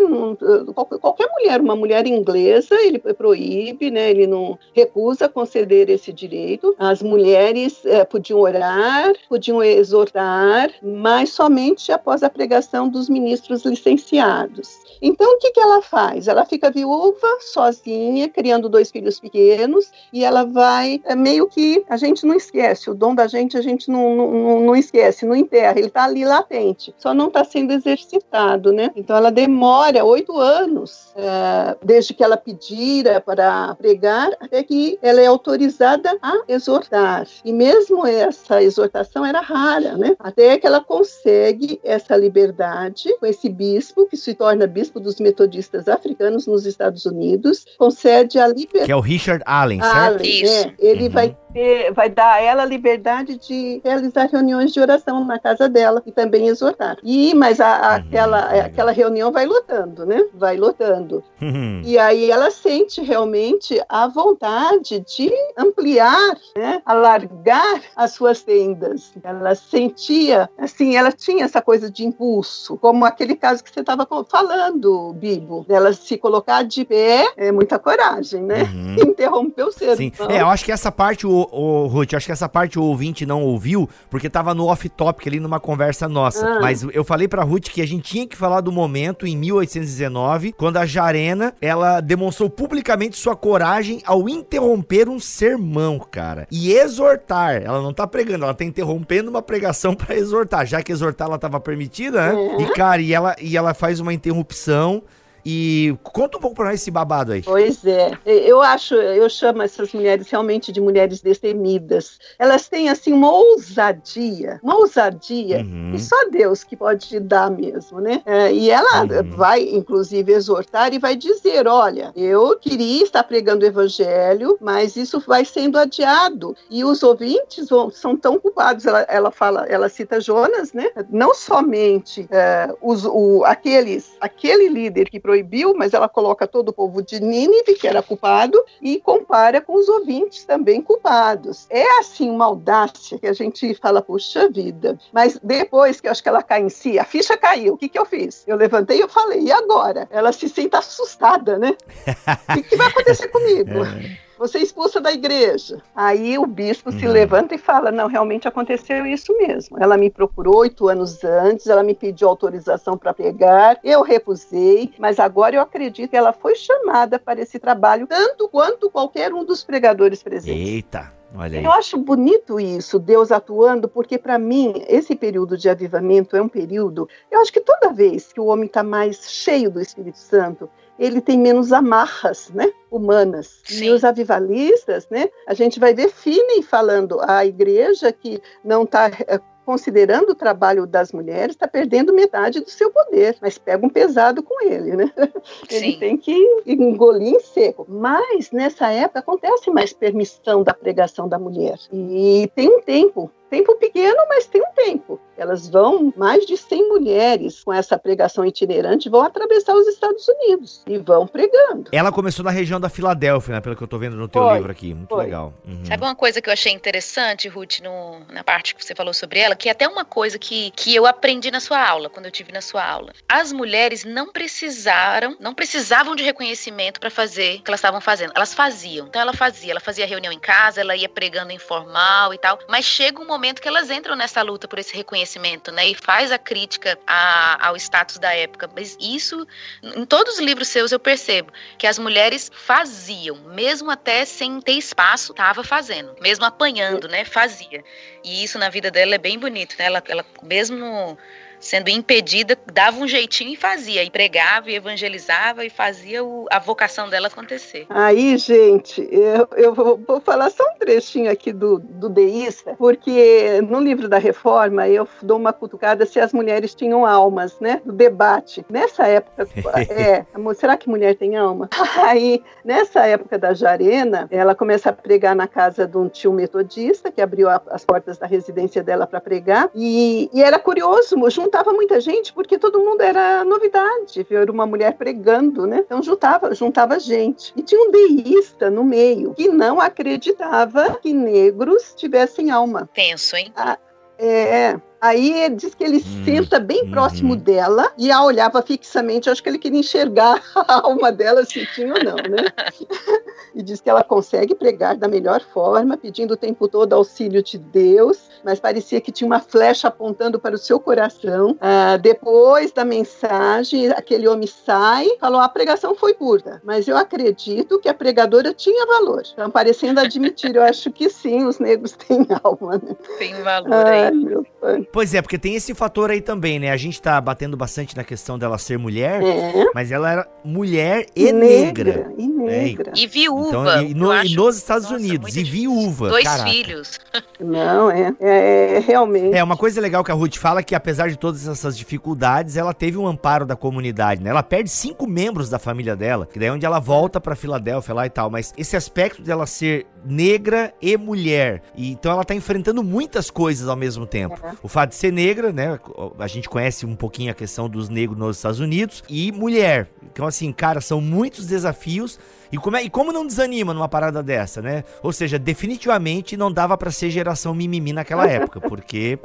qualquer 1.01 1.27
mulher, 1.31 1.59
uma 1.59 1.75
mulher 1.75 2.05
inglesa, 2.05 2.75
ele 2.75 2.99
proíbe, 2.99 3.89
né, 3.89 4.11
ele 4.11 4.27
não 4.27 4.59
recusa 4.71 5.27
conceder 5.27 5.89
esse 5.89 6.13
direito. 6.13 6.75
As 6.77 7.01
mulheres 7.01 7.83
é, 7.85 8.05
podiam 8.05 8.39
orar, 8.39 9.13
podiam 9.27 9.63
exortar, 9.63 10.69
mas 10.83 11.31
somente 11.31 11.91
após 11.91 12.21
a 12.21 12.29
pregação 12.29 12.87
dos 12.87 13.09
ministros 13.09 13.65
licenciados. 13.65 14.83
Então, 15.01 15.33
o 15.33 15.37
que, 15.39 15.51
que 15.51 15.59
ela 15.59 15.81
faz? 15.81 16.27
Ela 16.27 16.45
fica 16.45 16.69
viúva, 16.69 17.27
sozinha, 17.41 18.29
criando 18.29 18.69
dois 18.69 18.91
filhos 18.91 19.19
pequenos, 19.19 19.91
e 20.13 20.23
ela 20.23 20.45
vai, 20.45 21.01
é, 21.03 21.15
meio 21.15 21.47
que, 21.47 21.83
a 21.89 21.97
gente 21.97 22.25
não 22.25 22.35
esquece, 22.35 22.89
o 22.89 22.93
dom 22.93 23.15
da 23.15 23.27
gente 23.27 23.57
a 23.57 23.61
gente 23.61 23.89
não, 23.89 24.15
não, 24.15 24.59
não 24.61 24.75
esquece, 24.75 25.25
não 25.25 25.35
enterra, 25.35 25.77
ele 25.77 25.87
está 25.87 26.03
ali 26.05 26.23
latente, 26.23 26.93
só 26.97 27.12
não 27.13 27.27
está 27.27 27.43
sendo 27.43 27.71
exercitado, 27.71 28.71
né? 28.71 28.91
Então, 28.95 29.15
ela 29.15 29.31
demora 29.31 30.03
oito 30.03 30.33
18 30.33 30.39
anos, 30.39 31.13
uh, 31.15 31.77
desde 31.83 32.13
que 32.13 32.23
ela 32.23 32.37
pedira 32.37 33.21
para 33.21 33.75
pregar, 33.75 34.31
até 34.39 34.63
que 34.63 34.97
ela 35.01 35.21
é 35.21 35.25
autorizada 35.25 36.17
a 36.21 36.41
exortar. 36.47 37.27
E 37.43 37.51
mesmo 37.51 38.05
essa 38.05 38.61
exortação 38.63 39.25
era 39.25 39.41
rara, 39.41 39.97
né? 39.97 40.15
Até 40.19 40.57
que 40.57 40.65
ela 40.65 40.81
consegue 40.81 41.79
essa 41.83 42.15
liberdade 42.15 43.15
com 43.19 43.25
esse 43.25 43.49
bispo, 43.49 44.07
que 44.07 44.17
se 44.17 44.33
torna 44.33 44.65
bispo 44.65 44.99
dos 44.99 45.19
metodistas 45.19 45.87
africanos 45.87 46.47
nos 46.47 46.65
Estados 46.65 47.05
Unidos, 47.05 47.65
concede 47.77 48.39
a 48.39 48.47
liberdade. 48.47 48.85
Que 48.85 48.91
é 48.91 48.95
o 48.95 49.01
Richard 49.01 49.43
Allen, 49.45 49.81
certo? 49.81 49.97
Allen, 49.97 50.47
é. 50.47 50.73
Ele 50.79 51.05
uhum. 51.05 51.11
vai 51.11 51.37
ter, 51.53 51.93
vai 51.93 52.09
dar 52.09 52.33
a 52.33 52.41
ela 52.41 52.63
a 52.63 52.65
liberdade 52.65 53.37
de 53.37 53.81
realizar 53.83 54.25
reuniões 54.25 54.73
de 54.73 54.79
oração 54.79 55.23
na 55.25 55.37
casa 55.39 55.69
dela 55.69 56.01
e 56.05 56.11
também 56.11 56.47
exortar. 56.47 56.97
E 57.03 57.33
mas 57.33 57.59
a, 57.59 57.75
a, 57.75 57.89
uhum. 57.89 57.95
aquela, 57.95 58.39
aquela 58.65 58.91
reunião 58.91 59.31
vai 59.31 59.45
lotando, 59.45 60.05
né? 60.05 60.25
Vai 60.33 60.57
lotando. 60.57 61.23
Uhum. 61.41 61.81
E 61.85 61.97
aí 61.97 62.31
ela 62.31 62.49
sente 62.49 63.01
realmente 63.01 63.79
a 63.87 64.07
vontade 64.07 64.99
de 65.01 65.31
ampliar, 65.57 66.37
né? 66.57 66.81
Alargar 66.85 67.81
as 67.95 68.11
suas 68.11 68.41
tendas. 68.41 69.13
Ela 69.23 69.55
sentia, 69.55 70.49
assim, 70.57 70.95
ela 70.95 71.11
tinha 71.11 71.45
essa 71.45 71.61
coisa 71.61 71.89
de 71.89 72.05
impulso, 72.05 72.77
como 72.77 73.05
aquele 73.05 73.35
caso 73.35 73.63
que 73.63 73.71
você 73.71 73.81
estava 73.81 74.07
falando, 74.29 75.13
Bibo. 75.13 75.65
Ela 75.69 75.93
se 75.93 76.17
colocar 76.17 76.63
de 76.63 76.85
pé 76.85 77.31
é 77.37 77.51
muita 77.51 77.77
coragem, 77.77 78.41
né? 78.41 78.63
Uhum. 78.63 78.95
Interromper 79.09 79.65
o 79.65 79.71
ser. 79.71 79.95
Sim. 79.97 80.11
É, 80.29 80.41
eu 80.41 80.47
acho 80.47 80.65
que 80.65 80.71
essa 80.71 80.91
parte 80.91 81.27
o 81.27 81.42
o, 81.51 81.87
Ruth, 81.87 82.13
acho 82.13 82.25
que 82.25 82.31
essa 82.31 82.49
parte 82.49 82.77
o 82.77 82.83
ouvinte 82.83 83.25
não 83.25 83.43
ouviu, 83.43 83.89
porque 84.09 84.29
tava 84.29 84.53
no 84.53 84.67
off-topic 84.67 85.27
ali 85.27 85.39
numa 85.39 85.59
conversa 85.59 86.07
nossa. 86.07 86.45
Ah. 86.45 86.59
Mas 86.61 86.85
eu 86.93 87.03
falei 87.03 87.27
pra 87.27 87.43
Ruth 87.43 87.69
que 87.69 87.81
a 87.81 87.87
gente 87.87 88.03
tinha 88.03 88.27
que 88.27 88.35
falar 88.35 88.61
do 88.61 88.71
momento 88.71 89.25
em 89.25 89.35
1819, 89.35 90.53
quando 90.53 90.77
a 90.77 90.85
Jarena, 90.85 91.53
ela 91.61 92.01
demonstrou 92.01 92.49
publicamente 92.49 93.17
sua 93.17 93.35
coragem 93.35 94.01
ao 94.05 94.27
interromper 94.27 95.09
um 95.09 95.19
sermão, 95.19 95.99
cara. 95.99 96.47
E 96.51 96.73
exortar. 96.73 97.61
Ela 97.63 97.81
não 97.81 97.93
tá 97.93 98.05
pregando, 98.07 98.43
ela 98.43 98.53
tá 98.53 98.63
interrompendo 98.63 99.29
uma 99.29 99.41
pregação 99.41 99.93
para 99.95 100.15
exortar, 100.15 100.65
já 100.65 100.81
que 100.81 100.91
exortar 100.91 101.27
ela 101.27 101.37
tava 101.37 101.59
permitida, 101.59 102.27
né? 102.27 102.33
Uhum. 102.33 102.61
E, 102.61 102.73
cara, 102.73 103.01
e 103.01 103.13
ela, 103.13 103.35
e 103.41 103.57
ela 103.57 103.73
faz 103.73 103.99
uma 103.99 104.13
interrupção 104.13 105.03
e 105.45 105.95
conta 106.03 106.37
um 106.37 106.41
pouco 106.41 106.55
pra 106.55 106.65
nós 106.65 106.75
esse 106.75 106.91
babado 106.91 107.31
aí. 107.31 107.41
Pois 107.41 107.85
é. 107.85 108.11
Eu 108.25 108.61
acho, 108.61 108.95
eu 108.95 109.29
chamo 109.29 109.61
essas 109.61 109.91
mulheres 109.93 110.29
realmente 110.29 110.71
de 110.71 110.79
mulheres 110.79 111.21
destemidas. 111.21 112.19
Elas 112.39 112.67
têm, 112.67 112.89
assim, 112.89 113.13
uma 113.13 113.31
ousadia, 113.31 114.59
uma 114.63 114.77
ousadia, 114.77 115.59
uhum. 115.59 115.93
e 115.93 115.99
só 115.99 116.29
Deus 116.29 116.63
que 116.63 116.75
pode 116.75 117.19
dar 117.19 117.51
mesmo, 117.51 117.99
né? 117.99 118.21
É, 118.25 118.53
e 118.53 118.69
ela 118.69 119.03
uhum. 119.03 119.31
vai, 119.31 119.61
inclusive, 119.61 120.31
exortar 120.31 120.93
e 120.93 120.99
vai 120.99 121.15
dizer: 121.15 121.67
olha, 121.67 122.11
eu 122.15 122.57
queria 122.57 123.03
estar 123.03 123.23
pregando 123.23 123.65
o 123.65 123.67
evangelho, 123.67 124.57
mas 124.61 124.95
isso 124.95 125.19
vai 125.25 125.45
sendo 125.45 125.77
adiado. 125.77 126.55
E 126.69 126.83
os 126.83 127.03
ouvintes 127.03 127.69
vão, 127.69 127.89
são 127.89 128.15
tão 128.15 128.39
culpados. 128.39 128.85
Ela, 128.85 129.01
ela 129.09 129.31
fala, 129.31 129.65
ela 129.67 129.89
cita 129.89 130.21
Jonas, 130.21 130.73
né? 130.73 130.89
Não 131.09 131.33
somente 131.33 132.27
é, 132.31 132.73
os, 132.81 133.05
o, 133.05 133.43
aqueles, 133.45 134.13
aquele 134.19 134.69
líder 134.69 135.09
que 135.09 135.19
proibiu, 135.33 135.73
mas 135.75 135.93
ela 135.93 136.07
coloca 136.07 136.45
todo 136.45 136.69
o 136.69 136.73
povo 136.73 137.01
de 137.01 137.19
Nínive, 137.19 137.73
que 137.73 137.87
era 137.87 138.03
culpado, 138.03 138.63
e 138.79 138.99
compara 138.99 139.59
com 139.59 139.73
os 139.73 139.89
ouvintes 139.89 140.45
também 140.45 140.79
culpados. 140.79 141.65
É 141.71 141.99
assim 141.99 142.29
uma 142.29 142.45
audácia 142.45 143.17
que 143.17 143.25
a 143.25 143.33
gente 143.33 143.73
fala, 143.75 144.01
puxa 144.01 144.47
vida. 144.47 144.99
Mas 145.11 145.39
depois 145.41 145.99
que 145.99 146.07
eu 146.07 146.11
acho 146.11 146.21
que 146.21 146.29
ela 146.29 146.43
cai 146.43 146.61
em 146.61 146.69
si, 146.69 146.99
a 146.99 147.03
ficha 147.03 147.35
caiu. 147.35 147.73
O 147.73 147.77
que, 147.77 147.89
que 147.89 147.97
eu 147.97 148.05
fiz? 148.05 148.43
Eu 148.45 148.55
levantei 148.55 148.97
e 148.97 149.01
eu 149.01 149.09
falei, 149.09 149.41
e 149.41 149.51
agora? 149.51 150.07
Ela 150.11 150.31
se 150.31 150.47
sente 150.47 150.75
assustada, 150.75 151.57
né? 151.57 151.75
O 152.53 152.53
que, 152.55 152.63
que 152.63 152.75
vai 152.75 152.87
acontecer 152.87 153.27
comigo? 153.29 153.83
É 153.83 154.23
você 154.43 154.57
é 154.57 154.61
expulsa 154.61 154.99
da 154.99 155.11
igreja. 155.11 155.81
Aí 155.95 156.37
o 156.37 156.45
bispo 156.45 156.91
uhum. 156.91 156.99
se 156.99 157.07
levanta 157.07 157.55
e 157.55 157.57
fala: 157.57 157.91
não, 157.91 158.07
realmente 158.07 158.45
aconteceu 158.45 159.05
isso 159.05 159.35
mesmo. 159.37 159.81
Ela 159.81 159.95
me 159.95 160.09
procurou 160.09 160.57
oito 160.57 160.89
anos 160.89 161.23
antes, 161.23 161.67
ela 161.67 161.81
me 161.81 161.95
pediu 161.95 162.27
autorização 162.27 162.97
para 162.97 163.13
pregar, 163.13 163.79
eu 163.83 164.01
recusei, 164.01 164.91
mas 164.99 165.17
agora 165.17 165.55
eu 165.55 165.61
acredito 165.61 166.09
que 166.09 166.17
ela 166.17 166.33
foi 166.33 166.55
chamada 166.55 167.17
para 167.17 167.41
esse 167.41 167.57
trabalho, 167.57 168.05
tanto 168.05 168.49
quanto 168.49 168.89
qualquer 168.89 169.33
um 169.33 169.45
dos 169.45 169.63
pregadores 169.63 170.21
presentes. 170.21 170.73
Eita! 170.73 171.13
Olha 171.35 171.59
aí. 171.59 171.65
Eu 171.65 171.71
acho 171.71 171.97
bonito 171.97 172.59
isso, 172.59 172.99
Deus 172.99 173.31
atuando, 173.31 173.87
porque 173.87 174.19
para 174.19 174.37
mim 174.37 174.83
esse 174.87 175.15
período 175.15 175.57
de 175.57 175.67
avivamento 175.67 176.35
é 176.35 176.41
um 176.41 176.49
período. 176.49 177.09
Eu 177.31 177.41
acho 177.41 177.51
que 177.51 177.59
toda 177.59 177.91
vez 177.91 178.31
que 178.31 178.39
o 178.39 178.45
homem 178.45 178.65
está 178.65 178.83
mais 178.83 179.31
cheio 179.31 179.71
do 179.71 179.81
Espírito 179.81 180.19
Santo, 180.19 180.69
ele 180.97 181.21
tem 181.21 181.37
menos 181.37 181.71
amarras, 181.71 182.49
né, 182.53 182.71
humanas. 182.91 183.61
Sim. 183.63 183.85
E 183.85 183.89
os 183.91 184.03
avivalistas, 184.03 185.07
né, 185.09 185.29
a 185.47 185.53
gente 185.53 185.79
vai 185.79 185.93
ver 185.93 186.09
Finney 186.09 186.61
falando 186.61 187.19
a 187.21 187.45
igreja 187.45 188.11
que 188.11 188.41
não 188.63 188.83
está 188.83 189.07
eh, 189.27 189.39
considerando 189.65 190.31
o 190.31 190.35
trabalho 190.35 190.85
das 190.85 191.11
mulheres, 191.11 191.55
está 191.55 191.67
perdendo 191.67 192.13
metade 192.13 192.59
do 192.59 192.69
seu 192.69 192.91
poder, 192.91 193.37
mas 193.41 193.57
pega 193.57 193.85
um 193.85 193.89
pesado 193.89 194.43
com 194.43 194.61
ele, 194.65 194.95
né? 194.95 195.11
Ele 195.69 195.93
Sim. 195.93 195.99
tem 195.99 196.17
que 196.17 196.33
engolir 196.65 197.35
em 197.35 197.39
seco. 197.39 197.85
Mas 197.87 198.51
nessa 198.51 198.91
época 198.91 199.19
acontece 199.19 199.69
mais 199.71 199.93
permissão 199.93 200.63
da 200.63 200.73
pregação 200.73 201.27
da 201.27 201.39
mulher. 201.39 201.77
E 201.91 202.49
tem 202.55 202.69
um 202.69 202.81
tempo 202.81 203.31
tempo 203.53 203.75
pequeno, 203.75 204.17
mas 204.27 204.47
tem 204.47 204.63
um 204.63 204.73
tempo. 204.73 205.21
Elas 205.37 205.69
vão, 205.69 206.11
mais 206.17 206.43
de 206.45 206.57
100 206.57 206.89
mulheres 206.89 207.63
com 207.63 207.71
essa 207.71 207.99
pregação 207.99 208.43
itinerante 208.43 209.09
vão 209.09 209.21
atravessar 209.21 209.75
os 209.75 209.87
Estados 209.87 210.27
Unidos 210.27 210.81
e 210.87 210.97
vão 210.97 211.27
pregando. 211.27 211.89
Ela 211.91 212.11
começou 212.11 212.43
na 212.43 212.49
região 212.49 212.79
da 212.79 212.89
Filadélfia, 212.89 213.53
né, 213.53 213.61
pelo 213.61 213.75
que 213.75 213.83
eu 213.83 213.87
tô 213.87 213.99
vendo 213.99 214.15
no 214.15 214.27
teu 214.27 214.41
foi, 214.41 214.55
livro 214.55 214.71
aqui. 214.71 214.93
Muito 214.93 215.09
foi. 215.09 215.25
legal. 215.25 215.53
Uhum. 215.67 215.85
Sabe 215.85 216.03
uma 216.03 216.15
coisa 216.15 216.41
que 216.41 216.49
eu 216.49 216.53
achei 216.53 216.71
interessante, 216.71 217.47
Ruth, 217.47 217.79
no, 217.81 218.21
na 218.31 218.43
parte 218.43 218.73
que 218.73 218.83
você 218.83 218.95
falou 218.95 219.13
sobre 219.13 219.39
ela, 219.39 219.55
que 219.55 219.69
é 219.69 219.71
até 219.71 219.87
uma 219.87 220.03
coisa 220.03 220.39
que, 220.39 220.71
que 220.71 220.95
eu 220.95 221.05
aprendi 221.05 221.51
na 221.51 221.59
sua 221.59 221.87
aula, 221.87 222.09
quando 222.09 222.25
eu 222.25 222.31
tive 222.31 222.51
na 222.51 222.61
sua 222.61 222.83
aula. 222.83 223.13
As 223.29 223.53
mulheres 223.53 224.03
não 224.03 224.31
precisaram, 224.31 225.37
não 225.39 225.53
precisavam 225.53 226.15
de 226.15 226.23
reconhecimento 226.23 226.99
para 226.99 227.11
fazer 227.11 227.57
o 227.57 227.63
que 227.63 227.69
elas 227.69 227.79
estavam 227.79 228.01
fazendo. 228.01 228.33
Elas 228.35 228.53
faziam. 228.53 229.05
Então 229.07 229.21
ela 229.21 229.33
fazia, 229.33 229.71
ela 229.71 229.79
fazia 229.79 230.07
reunião 230.07 230.33
em 230.33 230.39
casa, 230.39 230.81
ela 230.81 230.95
ia 230.95 231.09
pregando 231.09 231.51
informal 231.51 232.33
e 232.33 232.37
tal, 232.39 232.57
mas 232.67 232.85
chega 232.85 233.21
um 233.21 233.27
momento 233.27 233.42
momento 233.43 233.61
que 233.61 233.67
elas 233.67 233.91
entram 233.91 234.15
nessa 234.15 234.41
luta 234.41 234.69
por 234.69 234.79
esse 234.79 234.95
reconhecimento, 234.95 235.69
né? 235.69 235.89
E 235.89 235.95
faz 235.95 236.31
a 236.31 236.37
crítica 236.37 236.97
a, 237.05 237.67
ao 237.67 237.75
status 237.75 238.17
da 238.17 238.33
época. 238.33 238.69
Mas 238.73 238.97
isso, 239.01 239.45
em 239.83 240.05
todos 240.05 240.35
os 240.35 240.39
livros 240.39 240.69
seus, 240.69 240.93
eu 240.93 240.99
percebo 240.99 241.51
que 241.77 241.85
as 241.85 241.99
mulheres 241.99 242.49
faziam, 242.53 243.35
mesmo 243.49 243.91
até 243.91 244.23
sem 244.23 244.61
ter 244.61 244.73
espaço, 244.73 245.33
estava 245.33 245.61
fazendo, 245.61 246.15
mesmo 246.21 246.45
apanhando, 246.45 247.09
né? 247.09 247.25
Fazia. 247.25 247.83
E 248.23 248.45
isso 248.45 248.57
na 248.57 248.69
vida 248.69 248.89
dela 248.89 249.15
é 249.15 249.17
bem 249.17 249.37
bonito, 249.37 249.75
né? 249.77 249.85
Ela, 249.85 250.01
ela 250.07 250.25
mesmo 250.41 251.17
sendo 251.63 251.89
impedida, 251.89 252.57
dava 252.71 252.97
um 252.97 253.07
jeitinho 253.07 253.53
e 253.53 253.55
fazia, 253.55 254.03
e 254.03 254.11
pregava, 254.11 254.69
e 254.69 254.75
evangelizava 254.75 255.63
e 255.63 255.69
fazia 255.69 256.23
o, 256.23 256.45
a 256.51 256.59
vocação 256.59 257.09
dela 257.09 257.27
acontecer. 257.27 257.85
Aí, 257.89 258.37
gente, 258.37 259.07
eu, 259.09 259.47
eu 259.55 259.73
vou 259.73 260.21
falar 260.23 260.49
só 260.49 260.63
um 260.63 260.77
trechinho 260.77 261.31
aqui 261.31 261.53
do, 261.53 261.79
do 261.79 262.09
deísta, 262.09 262.75
porque 262.77 263.61
no 263.61 263.79
livro 263.79 264.09
da 264.09 264.17
Reforma 264.17 264.87
eu 264.89 265.07
dou 265.21 265.37
uma 265.37 265.53
cutucada 265.53 266.05
se 266.05 266.19
as 266.19 266.33
mulheres 266.33 266.75
tinham 266.75 267.05
almas, 267.05 267.57
né? 267.61 267.81
Do 267.85 267.93
debate. 267.93 268.65
Nessa 268.69 269.07
época, 269.07 269.47
é, 269.89 270.25
será 270.55 270.75
que 270.75 270.89
mulher 270.89 271.15
tem 271.15 271.37
alma? 271.37 271.69
Aí, 272.03 272.43
nessa 272.63 273.07
época 273.07 273.37
da 273.37 273.53
Jarena, 273.53 274.27
ela 274.29 274.53
começa 274.53 274.89
a 274.89 274.93
pregar 274.93 275.33
na 275.33 275.47
casa 275.47 275.87
de 275.87 275.97
um 275.97 276.09
tio 276.09 276.33
metodista 276.33 277.09
que 277.09 277.21
abriu 277.21 277.49
a, 277.49 277.61
as 277.67 277.85
portas 277.85 278.17
da 278.17 278.27
residência 278.27 278.83
dela 278.83 279.07
para 279.07 279.21
pregar, 279.21 279.69
e, 279.73 280.29
e 280.33 280.43
era 280.43 280.59
curioso, 280.59 281.15
junto 281.29 281.52
juntava 281.53 281.71
muita 281.71 282.01
gente 282.01 282.33
porque 282.33 282.57
todo 282.57 282.79
mundo 282.79 283.01
era 283.01 283.43
novidade, 283.45 284.23
ver 284.23 284.49
uma 284.49 284.65
mulher 284.65 284.95
pregando, 284.95 285.67
né? 285.67 285.83
Então 285.85 286.01
juntava, 286.01 286.53
juntava 286.55 286.99
gente. 286.99 287.53
E 287.55 287.61
tinha 287.61 287.79
um 287.79 287.91
deísta 287.91 288.71
no 288.71 288.83
meio 288.83 289.35
que 289.35 289.47
não 289.47 289.79
acreditava 289.79 290.95
que 290.95 291.13
negros 291.13 291.93
tivessem 291.95 292.49
alma. 292.49 292.89
Penso, 292.91 293.35
hein? 293.35 293.53
Ah, 293.55 293.77
é, 294.17 294.79
Aí 295.03 295.49
diz 295.49 295.75
que 295.75 295.83
ele 295.83 295.97
hum, 295.97 296.23
senta 296.23 296.61
bem 296.61 296.85
hum, 296.85 296.91
próximo 296.91 297.35
dela 297.35 297.91
e 297.97 298.09
a 298.09 298.23
olhava 298.23 298.61
fixamente. 298.61 299.29
Acho 299.29 299.43
que 299.43 299.49
ele 299.49 299.57
queria 299.57 299.81
enxergar 299.81 300.41
a 300.55 300.87
alma 300.87 301.11
dela 301.11 301.43
se 301.43 301.65
tinha 301.75 301.93
ou 301.93 302.01
não, 302.01 302.15
né? 302.15 302.47
e 303.53 303.61
diz 303.61 303.81
que 303.81 303.89
ela 303.89 304.01
consegue 304.01 304.55
pregar 304.55 304.95
da 304.95 305.09
melhor 305.09 305.41
forma, 305.41 305.97
pedindo 305.97 306.35
o 306.35 306.37
tempo 306.37 306.69
todo 306.69 306.93
auxílio 306.93 307.43
de 307.43 307.57
Deus, 307.57 308.29
mas 308.45 308.61
parecia 308.61 309.01
que 309.01 309.11
tinha 309.11 309.27
uma 309.27 309.41
flecha 309.41 309.89
apontando 309.89 310.39
para 310.39 310.55
o 310.55 310.57
seu 310.57 310.79
coração. 310.79 311.57
Ah, 311.59 311.97
depois 311.97 312.71
da 312.71 312.85
mensagem, 312.85 313.89
aquele 313.89 314.25
homem 314.25 314.47
sai, 314.47 315.07
falou: 315.19 315.41
a 315.41 315.49
pregação 315.49 315.95
foi 315.95 316.13
curta, 316.13 316.61
mas 316.63 316.87
eu 316.87 316.95
acredito 316.95 317.77
que 317.77 317.89
a 317.89 317.93
pregadora 317.93 318.53
tinha 318.53 318.85
valor. 318.85 319.23
Então, 319.33 319.51
parecendo 319.51 319.99
admitir, 319.99 320.55
eu 320.55 320.63
acho 320.63 320.89
que 320.91 321.09
sim, 321.09 321.45
os 321.45 321.59
negros 321.59 321.91
têm 322.07 322.25
alma. 322.41 322.81
Né? 322.81 322.95
Tem 323.17 323.33
valor 323.43 323.73
aí. 323.73 324.03
Ai, 324.05 324.11
meu 324.11 324.45
Fanny. 324.61 324.87
Pois 324.93 325.13
é, 325.13 325.21
porque 325.23 325.39
tem 325.39 325.55
esse 325.55 325.73
fator 325.73 326.11
aí 326.11 326.21
também, 326.21 326.59
né? 326.59 326.69
A 326.71 326.77
gente 326.77 327.01
tá 327.01 327.19
batendo 327.19 327.57
bastante 327.57 327.97
na 327.97 328.03
questão 328.03 328.37
dela 328.37 328.57
ser 328.59 328.77
mulher, 328.77 329.21
É. 329.23 329.65
mas 329.73 329.91
ela 329.91 330.09
era 330.11 330.27
mulher 330.45 331.07
e 331.15 331.31
negra. 331.31 332.13
E 332.17 332.27
negra. 332.27 332.91
E 332.95 333.07
viúva. 333.07 333.47
Então, 333.47 333.81
e, 333.81 333.93
no- 333.95 334.13
e 334.23 334.35
nos 334.35 334.55
Estados 334.57 334.83
nossa, 334.91 334.95
Unidos, 335.03 335.35
e 335.35 335.43
viúva. 335.43 336.09
Dois 336.09 336.23
caraca. 336.23 336.47
filhos. 336.49 336.99
Não, 337.39 337.89
é, 337.89 338.13
é, 338.19 338.75
é 338.75 338.79
realmente. 338.79 339.35
É, 339.35 339.43
uma 339.43 339.57
coisa 339.57 339.81
legal 339.81 340.03
que 340.03 340.11
a 340.11 340.13
Ruth 340.13 340.35
fala 340.37 340.59
é 340.59 340.63
que 340.63 340.75
apesar 340.75 341.09
de 341.09 341.17
todas 341.17 341.47
essas 341.47 341.75
dificuldades, 341.75 342.55
ela 342.55 342.73
teve 342.73 342.95
um 342.97 343.07
amparo 343.07 343.45
da 343.47 343.55
comunidade, 343.55 344.21
né? 344.21 344.29
Ela 344.29 344.43
perde 344.43 344.69
cinco 344.69 345.07
membros 345.07 345.49
da 345.49 345.57
família 345.57 345.95
dela, 345.95 346.27
que 346.31 346.37
daí 346.37 346.49
é 346.49 346.51
onde 346.51 346.65
ela 346.65 346.79
volta 346.79 347.19
pra 347.19 347.35
Filadélfia 347.35 347.95
lá 347.95 348.05
e 348.05 348.09
tal, 348.11 348.29
mas 348.29 348.53
esse 348.57 348.75
aspecto 348.77 349.23
dela 349.23 349.47
ser 349.47 349.87
negra 350.05 350.73
e 350.81 350.97
mulher, 350.97 351.61
e 351.75 351.89
então 351.91 352.11
ela 352.11 352.25
tá 352.25 352.35
enfrentando 352.35 352.83
muitas 352.83 353.31
coisas 353.31 353.67
ao 353.69 353.75
mesmo 353.75 354.05
tempo. 354.05 354.37
É. 354.43 354.51
O 354.61 354.67
fato 354.67 354.82
de 354.85 354.95
ser 354.95 355.11
negra, 355.11 355.51
né? 355.51 355.79
A 356.19 356.27
gente 356.27 356.49
conhece 356.49 356.85
um 356.85 356.95
pouquinho 356.95 357.31
a 357.31 357.35
questão 357.35 357.67
dos 357.69 357.89
negros 357.89 358.17
nos 358.17 358.37
Estados 358.37 358.59
Unidos 358.59 359.03
e 359.09 359.31
mulher. 359.31 359.87
Então 360.11 360.25
assim, 360.25 360.51
cara, 360.51 360.81
são 360.81 360.99
muitos 361.01 361.45
desafios 361.45 362.19
e 362.51 362.57
como, 362.57 362.77
é, 362.77 362.83
e 362.83 362.89
como 362.89 363.11
não 363.11 363.25
desanima 363.25 363.73
numa 363.73 363.89
parada 363.89 364.21
dessa, 364.21 364.61
né? 364.61 364.83
Ou 365.01 365.11
seja, 365.11 365.39
definitivamente 365.39 366.37
não 366.37 366.51
dava 366.51 366.77
pra 366.77 366.91
ser 366.91 367.09
geração 367.09 367.53
mimimi 367.53 367.93
naquela 367.93 368.25
época, 368.29 368.61
porque 368.61 369.17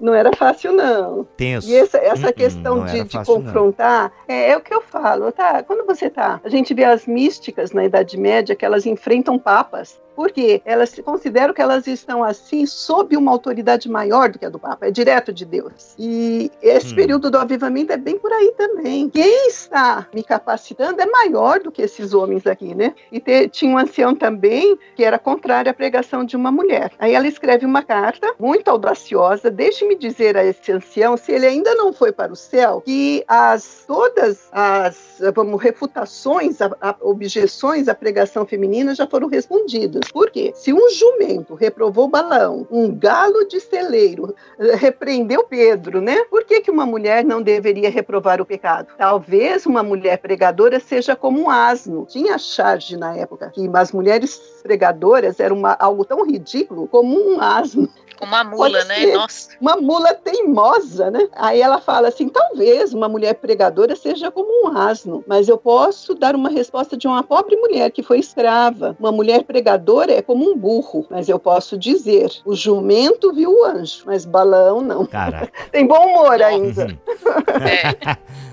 Não 0.00 0.14
era 0.14 0.34
fácil, 0.34 0.72
não. 0.72 1.24
tenso. 1.36 1.68
E 1.68 1.76
essa, 1.76 1.98
essa 1.98 2.28
hum, 2.28 2.32
questão 2.32 2.84
de, 2.84 3.04
de 3.04 3.12
fácil, 3.12 3.34
confrontar, 3.34 4.12
é, 4.26 4.50
é 4.50 4.56
o 4.56 4.60
que 4.60 4.74
eu 4.74 4.80
falo, 4.82 5.30
tá? 5.30 5.62
Quando 5.62 5.86
você 5.86 6.10
tá. 6.10 6.40
A 6.42 6.48
gente 6.48 6.74
vê 6.74 6.84
as 6.84 7.06
místicas 7.06 7.72
na 7.72 7.84
Idade 7.84 8.18
Média 8.18 8.56
que 8.56 8.64
elas 8.64 8.86
enfrentam 8.86 9.38
papas. 9.38 10.00
Por 10.14 10.30
quê? 10.30 10.62
Elas 10.64 10.90
se 10.90 11.02
consideram 11.02 11.52
que 11.52 11.60
elas 11.62 11.86
estão 11.86 12.22
assim 12.22 12.66
sob 12.66 13.16
uma 13.16 13.30
autoridade 13.32 13.88
maior 13.88 14.28
do 14.30 14.38
que 14.38 14.44
a 14.46 14.48
do 14.48 14.58
Papa, 14.58 14.86
é 14.86 14.90
direto 14.90 15.32
de 15.32 15.44
Deus. 15.44 15.94
E 15.98 16.50
esse 16.62 16.92
Hum. 16.92 16.96
período 16.96 17.30
do 17.30 17.38
avivamento 17.38 17.92
é 17.92 17.96
bem 17.96 18.18
por 18.18 18.32
aí 18.32 18.52
também. 18.56 19.08
Quem 19.10 19.48
está 19.48 20.06
me 20.14 20.22
capacitando 20.22 21.00
é 21.00 21.06
maior 21.06 21.60
do 21.60 21.70
que 21.72 21.82
esses 21.82 22.12
homens 22.14 22.46
aqui, 22.46 22.74
né? 22.74 22.94
E 23.10 23.20
te- 23.20 23.48
tinha 23.48 23.70
um 23.74 23.78
ancião 23.78 24.14
também 24.14 24.78
que 24.96 25.02
era 25.04 25.18
contrário 25.18 25.70
à 25.70 25.74
pregação 25.74 26.24
de 26.24 26.36
uma 26.36 26.50
mulher. 26.52 26.92
Aí 26.98 27.14
ela 27.14 27.26
escreve 27.26 27.66
uma 27.66 27.82
carta 27.82 28.32
muito 28.38 28.68
audaciosa. 28.68 29.50
Deixe-me 29.50 29.96
dizer 29.96 30.36
a 30.36 30.44
esse 30.44 30.70
ancião, 30.72 31.16
se 31.16 31.32
ele 31.32 31.46
ainda 31.46 31.74
não 31.74 31.92
foi 31.92 32.12
para 32.12 32.32
o 32.32 32.36
céu, 32.36 32.80
que 32.84 33.24
as 33.26 33.84
todas 33.86 34.48
as 34.52 35.20
vamos 35.34 35.60
refutações, 35.60 36.60
a, 36.60 36.70
a- 36.80 36.96
objeções 37.00 37.88
à 37.88 37.94
pregação 37.94 38.44
feminina 38.46 38.94
já 38.94 39.06
foram 39.06 39.28
respondidas. 39.28 40.03
Por 40.12 40.30
quê? 40.30 40.52
Se 40.54 40.72
um 40.72 40.90
jumento 40.90 41.54
reprovou 41.54 42.08
Balão, 42.08 42.66
um 42.70 42.94
galo 42.94 43.44
de 43.46 43.60
celeiro 43.60 44.34
eh, 44.58 44.76
repreendeu 44.76 45.44
Pedro, 45.44 46.00
né? 46.00 46.24
Por 46.24 46.44
que, 46.44 46.60
que 46.60 46.70
uma 46.70 46.86
mulher 46.86 47.24
não 47.24 47.42
deveria 47.42 47.90
reprovar 47.90 48.40
o 48.40 48.46
pecado? 48.46 48.88
Talvez 48.96 49.66
uma 49.66 49.82
mulher 49.82 50.18
pregadora 50.18 50.80
seja 50.80 51.16
como 51.16 51.42
um 51.42 51.50
asno. 51.50 52.06
Tinha 52.08 52.38
charge 52.38 52.96
na 52.96 53.16
época 53.16 53.50
que 53.50 53.68
as 53.74 53.92
mulheres 53.92 54.36
pregadoras 54.62 55.40
eram 55.40 55.56
uma- 55.56 55.76
algo 55.78 56.04
tão 56.04 56.24
ridículo 56.24 56.86
como 56.88 57.18
um 57.18 57.40
asno 57.40 57.88
uma 58.20 58.44
mula, 58.44 58.84
né? 58.84 59.06
Nossa. 59.14 59.50
uma 59.60 59.76
mula 59.76 60.14
teimosa, 60.14 61.10
né? 61.10 61.28
Aí 61.32 61.60
ela 61.60 61.80
fala 61.80 62.08
assim: 62.08 62.28
talvez 62.28 62.92
uma 62.92 63.08
mulher 63.08 63.34
pregadora 63.34 63.96
seja 63.96 64.30
como 64.30 64.48
um 64.64 64.78
asno, 64.78 65.24
mas 65.26 65.48
eu 65.48 65.58
posso 65.58 66.14
dar 66.14 66.34
uma 66.34 66.48
resposta 66.48 66.96
de 66.96 67.06
uma 67.06 67.22
pobre 67.22 67.56
mulher 67.56 67.90
que 67.90 68.02
foi 68.02 68.18
escrava. 68.18 68.96
Uma 68.98 69.12
mulher 69.12 69.44
pregadora 69.44 69.93
é 70.02 70.22
como 70.22 70.50
um 70.50 70.56
burro, 70.56 71.06
mas 71.10 71.28
eu 71.28 71.38
posso 71.38 71.78
dizer: 71.78 72.30
o 72.44 72.54
jumento 72.54 73.32
viu 73.32 73.50
o 73.50 73.64
anjo, 73.64 74.02
mas 74.06 74.24
balão 74.24 74.80
não. 74.80 75.06
Caraca. 75.06 75.52
Tem 75.70 75.86
bom 75.86 76.06
humor 76.06 76.40
ainda. 76.42 76.86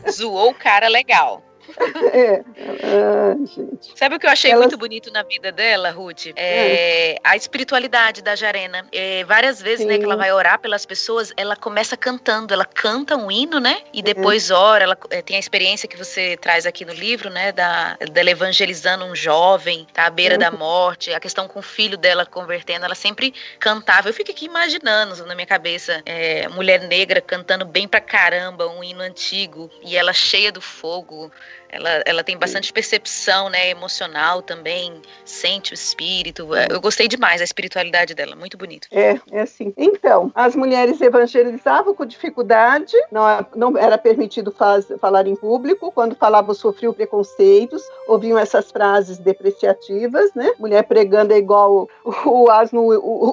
É. 0.05 0.11
Zoou 0.11 0.51
o 0.51 0.53
cara 0.53 0.87
legal. 0.87 1.41
É. 2.13 2.41
Ah, 2.83 3.35
gente. 3.45 3.91
Sabe 3.95 4.15
o 4.15 4.19
que 4.19 4.25
eu 4.25 4.29
achei 4.29 4.51
Elas- 4.51 4.65
muito 4.65 4.77
bonito 4.77 5.11
na 5.11 5.23
vida 5.23 5.51
dela, 5.51 5.91
Ruth? 5.91 6.27
É 6.35 7.15
a 7.23 7.35
espiritualidade 7.35 8.21
da 8.21 8.35
Jarena. 8.35 8.85
É, 8.91 9.23
várias 9.23 9.61
vezes, 9.61 9.85
né, 9.85 9.93
Sim. 9.93 9.99
que 9.99 10.05
ela 10.05 10.15
vai 10.17 10.31
orar 10.31 10.59
pelas 10.59 10.85
pessoas, 10.85 11.31
ela 11.37 11.55
começa 11.55 11.95
cantando, 11.95 12.53
ela 12.53 12.65
canta 12.65 13.15
um 13.15 13.31
hino, 13.31 13.59
né? 13.59 13.81
E 13.93 14.01
depois 14.01 14.51
ora, 14.51 14.83
ela 14.83 14.97
é, 15.09 15.21
tem 15.21 15.35
a 15.37 15.39
experiência 15.39 15.87
que 15.87 15.97
você 15.97 16.35
traz 16.37 16.65
aqui 16.65 16.83
no 16.83 16.93
livro, 16.93 17.29
né? 17.29 17.51
Da, 17.51 17.97
dela 18.11 18.29
evangelizando 18.29 19.05
um 19.05 19.15
jovem, 19.15 19.87
tá 19.93 20.05
à 20.05 20.09
beira 20.09 20.37
da 20.37 20.51
morte, 20.51 21.13
a 21.13 21.19
questão 21.19 21.47
com 21.47 21.59
o 21.59 21.63
filho 21.63 21.97
dela 21.97 22.25
convertendo, 22.25 22.85
ela 22.85 22.95
sempre 22.95 23.33
cantava. 23.59 24.09
Eu 24.09 24.13
fico 24.13 24.31
aqui 24.31 24.45
imaginando 24.45 25.25
na 25.25 25.35
minha 25.35 25.47
cabeça, 25.47 26.01
é, 26.05 26.47
mulher 26.49 26.81
negra 26.81 27.21
cantando 27.21 27.65
bem 27.65 27.87
pra 27.87 28.01
caramba, 28.01 28.67
um 28.67 28.83
hino 28.83 29.01
antigo, 29.01 29.69
e 29.83 29.95
ela 29.95 30.13
cheia 30.13 30.51
do 30.51 30.61
fogo. 30.61 31.31
Ela, 31.71 32.01
ela 32.05 32.23
tem 32.23 32.37
bastante 32.37 32.71
percepção, 32.73 33.49
né, 33.49 33.69
emocional 33.69 34.41
também, 34.41 35.01
sente 35.23 35.71
o 35.71 35.75
espírito. 35.75 36.53
É, 36.53 36.67
Eu 36.69 36.81
gostei 36.81 37.07
demais 37.07 37.39
da 37.39 37.45
espiritualidade 37.45 38.13
dela, 38.13 38.35
muito 38.35 38.57
bonito. 38.57 38.87
É, 38.91 39.19
é 39.31 39.41
assim. 39.41 39.73
Então, 39.77 40.31
as 40.35 40.55
mulheres 40.55 40.99
evangelizavam 40.99 41.95
com 41.95 42.05
dificuldade, 42.05 42.93
não, 43.11 43.23
não 43.55 43.77
era 43.77 43.97
permitido 43.97 44.51
faz- 44.51 44.91
falar 44.99 45.27
em 45.27 45.35
público, 45.35 45.91
quando 45.91 46.15
falavam 46.15 46.53
sofriam 46.53 46.93
preconceitos, 46.93 47.81
ouviam 48.07 48.37
essas 48.37 48.69
frases 48.69 49.17
depreciativas, 49.17 50.33
né? 50.33 50.51
Mulher 50.59 50.83
pregando 50.83 51.33
é 51.33 51.37
igual 51.37 51.87
o, 52.03 52.29
o 52.29 52.49
asno 52.51 52.81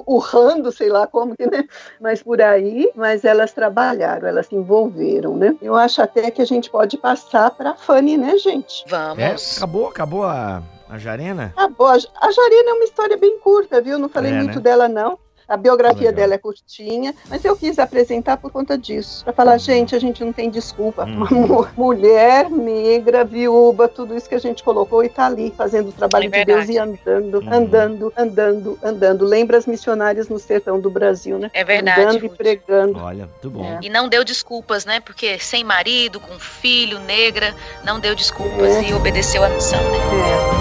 urrando, 0.07 0.71
sei 0.71 0.89
lá 0.89 1.07
como 1.07 1.35
que, 1.35 1.45
né? 1.45 1.65
Mas 1.99 2.23
por 2.23 2.41
aí, 2.41 2.89
mas 2.95 3.25
elas 3.25 3.51
trabalharam, 3.51 4.27
elas 4.27 4.47
se 4.47 4.55
envolveram, 4.55 5.35
né? 5.35 5.55
Eu 5.61 5.75
acho 5.75 6.01
até 6.01 6.31
que 6.31 6.41
a 6.41 6.45
gente 6.45 6.69
pode 6.69 6.97
passar 6.97 7.51
para 7.51 7.71
a 7.71 7.75
Fanny, 7.75 8.17
né, 8.17 8.28
gente? 8.37 8.83
É, 8.85 8.89
Vamos. 8.89 9.57
acabou, 9.57 9.87
acabou 9.87 10.23
a, 10.23 10.61
a 10.89 10.97
Jarena? 10.97 11.53
A, 11.55 11.67
bo- 11.67 11.85
a 11.87 11.97
Jarina 12.31 12.69
é 12.69 12.73
uma 12.73 12.83
história 12.83 13.17
bem 13.17 13.39
curta, 13.39 13.81
viu? 13.81 13.97
Não 13.99 14.09
falei 14.09 14.31
É, 14.31 14.35
muito 14.37 14.55
né? 14.55 14.61
dela, 14.61 14.87
não. 14.87 15.17
A 15.49 15.57
biografia 15.57 16.09
Legal. 16.09 16.13
dela 16.13 16.33
é 16.35 16.37
curtinha, 16.37 17.13
mas 17.27 17.43
eu 17.43 17.55
quis 17.55 17.79
apresentar 17.79 18.37
por 18.37 18.51
conta 18.51 18.77
disso. 18.77 19.23
Pra 19.23 19.33
falar, 19.33 19.53
Uhum. 19.53 19.59
gente, 19.59 19.95
a 19.95 19.99
gente 19.99 20.23
não 20.23 20.31
tem 20.31 20.49
desculpa. 20.49 21.05
Uma 21.05 21.27
mu- 21.31 21.67
mulher, 21.75 22.49
negra, 22.51 23.25
viúva, 23.25 23.87
tudo 23.87 24.15
isso 24.15 24.29
que 24.29 24.35
a 24.35 24.39
gente 24.39 24.63
colocou 24.63 25.03
e 25.03 25.09
tá 25.09 25.25
ali 25.25 25.51
fazendo 25.57 25.89
o 25.89 25.91
trabalho 25.91 26.27
É 26.33 26.39
de 26.39 26.45
Deus 26.45 26.69
e 26.69 26.77
andando, 26.77 27.39
Uhum. 27.39 27.51
andando, 27.53 28.13
andando, 28.15 28.79
andando. 28.83 29.25
Lembra 29.25 29.57
as 29.57 29.65
missionárias 29.65 30.29
no 30.29 30.37
sertão 30.37 30.79
do 30.79 30.89
Brasil, 30.89 31.39
né? 31.39 31.49
É 31.53 31.63
verdade. 31.63 31.99
Andando 32.01 32.23
e 32.23 32.27
Ruth. 32.27 32.37
pregando. 32.37 32.99
Olha, 32.99 33.25
muito 33.27 33.49
bom. 33.49 33.65
É. 33.65 33.79
E 33.81 33.89
não 33.89 34.07
deu 34.07 34.23
desculpas, 34.23 34.85
né? 34.85 34.99
Porque 34.99 35.39
sem 35.39 35.63
marido, 35.63 36.19
com 36.19 36.37
filho, 36.37 36.99
negra, 36.99 37.55
não 37.83 37.99
deu 37.99 38.13
desculpas 38.13 38.75
É. 38.75 38.83
e 38.83 38.93
obedeceu 38.93 39.43
a 39.43 39.49
missão, 39.49 39.79
né? 39.81 39.97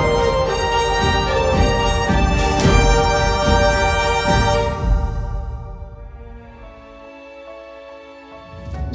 É. 0.04 0.07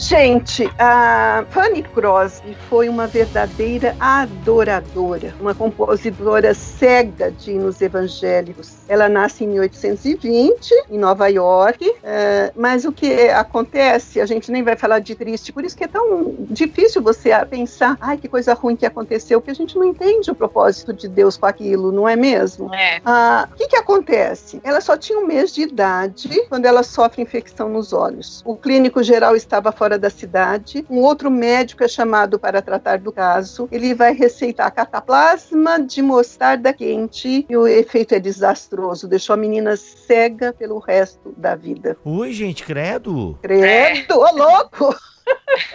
Gente, 0.06 0.70
a 0.78 1.46
Fanny 1.50 1.82
Crosby 1.82 2.58
foi 2.70 2.90
uma 2.90 3.08
verdadeira 3.08 3.96
adoradora, 4.02 5.34
uma 5.40 5.56
compositora 5.56 6.54
cega 6.54 7.32
de 7.32 7.52
hinos 7.52 7.82
evangélicos. 7.82 8.74
Ela 8.90 9.08
nasce 9.08 9.46
em 9.46 9.48
1820, 9.48 10.74
em 10.92 10.98
Nova 10.98 11.30
York, 11.30 11.90
eh, 12.04 12.52
mas 12.54 12.84
o 12.84 12.92
que 12.92 13.30
acontece, 13.30 14.20
a 14.20 14.26
gente 14.26 14.52
nem 14.52 14.62
vai 14.62 14.76
falar 14.76 15.00
de 15.00 15.16
triste, 15.16 15.54
por 15.54 15.64
isso 15.64 15.76
que 15.76 15.86
é 15.86 15.88
tão 15.88 16.36
difícil 16.50 17.02
você 17.02 17.30
pensar, 17.46 17.98
ai, 18.02 18.18
que 18.18 18.28
coisa 18.28 18.54
ruim 18.54 18.76
que 18.76 18.86
aconteceu, 18.86 19.40
porque 19.40 19.52
a 19.52 19.56
gente 19.56 19.78
não 19.78 19.86
entende 19.86 20.30
o 20.30 20.36
propósito 20.36 20.92
de 20.92 21.08
Deus 21.08 21.38
com 21.38 21.46
aquilo, 21.46 21.94
não 21.94 22.10
é 22.10 22.18
mesmo? 22.18 22.74
É. 22.76 23.00
Ah, 23.06 23.48
o 23.50 23.56
que, 23.56 23.70
que 23.70 23.78
acontece? 23.78 24.60
Ela 24.66 24.82
só 24.82 24.98
tinha 24.98 25.18
um 25.18 25.26
mês 25.26 25.54
de 25.56 25.62
idade 25.62 26.46
quando 26.50 26.66
ela 26.66 26.84
sofre 26.84 27.22
infecção 27.22 27.70
nos 27.70 27.94
olhos. 27.94 28.42
O 28.46 28.58
clínico 28.58 29.02
geral 29.02 29.34
estava 29.34 29.72
fora 29.72 29.93
da 29.98 30.10
cidade. 30.10 30.86
Um 30.90 31.00
outro 31.00 31.30
médico 31.32 31.84
é 31.84 31.88
chamado 31.88 32.38
para 32.40 32.62
tratar 32.62 33.00
do 33.00 33.12
caso. 33.12 33.68
Ele 33.72 33.94
vai 33.94 34.14
receitar 34.14 34.72
cataplasma 34.72 35.80
de 35.80 36.02
mostarda 36.02 36.74
quente 36.74 37.46
e 37.50 37.58
o 37.58 37.68
efeito 37.68 38.16
é 38.16 38.20
desastroso. 38.20 39.08
Deixou 39.08 39.34
a 39.34 39.38
menina 39.38 39.76
cega 39.78 40.54
pelo 40.54 40.80
resto 40.80 41.34
da 41.38 41.56
vida. 41.56 41.98
Ui, 42.06 42.32
gente, 42.34 42.64
credo. 42.64 43.38
Credo, 43.42 44.20
ô 44.20 44.32
louco! 44.36 44.96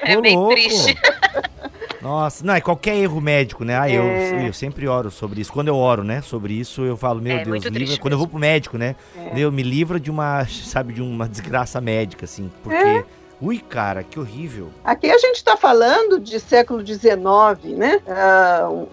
É 0.02 0.16
Ô, 0.16 0.20
bem 0.20 0.36
louco. 0.36 0.54
triste. 0.54 0.94
Nossa, 2.02 2.44
não, 2.44 2.54
é 2.54 2.60
qualquer 2.60 2.96
erro 2.96 3.20
médico, 3.20 3.64
né? 3.64 3.76
Ah, 3.78 3.88
eu, 3.90 4.02
É. 4.02 4.46
eu 4.48 4.52
sempre 4.52 4.86
oro 4.86 5.10
sobre 5.10 5.40
isso. 5.40 5.52
Quando 5.52 5.68
eu 5.68 5.76
oro, 5.76 6.04
né, 6.04 6.20
sobre 6.20 6.52
isso, 6.54 6.82
eu 6.82 6.96
falo, 6.96 7.20
meu 7.20 7.32
É, 7.38 7.44
Deus, 7.44 7.56
livra. 7.56 7.70
triste 7.72 7.98
Quando 8.00 8.12
eu 8.12 8.18
vou 8.18 8.26
mesmo. 8.26 8.30
pro 8.38 8.40
médico, 8.40 8.78
né? 8.78 8.94
É. 9.16 9.34
Deus, 9.34 9.52
me 9.52 9.62
livra 9.62 9.98
de 9.98 10.10
uma, 10.10 10.46
sabe, 10.46 10.92
de 10.92 11.02
uma 11.02 11.26
desgraça 11.28 11.80
médica, 11.80 12.24
assim. 12.24 12.50
Porque 12.62 12.76
É. 12.76 13.04
Ui, 13.40 13.58
cara, 13.58 14.02
que 14.02 14.18
horrível. 14.18 14.68
Aqui 14.84 15.08
a 15.10 15.18
gente 15.18 15.36
está 15.36 15.56
falando 15.56 16.18
de 16.18 16.40
século 16.40 16.84
XIX, 16.84 17.76
né? 17.76 18.00
Uh, 18.06 18.88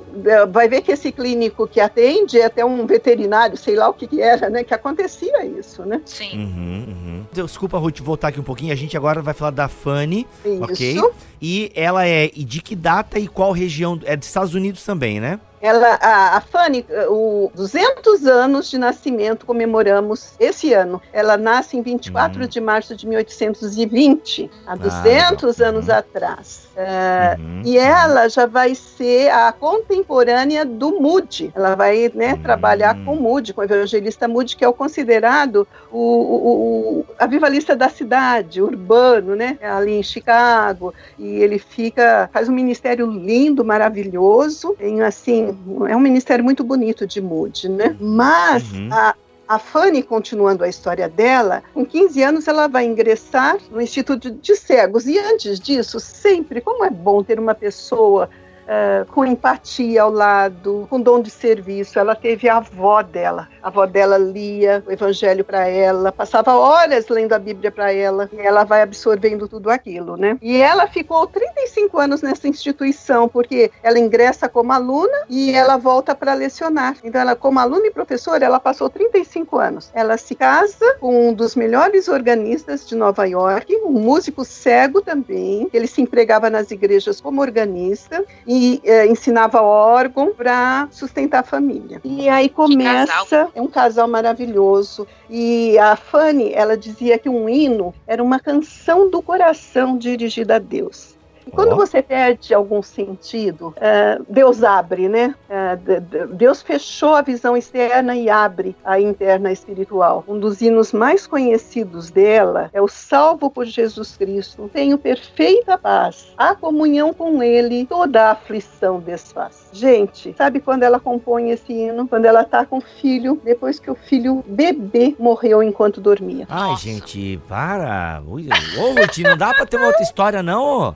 vai 0.52 0.68
ver 0.68 0.82
que 0.82 0.92
esse 0.92 1.12
clínico 1.12 1.68
que 1.68 1.80
atende 1.80 2.40
é 2.40 2.46
até 2.46 2.64
um 2.64 2.86
veterinário, 2.86 3.58
sei 3.58 3.76
lá 3.76 3.90
o 3.90 3.94
que, 3.94 4.06
que 4.06 4.22
era, 4.22 4.50
né? 4.50 4.64
Que 4.64 4.74
acontecia 4.74 5.46
isso, 5.46 5.84
né? 5.84 6.00
Sim. 6.06 6.38
Uhum, 6.38 6.86
uhum. 6.88 7.26
Desculpa, 7.32 7.80
Ruth, 7.80 8.00
voltar 8.02 8.28
aqui 8.28 8.40
um 8.40 8.44
pouquinho. 8.44 8.72
A 8.72 8.76
gente 8.76 8.96
agora 8.96 9.22
vai 9.22 9.34
falar 9.34 9.52
da 9.52 9.68
Fanny, 9.68 10.28
Isso. 10.46 10.64
ok? 10.64 11.02
E 11.42 11.72
ela 11.76 12.08
é 12.08 12.30
e 12.36 12.44
de 12.44 12.62
que 12.62 12.76
data 12.76 13.18
e 13.18 13.28
qual 13.28 13.52
região? 13.52 14.00
É 14.06 14.16
dos 14.16 14.28
Estados 14.28 14.54
Unidos 14.54 14.84
também, 14.86 15.20
né? 15.20 15.40
Ela, 15.62 15.98
a, 16.02 16.38
a 16.38 16.42
Fanny, 16.42 16.86
o 17.10 17.50
200 17.54 18.26
anos 18.26 18.70
de 18.70 18.78
nascimento 18.78 19.46
comemoramos 19.46 20.36
esse 20.40 20.74
ano. 20.74 21.02
Ela 21.12 21.38
nasce 21.38 21.78
em 21.78 21.82
24 21.82 22.44
Uhum. 22.44 22.48
de 22.48 22.60
março 22.62 22.96
de 22.96 23.08
1820, 23.08 24.52
há 24.66 24.76
200 24.76 25.58
legal. 25.58 25.70
anos 25.74 25.88
Uhum. 25.88 25.96
atrás. 25.96 26.68
É, 26.76 27.38
Uhum, 27.40 27.62
E 27.64 27.78
ela 27.78 28.28
já 28.28 28.46
vai 28.46 28.76
ser 28.76 29.30
a 29.32 29.52
contemporânea 29.52 30.66
do 30.66 31.00
Moody. 31.00 31.52
Ela 31.56 31.76
vai 31.76 32.12
né, 32.14 32.34
Hum. 32.34 32.38
trabalhar 32.42 32.96
com 33.04 33.16
Moody, 33.16 33.54
com 33.54 33.62
o 33.62 33.64
evangelista 33.64 34.28
Moody, 34.28 34.56
que 34.56 34.64
é 34.64 34.68
o 34.68 34.74
considerado 34.74 35.68
o, 35.90 35.98
o, 36.00 37.00
o 37.00 37.06
avivalista 37.18 37.76
da 37.76 37.90
cidade, 37.90 38.62
urbano, 38.62 39.36
né? 39.36 39.58
Ali 39.62 39.94
em 39.94 40.04
Chicago. 40.04 40.94
E 41.18 41.38
ele 41.42 41.58
fica, 41.58 42.30
faz 42.34 42.50
um 42.50 42.54
ministério 42.54 43.08
lindo, 43.10 43.64
maravilhoso. 43.66 44.76
Tem 44.78 45.02
assim, 45.02 45.45
é 45.88 45.96
um 45.96 46.00
ministério 46.00 46.44
muito 46.44 46.64
bonito 46.64 47.06
de 47.06 47.22
Moody, 47.22 47.70
né? 47.70 47.96
Mas 48.00 48.72
Uhum. 48.72 48.90
a, 48.92 49.16
a 49.48 49.60
Fanny, 49.60 50.02
continuando 50.02 50.64
a 50.64 50.68
história 50.68 51.08
dela, 51.08 51.64
com 51.74 51.86
15 51.86 52.22
anos 52.24 52.48
ela 52.48 52.68
vai 52.68 52.86
ingressar 52.86 53.58
no 53.70 53.82
Instituto 53.82 54.32
de 54.32 54.56
Cegos. 54.56 55.06
E 55.06 55.18
antes 55.20 55.60
disso, 55.60 56.00
sempre, 56.00 56.62
como 56.62 56.84
é 56.86 56.90
bom 56.90 57.24
ter 57.24 57.40
uma 57.40 57.54
pessoa 57.54 58.30
eh, 58.68 59.06
com 59.14 59.24
empatia 59.24 60.02
ao 60.02 60.12
lado, 60.12 60.88
com 60.90 61.00
dom 61.00 61.22
de 61.22 61.30
serviço. 61.30 62.00
Ela 62.00 62.16
teve 62.16 62.50
a 62.50 62.58
avó 62.58 63.04
dela. 63.04 63.48
A 63.66 63.70
avó 63.70 63.88
dela 63.88 64.16
lia 64.20 64.84
o 64.86 64.92
evangelho 64.92 65.44
para 65.44 65.68
ela, 65.68 66.12
passava 66.12 66.54
horas 66.54 67.08
lendo 67.10 67.34
a 67.34 67.40
Bíblia 67.40 67.72
para 67.72 67.92
ela, 67.92 68.30
e 68.32 68.40
ela 68.40 68.64
vai 68.64 68.84
absorvendo 68.84 69.48
tudo 69.48 69.72
aquilo, 69.72 70.16
né? 70.16 70.38
E 70.40 70.58
ela 70.58 70.86
ficou 70.86 71.26
35 71.26 71.98
anos 71.98 72.22
nessa 72.22 72.48
instituição, 72.48 73.28
porque 73.28 73.72
ela 73.82 73.98
ingressa 73.98 74.48
como 74.48 74.72
aluna 74.72 75.18
e 75.28 75.52
ela 75.52 75.78
volta 75.78 76.14
para 76.14 76.36
lecionar. 76.36 76.96
Então, 77.04 77.20
ela, 77.20 77.36
como 77.36 77.60
aluna 77.60 77.88
e 77.88 77.92
professora, 77.92 78.46
ela 78.46 78.60
passou 78.60 78.88
35 78.88 79.58
anos. 79.58 79.90
Ela 79.96 80.16
se 80.16 80.36
casa 80.36 80.98
com 81.00 81.30
um 81.30 81.34
dos 81.34 81.56
melhores 81.56 82.08
organistas 82.08 82.88
de 82.88 82.94
Nova 82.94 83.26
York, 83.26 83.76
um 83.84 83.94
músico 83.94 84.46
cego 84.46 85.02
também. 85.02 85.68
Ele 85.74 85.88
se 85.88 86.04
empregava 86.04 86.52
nas 86.52 86.70
igrejas 86.70 87.20
como 87.20 87.42
organista 87.42 88.24
e 88.46 88.80
eh, 88.84 89.08
ensinava 89.08 89.64
órgão 89.64 90.36
para 90.36 90.88
sustentar 90.92 91.40
a 91.40 91.44
família. 91.44 92.00
E 92.04 92.30
aí 92.30 92.48
começa. 92.48 93.50
É 93.56 93.62
um 93.62 93.68
casal 93.68 94.08
maravilhoso. 94.08 95.08
E 95.30 95.78
a 95.80 95.96
Fanny, 95.96 96.52
ela 96.54 96.78
dizia 96.78 97.18
que 97.18 97.30
um 97.30 97.50
hino 97.50 97.96
era 98.06 98.22
uma 98.22 98.40
canção 98.40 99.10
do 99.10 99.22
coração 99.22 99.98
dirigida 99.98 100.58
a 100.58 100.60
Deus. 100.60 101.15
E 101.48 101.52
quando 101.52 101.74
Ó. 101.74 101.76
você 101.76 102.02
perde 102.02 102.54
algum 102.54 102.82
sentido, 102.82 103.74
eh, 103.78 104.20
Deus 104.28 104.64
abre, 104.64 105.08
né? 105.08 105.36
De- 105.84 106.26
Deus 106.34 106.62
fechou 106.62 107.16
a 107.16 107.22
visão 107.22 107.56
externa 107.56 108.16
e 108.16 108.30
abre 108.30 108.76
a 108.84 109.00
interna 109.00 109.52
espiritual. 109.52 110.24
Um 110.28 110.40
dos 110.40 110.62
hinos 110.62 110.92
mais 110.92 111.28
conhecidos 111.28 112.10
dela 112.10 112.70
é 112.74 112.82
o 112.82 112.88
Salvo 112.88 113.50
por 113.50 113.66
Jesus 113.66 114.18
Cristo. 114.18 114.70
Tenho 114.74 114.98
perfeita 114.98 115.78
paz, 115.78 116.28
a 116.38 116.56
comunhão 116.56 117.14
com 117.14 117.42
Ele, 117.44 117.86
toda 117.86 118.24
a 118.28 118.32
aflição 118.32 119.00
desfaz. 119.00 119.70
Gente, 119.72 120.34
sabe 120.38 120.60
quando 120.60 120.84
ela 120.84 121.00
compõe 121.00 121.52
esse 121.52 121.72
hino? 121.72 122.08
Quando 122.08 122.26
ela 122.26 122.44
tá 122.44 122.66
com 122.66 122.78
o 122.78 122.82
filho, 122.82 123.40
depois 123.44 123.80
que 123.80 123.92
o 123.92 123.96
filho 123.96 124.44
bebê 124.48 125.16
morreu 125.20 125.62
enquanto 125.62 126.02
dormia. 126.02 126.46
Ai, 126.50 126.70
Nossa. 126.72 126.84
gente, 126.84 127.40
para. 127.48 128.22
Ô, 128.28 128.36
Ruth, 128.36 129.18
não 129.20 129.38
dá 129.38 129.54
pra 129.54 129.66
ter 129.66 129.78
uma 129.78 129.88
outra 129.88 130.04
história, 130.04 130.42
não? 130.44 130.96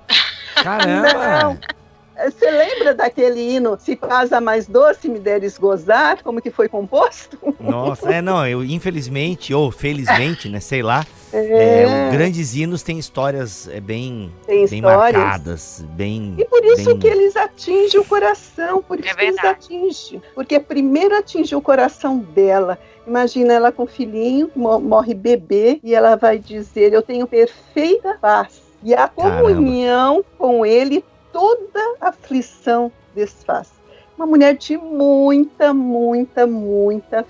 Caramba. 0.56 1.43
Não. 1.43 1.58
Você 2.30 2.52
lembra 2.52 2.93
daquele 2.93 3.39
hino 3.56 3.78
Se 3.80 3.95
casa 3.95 4.41
mais 4.41 4.68
doce, 4.68 5.08
me 5.08 5.20
deres 5.20 5.58
gozar? 5.58 6.22
Como 6.22 6.41
que 6.41 6.52
foi 6.52 6.68
composto? 6.68 7.38
Nossa, 7.58 8.12
é, 8.12 8.22
não, 8.22 8.45
eu 8.45 8.62
infelizmente, 8.62 9.54
ou 9.54 9.72
felizmente, 9.72 10.50
né, 10.50 10.60
sei 10.60 10.82
lá, 10.84 11.06
é, 11.32 11.86
o 12.10 12.12
Grandes 12.12 12.54
Hinos 12.54 12.84
tem 12.84 13.00
histórias 13.00 13.70
é, 13.70 13.80
bem, 13.80 14.34
tem 14.45 14.66
bem 14.66 14.80
histórias. 14.80 15.14
marcadas, 15.24 15.86
bem... 15.91 16.36
E 16.38 16.43
por 16.43 16.66
isso 16.66 16.88
bem- 16.89 17.00
que 17.00 17.08
eles 17.08 17.38
atingem 17.38 18.02
o 18.02 18.04
coração, 18.04 18.84
por 18.84 19.00
isso 19.00 19.08
É 19.08 19.14
que 19.16 19.22
eles 19.24 19.36
verdade. 19.38 19.58
atingem. 19.66 20.22
Porque 20.36 20.60
primeiro 20.60 21.16
atingiu 21.16 21.60
o 21.60 21.62
coração 21.62 22.18
dela. 22.18 22.78
Imagina 23.08 23.54
ela 23.54 23.72
com 23.72 23.84
o 23.84 23.88
filhinho, 23.88 24.52
mo- 24.54 24.80
morre 24.80 25.14
bebê, 25.14 25.80
e 25.82 25.95
ela 25.95 26.18
vai 26.18 26.38
dizer: 26.38 26.91
Eu 26.93 27.02
tenho 27.02 27.26
perfeita 27.26 28.18
paz. 28.22 28.62
E 28.84 28.93
a 28.93 29.07
Caramba. 29.07 29.41
comunhão 29.53 30.23
com 30.38 30.65
ele, 30.65 31.03
toda 31.32 31.95
aflição 31.99 32.91
desfaz. 33.13 33.71
Uma 34.17 34.25
mulher 34.25 34.55
de 34.55 34.77
muita, 34.77 35.73
muita, 35.73 36.45
muita 36.45 37.25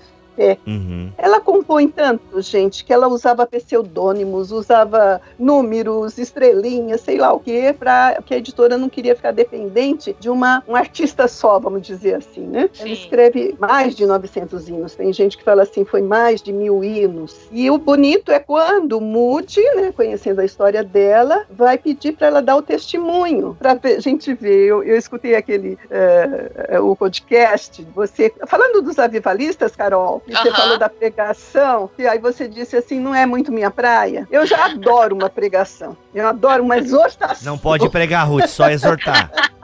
Uhum. 0.66 1.10
Ela 1.16 1.40
compõe 1.40 1.88
tanto, 1.88 2.40
gente, 2.40 2.84
que 2.84 2.92
ela 2.92 3.08
usava 3.08 3.46
pseudônimos, 3.46 4.52
usava 4.52 5.20
números, 5.38 6.18
estrelinhas, 6.18 7.00
sei 7.00 7.18
lá 7.18 7.32
o 7.32 7.40
quê, 7.40 7.74
para 7.76 8.20
que 8.24 8.34
a 8.34 8.38
editora 8.38 8.76
não 8.76 8.88
queria 8.88 9.14
ficar 9.16 9.32
dependente 9.32 10.16
de 10.18 10.28
uma, 10.28 10.62
um 10.68 10.74
artista 10.76 11.28
só, 11.28 11.58
vamos 11.58 11.82
dizer 11.82 12.14
assim, 12.14 12.46
né? 12.46 12.70
Ela 12.78 12.88
Sim. 12.88 12.92
escreve 12.92 13.54
mais 13.58 13.94
de 13.94 14.06
900 14.06 14.68
hinos. 14.68 14.94
Tem 14.94 15.12
gente 15.12 15.36
que 15.36 15.44
fala 15.44 15.62
assim, 15.62 15.84
foi 15.84 16.02
mais 16.02 16.42
de 16.42 16.52
mil 16.52 16.82
hinos. 16.82 17.48
E 17.50 17.70
o 17.70 17.78
bonito 17.78 18.32
é 18.32 18.38
quando 18.38 18.98
o 18.98 19.00
Moody, 19.00 19.62
né, 19.76 19.92
conhecendo 19.92 20.40
a 20.40 20.44
história 20.44 20.82
dela, 20.82 21.44
vai 21.50 21.76
pedir 21.78 22.12
para 22.12 22.26
ela 22.26 22.42
dar 22.42 22.56
o 22.56 22.62
testemunho, 22.62 23.56
para 23.58 23.78
a 23.82 24.00
gente 24.00 24.32
ver. 24.34 24.66
Eu, 24.66 24.82
eu 24.82 24.96
escutei 24.96 25.34
aquele 25.34 25.78
eh, 25.90 26.78
o 26.80 26.94
podcast, 26.94 27.86
você 27.94 28.32
falando 28.46 28.82
dos 28.82 28.98
avivalistas, 28.98 29.74
Carol, 29.74 30.22
e 30.30 30.36
você 30.36 30.50
falou 30.52 30.78
da 30.78 30.88
pregação, 30.88 31.90
e 31.98 32.06
aí 32.06 32.18
você 32.18 32.46
disse 32.46 32.76
assim, 32.76 33.00
não 33.00 33.14
é 33.14 33.26
muito 33.26 33.50
minha 33.50 33.70
praia. 33.70 34.28
Eu 34.30 34.46
já 34.46 34.66
adoro 34.66 35.14
uma 35.14 35.28
pregação. 35.28 35.96
Eu 36.14 36.28
adoro 36.28 36.62
uma 36.62 36.78
exortação. 36.78 37.52
Não 37.52 37.58
pode 37.58 37.88
pregar, 37.88 38.28
Ruth, 38.28 38.46
só 38.46 38.70
exortar. 38.70 39.30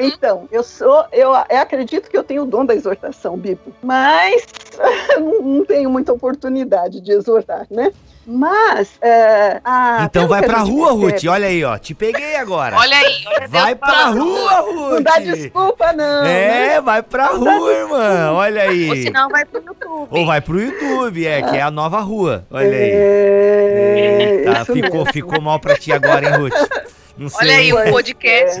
Então, 0.00 0.48
eu 0.52 0.62
sou, 0.62 1.04
eu, 1.10 1.30
eu 1.30 1.58
acredito 1.58 2.08
que 2.08 2.16
eu 2.16 2.22
tenho 2.22 2.44
o 2.44 2.46
dom 2.46 2.64
da 2.64 2.72
exortação, 2.72 3.36
Bibo, 3.36 3.74
mas 3.82 4.46
não, 5.18 5.42
não 5.42 5.64
tenho 5.64 5.90
muita 5.90 6.12
oportunidade 6.12 7.00
de 7.00 7.10
exortar, 7.10 7.66
né? 7.68 7.92
Mas, 8.30 8.90
é, 9.00 9.58
a- 9.64 10.00
Então 10.04 10.28
vai 10.28 10.42
pra 10.42 10.58
rua, 10.58 10.88
percebe- 10.90 11.12
Ruth, 11.12 11.24
olha 11.32 11.46
aí, 11.48 11.64
ó, 11.64 11.78
te 11.78 11.94
peguei 11.94 12.36
agora. 12.36 12.76
Olha 12.76 12.94
aí, 12.98 13.24
olha 13.26 13.48
Vai 13.48 13.74
Deus 13.74 13.78
pra 13.78 14.04
rua, 14.08 14.52
Ruth. 14.60 14.90
Não 14.92 15.02
dá 15.02 15.18
desculpa, 15.18 15.92
não. 15.94 16.22
né? 16.24 16.74
É, 16.74 16.80
vai 16.82 17.02
pra 17.02 17.28
rua, 17.28 17.72
irmã, 17.72 18.32
olha 18.32 18.64
Ou 18.64 18.68
aí. 18.68 19.02
senão 19.02 19.30
vai 19.30 19.46
pro 19.46 19.62
YouTube. 19.64 20.08
Ou 20.10 20.26
vai 20.26 20.40
pro 20.42 20.60
YouTube, 20.60 21.26
é, 21.26 21.40
que 21.40 21.56
é 21.56 21.62
a 21.62 21.70
nova 21.70 22.00
rua, 22.00 22.44
olha 22.50 22.68
aí. 22.68 22.90
É, 22.92 24.42
Eita, 24.46 24.64
ficou, 24.66 24.98
mesmo. 24.98 25.12
ficou 25.12 25.40
mal 25.40 25.58
pra 25.58 25.74
ti 25.76 25.90
agora, 25.90 26.26
hein, 26.28 26.34
Ruth? 26.36 26.52
Não 27.18 27.28
sei. 27.28 27.48
Olha 27.48 27.56
aí 27.56 27.72
o 27.72 27.92
podcast. 27.92 28.60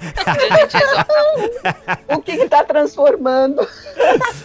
onde 0.00 0.44
a 0.44 0.56
gente 0.56 0.76
exorta. 0.76 2.00
O 2.16 2.22
que 2.22 2.32
está 2.32 2.64
transformando? 2.64 3.66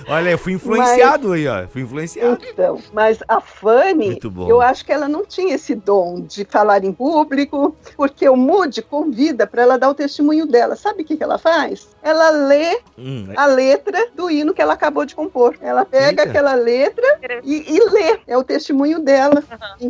Olha, 0.07 0.31
eu 0.31 0.37
fui 0.37 0.53
influenciado 0.53 1.31
aí, 1.33 1.47
ó. 1.47 1.67
Fui 1.67 1.81
influenciado. 1.81 2.39
Então, 2.45 2.81
mas 2.93 3.19
a 3.27 3.39
Fanny, 3.39 4.19
eu 4.47 4.61
acho 4.61 4.85
que 4.85 4.91
ela 4.91 5.07
não 5.07 5.25
tinha 5.25 5.55
esse 5.55 5.73
dom 5.73 6.21
de 6.21 6.45
falar 6.45 6.83
em 6.83 6.91
público, 6.91 7.75
porque 7.95 8.27
o 8.27 8.35
Moody 8.35 8.81
convida 8.81 9.47
para 9.47 9.61
ela 9.63 9.77
dar 9.77 9.89
o 9.89 9.95
testemunho 9.95 10.45
dela. 10.45 10.75
Sabe 10.75 11.03
o 11.03 11.05
que, 11.05 11.17
que 11.17 11.23
ela 11.23 11.37
faz? 11.37 11.87
Ela 12.03 12.29
lê 12.29 12.79
Hum, 12.97 13.27
a 13.35 13.45
letra 13.45 14.07
do 14.15 14.29
hino 14.29 14.53
que 14.53 14.61
ela 14.61 14.73
acabou 14.73 15.05
de 15.05 15.15
compor. 15.15 15.55
Ela 15.61 15.83
pega 15.85 16.21
Eita. 16.21 16.23
aquela 16.23 16.53
letra 16.53 17.05
e, 17.43 17.75
e 17.75 17.79
lê. 17.89 18.19
É 18.27 18.37
o 18.37 18.43
testemunho 18.43 18.99
dela. 18.99 19.43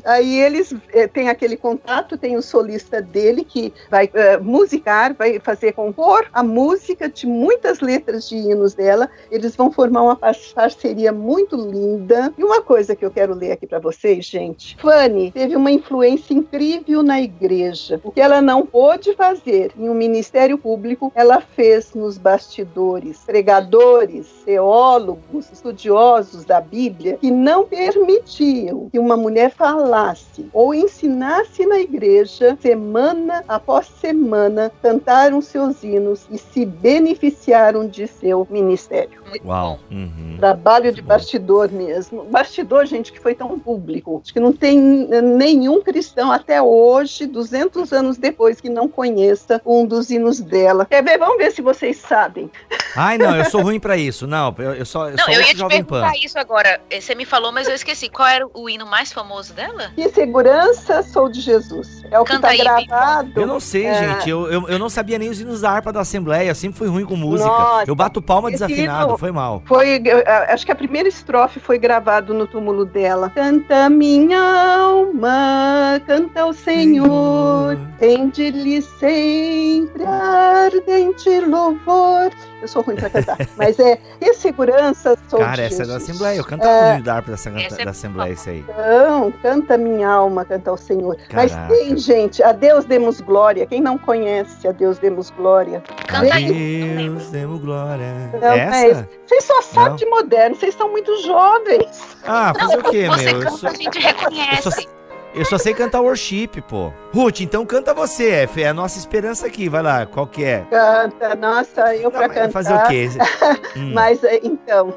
Aí 0.03 0.39
eles 0.39 0.74
eh, 0.93 1.07
têm 1.07 1.30
aquele 1.30 1.55
contato, 1.57 2.18
tem 2.18 2.36
o 2.36 2.41
solista 2.41 3.01
dele 3.01 3.43
que 3.56 3.74
vai 3.89 4.10
eh, 4.14 4.38
musicar, 4.38 5.16
vai 5.16 5.39
fazer 5.39 5.72
compor 5.72 6.28
a 6.34 6.43
música 6.43 7.08
de 7.08 7.26
muitas 7.26 7.80
letras 7.80 8.28
de 8.28 8.36
hinos 8.36 8.74
dela. 8.74 9.10
Eles 9.32 9.56
vão 9.56 9.72
formar 9.72 10.03
uma 10.03 10.18
parceria 10.18 11.14
muito 11.14 11.56
linda. 11.56 12.34
E 12.38 12.43
uma 12.43 12.62
coisa 12.62 12.97
que 12.97 13.06
eu 13.06 13.10
quero 13.10 13.34
ler 13.34 13.53
aqui 13.53 13.66
para 13.66 13.80
vocês, 13.80 14.26
gente. 14.26 14.76
Fanny 14.78 15.32
teve 15.32 15.56
uma 15.56 15.72
influência 15.72 16.34
incrível 16.34 17.01
na 17.01 17.22
igreja. 17.22 18.01
O 18.03 18.12
que 18.12 18.20
ela 18.20 18.41
não 18.41 18.66
pôde 18.66 19.16
fazer 19.16 19.72
em 19.78 19.88
um 19.88 19.93
ministério 19.93 20.58
público, 20.58 21.10
ela 21.16 21.39
fez 21.39 21.93
nos 21.93 22.18
bastidores. 22.18 23.20
Pregadores, 23.26 24.28
teólogos, 24.43 25.49
estudiosos 25.49 26.43
da 26.43 26.60
Bíblia 26.60 27.18
que 27.22 27.32
não 27.32 27.64
permitiam 27.64 28.89
que 28.91 28.99
uma 28.99 29.16
mulher 29.16 29.51
falasse 29.51 30.49
ou 30.51 30.74
ensinasse 30.74 31.66
na 31.66 31.80
igreja 31.80 32.58
semana 32.60 33.45
após 33.48 33.88
semana, 33.88 34.72
cantaram 34.82 35.41
seus 35.41 35.84
hinos 35.84 36.28
e 36.30 36.38
se 36.38 36.66
beneficiaram 36.66 37.88
de 37.88 38.08
seu 38.08 38.48
ministério. 38.50 39.24
Uau! 39.43 39.80
Uhum. 39.91 40.38
Trabalho 40.38 40.91
de 40.91 41.02
bastidor 41.02 41.72
mesmo. 41.72 42.24
Bastidor, 42.26 42.86
gente, 42.86 43.12
que 43.12 43.20
foi 43.20 43.34
tão 43.34 43.58
público. 43.60 44.22
Acho 44.24 44.34
que 44.34 44.39
não 44.39 44.54
tem 44.54 44.80
nenhum 44.80 45.82
cristão 45.82 46.32
até 46.32 46.62
hoje, 46.62 47.26
200 47.26 47.91
anos 47.91 48.18
depois, 48.18 48.62
que 48.62 48.70
não 48.70 48.88
conheça 48.88 49.62
um 49.66 49.86
dos 49.86 50.10
hinos 50.10 50.39
dela. 50.39 50.86
Quer 50.86 51.04
ver? 51.04 51.18
Vamos 51.18 51.38
ver 51.38 51.52
se 51.52 51.62
vocês 51.62 51.98
sabem. 51.98 52.50
Ai, 52.96 53.18
não, 53.18 53.36
eu 53.36 53.46
sou 53.46 53.62
ruim 53.64 53.80
para 53.80 53.98
isso. 53.98 54.28
Não, 54.28 54.54
eu, 54.58 54.76
eu 54.76 54.86
só 54.86 55.10
eu 55.10 55.18
Não, 55.18 55.26
só 55.26 55.32
eu 55.32 55.41
ia 55.41 55.54
te 55.54 55.66
perguntar 55.66 56.12
Pan. 56.12 56.18
isso 56.22 56.38
agora. 56.38 56.80
Você 56.91 57.16
me 57.16 57.26
falou, 57.26 57.52
mas 57.52 57.68
eu 57.68 57.76
esqueci. 57.76 58.10
Qual 58.10 58.28
era 58.28 58.48
o 58.54 58.70
hino 58.70 58.86
mais 58.86 59.12
famoso 59.12 59.54
dela? 59.54 59.91
Que 59.96 60.10
segurança 60.10 61.04
sou 61.04 61.30
de 61.30 61.41
Jesus. 61.41 62.04
É 62.12 62.20
o 62.20 62.24
Canta 62.24 62.50
que 62.50 62.64
tá 62.64 62.76
aí, 62.76 62.86
gravado. 62.86 63.35
Eu 63.36 63.48
não 63.48 63.60
sei, 63.60 63.86
é... 63.86 63.96
gente. 63.96 64.30
Eu, 64.30 64.50
eu, 64.52 64.70
eu, 64.70 64.80
não 64.80 64.90
sabia 64.90 65.18
nem 65.20 65.30
os 65.30 65.40
hinos 65.40 65.62
da 65.62 65.72
harpa 65.72 65.92
da 65.92 66.02
Assembleia. 66.02 66.50
Eu 66.50 66.56
sempre 66.56 66.78
fui 66.78 66.88
ruim 66.88 67.06
com 67.06 67.16
música. 67.16 67.50
Nossa, 67.50 67.90
eu 67.90 67.96
bato 67.96 68.22
palma 68.22 68.50
desafinado. 68.50 69.10
Hino 69.10 69.18
foi 69.18 69.32
mal. 69.32 69.62
Foi, 69.66 70.02
acho 70.50 70.66
que 70.66 70.72
a 70.72 70.76
primeira 70.76 71.08
estrofe 71.08 71.60
foi 71.60 71.78
gravado 71.78 72.34
no 72.34 72.48
túmulo 72.48 72.86
dela. 72.86 73.30
Canta 73.30 73.90
minha 73.90 74.40
alma, 74.40 76.02
canta 76.06 76.46
o 76.46 76.54
Senhor, 76.54 77.78
rende-lhe 78.00 78.82
sempre 78.82 80.04
ardente 80.06 81.40
louvor. 81.42 82.32
Eu 82.62 82.68
sou 82.68 82.82
ruim 82.82 82.96
pra 82.96 83.10
cantar, 83.10 83.38
mas 83.56 83.78
é 83.80 84.00
e 84.20 84.34
segurança 84.34 85.16
sou 85.30 85.40
Cara, 85.40 85.62
essa 85.62 85.84
é 85.84 85.86
da 85.86 85.98
Assembleia, 85.98 86.38
eu 86.38 86.44
cantava 86.44 86.72
é, 86.72 86.96
hino 86.96 87.04
da 87.04 87.16
harpa 87.16 87.32
da, 87.32 87.84
da 87.84 87.92
Assembleia, 87.92 88.34
isso 88.34 88.50
aí. 88.50 88.66
Não, 88.68 89.32
canta 89.32 89.78
minha 89.78 90.10
alma, 90.10 90.44
canta 90.44 90.72
o 90.72 90.78
Senhor. 90.78 91.16
Caraca. 91.30 91.68
Mas 91.70 91.78
tem, 91.78 91.98
gente, 91.98 92.42
a 92.42 92.52
Deus 92.52 92.86
demos 92.86 93.22
glória. 93.26 93.65
Quem 93.65 93.82
não 93.82 93.97
conhece 93.97 94.67
a 94.67 94.71
Deus 94.71 94.99
demos 94.99 95.30
glória? 95.32 95.84
Canta 96.07 96.36
a 96.36 96.39
Deus 96.39 97.28
demos 97.30 97.61
glória. 97.61 98.32
Não, 98.39 98.53
essa? 98.53 99.09
Vocês 99.26 99.43
só 99.43 99.61
sabem 99.61 99.95
de 99.97 100.05
moderno, 100.05 100.55
vocês 100.55 100.76
são 100.76 100.89
muito 100.91 101.15
jovens. 101.23 102.17
Ah, 102.26 102.53
fazer 102.57 102.78
o 102.78 102.84
quê, 102.84 103.07
você 103.09 103.34
meu? 103.34 103.39
Canta, 103.41 103.57
sou... 103.57 103.69
A 103.69 103.73
gente 103.73 103.99
reconhece. 103.99 104.67
Eu 104.67 104.71
sou... 104.71 104.95
Eu 105.36 105.44
só 105.44 105.58
sei 105.58 105.74
cantar 105.74 106.00
worship, 106.00 106.62
pô. 106.62 106.94
Ruth, 107.14 107.42
então 107.42 107.66
canta 107.66 107.94
você, 107.94 108.48
é 108.56 108.68
a 108.68 108.74
nossa 108.74 108.98
esperança 108.98 109.46
aqui. 109.46 109.68
Vai 109.68 109.84
lá, 109.84 110.06
qual 110.06 110.26
que 110.26 110.46
é? 110.46 110.66
Canta, 110.70 111.36
nossa, 111.36 111.94
eu 111.96 112.10
pra 112.10 112.30
cantar. 112.30 112.52
Fazer 112.52 112.74
o 112.74 112.88
quê? 112.88 113.10
hum. 113.76 113.92
Mas, 113.94 114.24
eh, 114.24 114.40
então, 114.44 114.94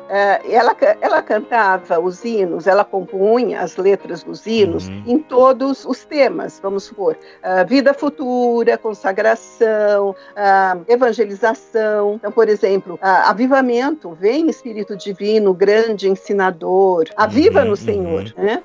ela, 0.49 0.77
ela 1.01 1.23
cantava 1.23 1.99
os 1.99 2.25
hinos, 2.25 2.69
ela 2.69 2.85
compunha 2.85 3.61
as 3.61 3.77
letras 3.77 4.23
dos 4.23 4.47
hinos 4.47 4.89
uhum. 4.89 5.03
em 5.07 5.19
todos 5.19 5.85
os 5.85 6.05
temas, 6.05 6.61
vamos 6.63 6.85
supor. 6.85 7.17
Uh, 7.43 7.67
vida 7.67 7.93
futura, 7.93 8.79
consagração, 8.79 10.11
uh, 10.11 10.85
evangelização. 10.87 12.15
Então, 12.15 12.31
por 12.31 12.49
exemplo, 12.49 12.95
uh, 12.95 13.29
avivamento, 13.29 14.17
vem 14.21 14.49
Espírito 14.49 14.97
Divino, 14.97 15.53
grande 15.53 16.09
ensinador, 16.09 17.07
aviva 17.17 17.63
uhum, 17.63 17.71
no 17.71 17.77
Senhor. 17.77 18.33
Uhum. 18.37 18.45
Né? 18.45 18.63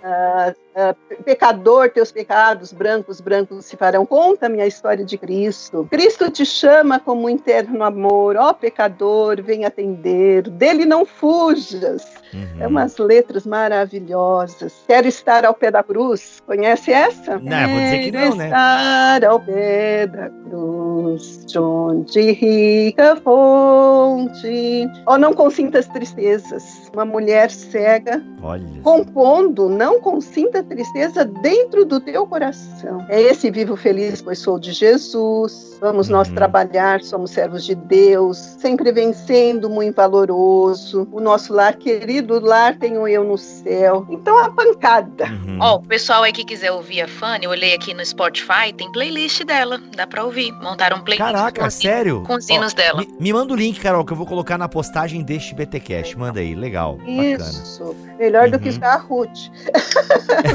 Uh, 0.76 1.24
pecador, 1.24 1.92
teus 1.92 2.12
pecados 2.12 2.74
brancos, 2.74 3.22
brancos 3.22 3.66
se 3.66 3.78
farão. 3.78 4.08
Conta 4.08 4.48
a 4.48 4.50
minha 4.50 4.66
história 4.66 5.06
de 5.06 5.18
Cristo. 5.20 5.88
Cristo 5.92 6.32
te 6.32 6.46
chama 6.46 7.00
como 7.00 7.30
interno 7.30 7.84
amor. 7.84 8.36
Ó 8.36 8.50
oh, 8.50 8.54
pecador, 8.56 9.42
vem 9.42 9.66
atender. 9.66 10.50
Dele 10.50 10.84
não 10.84 11.06
fujas. 11.06 12.04
Uhum. 12.34 12.62
É 12.62 12.68
umas 12.68 12.98
letras 12.98 13.46
maravilhosas. 13.46 14.74
Quero 14.88 15.08
estar 15.08 15.46
ao 15.46 15.54
pé 15.54 15.70
da 15.70 15.84
cruz. 15.84 16.42
Conhece 16.46 16.92
essa? 16.92 17.38
Não, 17.38 17.70
vou 17.70 17.80
dizer 17.80 18.00
que 18.00 18.12
não, 18.12 18.36
né? 18.36 18.46
estar 18.46 19.26
ao 19.26 19.40
pé 19.40 20.08
da 20.08 20.30
cruz, 20.30 21.46
de 21.46 21.60
onde 21.60 22.32
rica 22.32 23.16
fonte. 23.18 24.90
Ó, 25.06 25.14
oh, 25.14 25.18
não 25.18 25.34
consinta 25.34 25.78
as 25.78 25.88
tristezas. 25.88 26.90
Uma 26.94 27.06
mulher 27.06 27.52
cega, 27.52 28.24
Olha. 28.42 28.66
compondo, 28.82 29.70
não 29.70 30.02
consinta 30.02 30.63
tristeza 30.64 31.26
dentro 31.26 31.86
do 31.86 32.00
teu 32.00 32.26
coração. 32.26 33.06
É 33.10 33.22
esse 33.22 33.50
vivo 33.52 33.76
feliz, 33.76 34.22
pois 34.22 34.40
sou 34.40 34.60
de 34.60 34.72
Jesus. 34.72 35.78
Vamos 35.80 36.08
uhum. 36.08 36.14
nós 36.14 36.30
trabalhar, 36.30 37.02
somos 37.02 37.32
servos 37.32 37.66
de 37.66 37.76
Deus, 37.76 38.38
sempre 38.38 38.92
vencendo 38.92 39.70
muito 39.70 39.96
valoroso. 39.96 41.08
O 41.12 41.20
nosso 41.20 41.54
lar 41.54 41.76
querido, 41.76 42.40
lar 42.40 42.78
tenho 42.78 43.08
eu 43.08 43.24
no 43.24 43.38
céu. 43.38 44.06
Então 44.10 44.38
a 44.38 44.50
pancada. 44.50 45.26
Uhum. 45.26 45.58
Ó, 45.60 45.66
uhum. 45.66 45.74
oh, 45.74 45.76
o 45.76 45.88
pessoal 45.88 46.24
aí 46.24 46.32
que 46.32 46.46
quiser 46.46 46.72
ouvir 46.72 47.02
a 47.02 47.08
Fanny, 47.08 47.46
eu 47.46 47.52
olhei 47.52 47.74
aqui 47.74 47.94
no 47.94 48.06
Spotify, 48.06 48.74
tem 48.76 48.92
playlist 48.92 49.44
dela, 49.44 49.80
dá 49.96 50.08
pra 50.08 50.24
ouvir. 50.24 50.52
Montaram 50.54 50.98
um 50.98 51.02
playlist. 51.02 51.34
Caraca, 51.34 51.64
com 51.64 51.70
sério? 51.70 52.24
Com 52.24 52.36
os 52.36 52.50
hinos 52.50 52.74
dela. 52.74 53.00
Me, 53.00 53.08
me, 53.20 53.34
manda 53.34 53.54
o 53.54 53.56
link, 53.56 53.80
Carol, 53.80 54.06
que 54.06 54.14
eu 54.14 54.18
vou 54.18 54.26
colocar 54.26 54.58
na 54.58 54.70
postagem 54.70 55.24
deste 55.24 55.54
BTcast. 55.54 56.18
Manda 56.18 56.40
aí, 56.40 56.56
legal. 56.56 56.98
Isso. 57.06 57.84
Bacana. 57.84 58.18
Melhor 58.18 58.46
uhum. 58.46 58.52
do 58.52 58.60
que 58.60 58.70
uhum. 58.70 58.80
a 58.84 58.96
Ruth. 58.96 59.50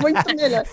muito 0.00 0.36
melhor. 0.36 0.64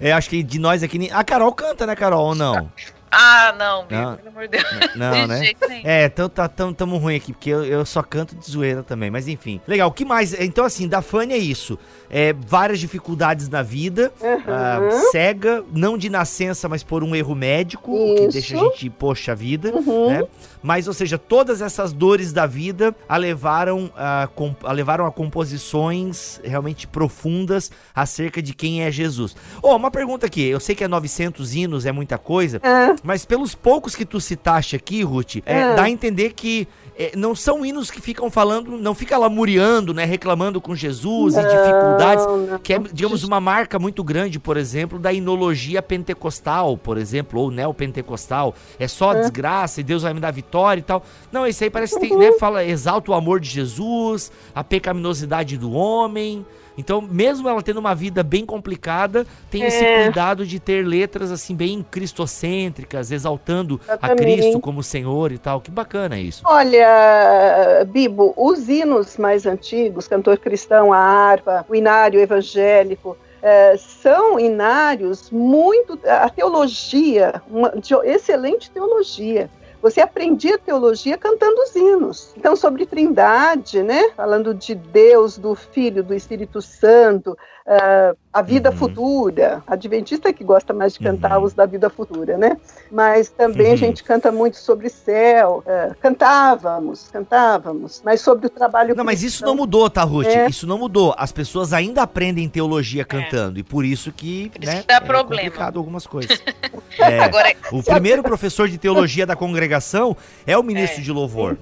Eu 0.00 0.14
acho 0.16 0.28
que 0.28 0.42
de 0.42 0.58
nós 0.58 0.82
aqui. 0.82 1.10
A 1.12 1.24
Carol 1.24 1.52
canta, 1.52 1.86
né, 1.86 1.94
Carol? 1.94 2.28
Ou 2.28 2.34
não? 2.34 2.70
Ah, 3.14 3.54
não, 3.58 3.86
não. 3.90 4.16
pelo 4.16 4.28
amor 4.30 4.48
de 4.48 4.48
Deus. 4.48 4.64
Não, 4.96 5.10
não 5.10 5.26
né? 5.26 5.52
É, 5.84 6.06
então 6.06 6.28
tá 6.30 6.48
tão, 6.48 6.72
tamo 6.72 6.96
ruim 6.96 7.16
aqui, 7.16 7.32
porque 7.32 7.50
eu, 7.50 7.62
eu 7.62 7.84
só 7.84 8.02
canto 8.02 8.34
de 8.34 8.50
zoeira 8.50 8.82
também. 8.82 9.10
Mas 9.10 9.28
enfim. 9.28 9.60
Legal, 9.68 9.88
o 9.88 9.92
que 9.92 10.04
mais? 10.04 10.32
Então, 10.40 10.64
assim, 10.64 10.88
da 10.88 11.02
Fanny 11.02 11.34
é 11.34 11.38
isso. 11.38 11.78
É, 12.08 12.32
várias 12.32 12.80
dificuldades 12.80 13.50
na 13.50 13.62
vida. 13.62 14.12
Uhum. 14.20 14.36
Uh, 14.36 15.10
cega, 15.10 15.62
não 15.72 15.98
de 15.98 16.08
nascença, 16.08 16.68
mas 16.68 16.82
por 16.82 17.04
um 17.04 17.14
erro 17.14 17.34
médico, 17.34 17.94
isso. 17.94 18.14
que 18.14 18.28
deixa 18.28 18.56
a 18.56 18.58
gente, 18.60 18.88
poxa, 18.88 19.34
vida, 19.34 19.72
uhum. 19.74 20.08
né? 20.08 20.22
Mas, 20.62 20.86
ou 20.86 20.94
seja, 20.94 21.18
todas 21.18 21.60
essas 21.60 21.92
dores 21.92 22.32
da 22.32 22.46
vida 22.46 22.94
a 23.08 23.16
levaram 23.16 23.90
a, 23.96 24.28
a, 24.62 24.72
levaram 24.72 25.04
a 25.06 25.10
composições 25.10 26.40
realmente 26.44 26.86
profundas 26.86 27.70
acerca 27.94 28.40
de 28.40 28.54
quem 28.54 28.82
é 28.82 28.90
Jesus. 28.90 29.34
Oh, 29.60 29.74
uma 29.74 29.90
pergunta 29.90 30.26
aqui. 30.26 30.46
Eu 30.46 30.60
sei 30.60 30.74
que 30.74 30.84
é 30.84 30.88
900 30.88 31.54
hinos, 31.54 31.84
é 31.84 31.90
muita 31.90 32.16
coisa, 32.16 32.60
é. 32.62 32.94
Mas 33.02 33.24
pelos 33.24 33.54
poucos 33.54 33.94
que 33.94 34.04
tu 34.04 34.20
citaste 34.20 34.76
aqui, 34.76 35.02
Ruth, 35.02 35.36
é, 35.44 35.60
é. 35.60 35.74
dá 35.74 35.84
a 35.84 35.90
entender 35.90 36.32
que 36.32 36.68
é, 36.96 37.12
não 37.16 37.34
são 37.34 37.64
hinos 37.64 37.90
que 37.90 38.00
ficam 38.00 38.30
falando, 38.30 38.72
não 38.78 38.94
fica 38.94 39.16
lamuriando, 39.16 39.94
né, 39.94 40.04
reclamando 40.04 40.60
com 40.60 40.74
Jesus 40.74 41.34
não, 41.34 41.42
e 41.42 41.46
dificuldades, 41.46 42.26
não. 42.26 42.58
que 42.58 42.74
é, 42.74 42.78
digamos, 42.92 43.24
uma 43.24 43.40
marca 43.40 43.78
muito 43.78 44.04
grande, 44.04 44.38
por 44.38 44.56
exemplo, 44.56 44.98
da 44.98 45.12
inologia 45.12 45.82
pentecostal, 45.82 46.76
por 46.76 46.98
exemplo, 46.98 47.40
ou 47.40 47.50
neopentecostal. 47.50 48.54
É 48.78 48.86
só 48.86 49.14
é. 49.14 49.20
desgraça 49.20 49.80
e 49.80 49.84
Deus 49.84 50.02
vai 50.02 50.12
me 50.12 50.20
dar 50.20 50.30
vitória 50.30 50.80
e 50.80 50.84
tal. 50.84 51.02
Não, 51.30 51.46
esse 51.46 51.64
aí 51.64 51.70
parece 51.70 51.94
que 51.94 52.08
tem, 52.08 52.16
né, 52.16 52.32
fala, 52.38 52.64
exalta 52.64 53.10
o 53.10 53.14
amor 53.14 53.40
de 53.40 53.48
Jesus, 53.48 54.30
a 54.54 54.62
pecaminosidade 54.62 55.56
do 55.56 55.72
homem. 55.72 56.44
Então, 56.76 57.00
mesmo 57.00 57.48
ela 57.48 57.62
tendo 57.62 57.78
uma 57.78 57.94
vida 57.94 58.22
bem 58.22 58.46
complicada, 58.46 59.26
tem 59.50 59.62
é. 59.62 59.66
esse 59.68 59.84
cuidado 60.04 60.46
de 60.46 60.58
ter 60.58 60.86
letras 60.86 61.30
assim 61.30 61.54
bem 61.54 61.84
cristocêntricas, 61.88 63.10
exaltando 63.10 63.80
a 64.00 64.14
Cristo 64.14 64.60
como 64.60 64.82
Senhor 64.82 65.32
e 65.32 65.38
tal. 65.38 65.60
Que 65.60 65.70
bacana 65.70 66.18
isso. 66.18 66.42
Olha, 66.44 67.86
Bibo, 67.88 68.32
os 68.36 68.68
hinos 68.68 69.16
mais 69.16 69.46
antigos, 69.46 70.08
cantor 70.08 70.38
cristão, 70.38 70.92
a 70.92 70.98
harpa, 70.98 71.64
o 71.68 71.74
inário 71.74 72.20
evangélico, 72.20 73.16
é, 73.42 73.76
são 73.76 74.38
inários 74.38 75.30
muito. 75.30 75.98
A 76.06 76.28
teologia, 76.28 77.42
uma 77.50 77.70
de 77.70 77.94
excelente 78.04 78.70
teologia 78.70 79.50
você 79.82 80.00
aprendia 80.00 80.56
teologia 80.56 81.18
cantando 81.18 81.60
os 81.60 81.74
hinos. 81.74 82.32
Então, 82.36 82.54
sobre 82.54 82.86
Trindade, 82.86 83.82
né? 83.82 84.10
Falando 84.16 84.54
de 84.54 84.76
Deus, 84.76 85.36
do 85.36 85.56
Filho, 85.56 86.04
do 86.04 86.14
Espírito 86.14 86.62
Santo, 86.62 87.36
uh, 87.66 88.16
a 88.32 88.42
vida 88.42 88.70
uhum. 88.70 88.76
futura. 88.76 89.62
Adventista 89.66 90.32
que 90.32 90.42
gosta 90.42 90.72
mais 90.72 90.94
de 90.94 91.00
cantar 91.00 91.38
uhum. 91.38 91.44
os 91.44 91.52
da 91.52 91.66
vida 91.66 91.90
futura, 91.90 92.38
né? 92.38 92.56
Mas 92.90 93.28
também 93.28 93.68
uhum. 93.68 93.72
a 93.72 93.76
gente 93.76 94.02
canta 94.02 94.32
muito 94.32 94.56
sobre 94.56 94.88
céu. 94.88 95.62
Uh, 95.66 95.94
cantávamos, 96.00 97.08
cantávamos, 97.12 98.00
mas 98.04 98.20
sobre 98.20 98.46
o 98.46 98.50
trabalho. 98.50 98.94
Não, 98.94 99.04
mas 99.04 99.22
isso 99.22 99.44
não 99.44 99.54
mudou, 99.54 99.88
tá, 99.90 100.02
Ruth? 100.02 100.26
É. 100.26 100.48
Isso 100.48 100.66
não 100.66 100.78
mudou. 100.78 101.14
As 101.18 101.32
pessoas 101.32 101.72
ainda 101.72 102.02
aprendem 102.02 102.48
teologia 102.48 103.02
é. 103.02 103.04
cantando 103.04 103.58
é. 103.58 103.60
e 103.60 103.62
por 103.62 103.84
isso 103.84 104.12
que, 104.12 104.50
por 104.50 104.62
isso 104.62 104.72
né, 104.72 104.80
que 104.80 104.86
dá 104.86 104.94
é 104.94 105.00
problema. 105.00 105.42
complicado 105.42 105.78
algumas 105.78 106.06
coisas. 106.06 106.42
é, 106.98 107.18
Agora, 107.20 107.54
o 107.70 107.82
primeiro 107.82 108.22
professor 108.24 108.68
de 108.68 108.78
teologia 108.78 109.26
da 109.26 109.36
congregação 109.36 110.16
é 110.46 110.56
o 110.56 110.62
ministro 110.62 111.00
é. 111.00 111.04
de 111.04 111.12
louvor. 111.12 111.56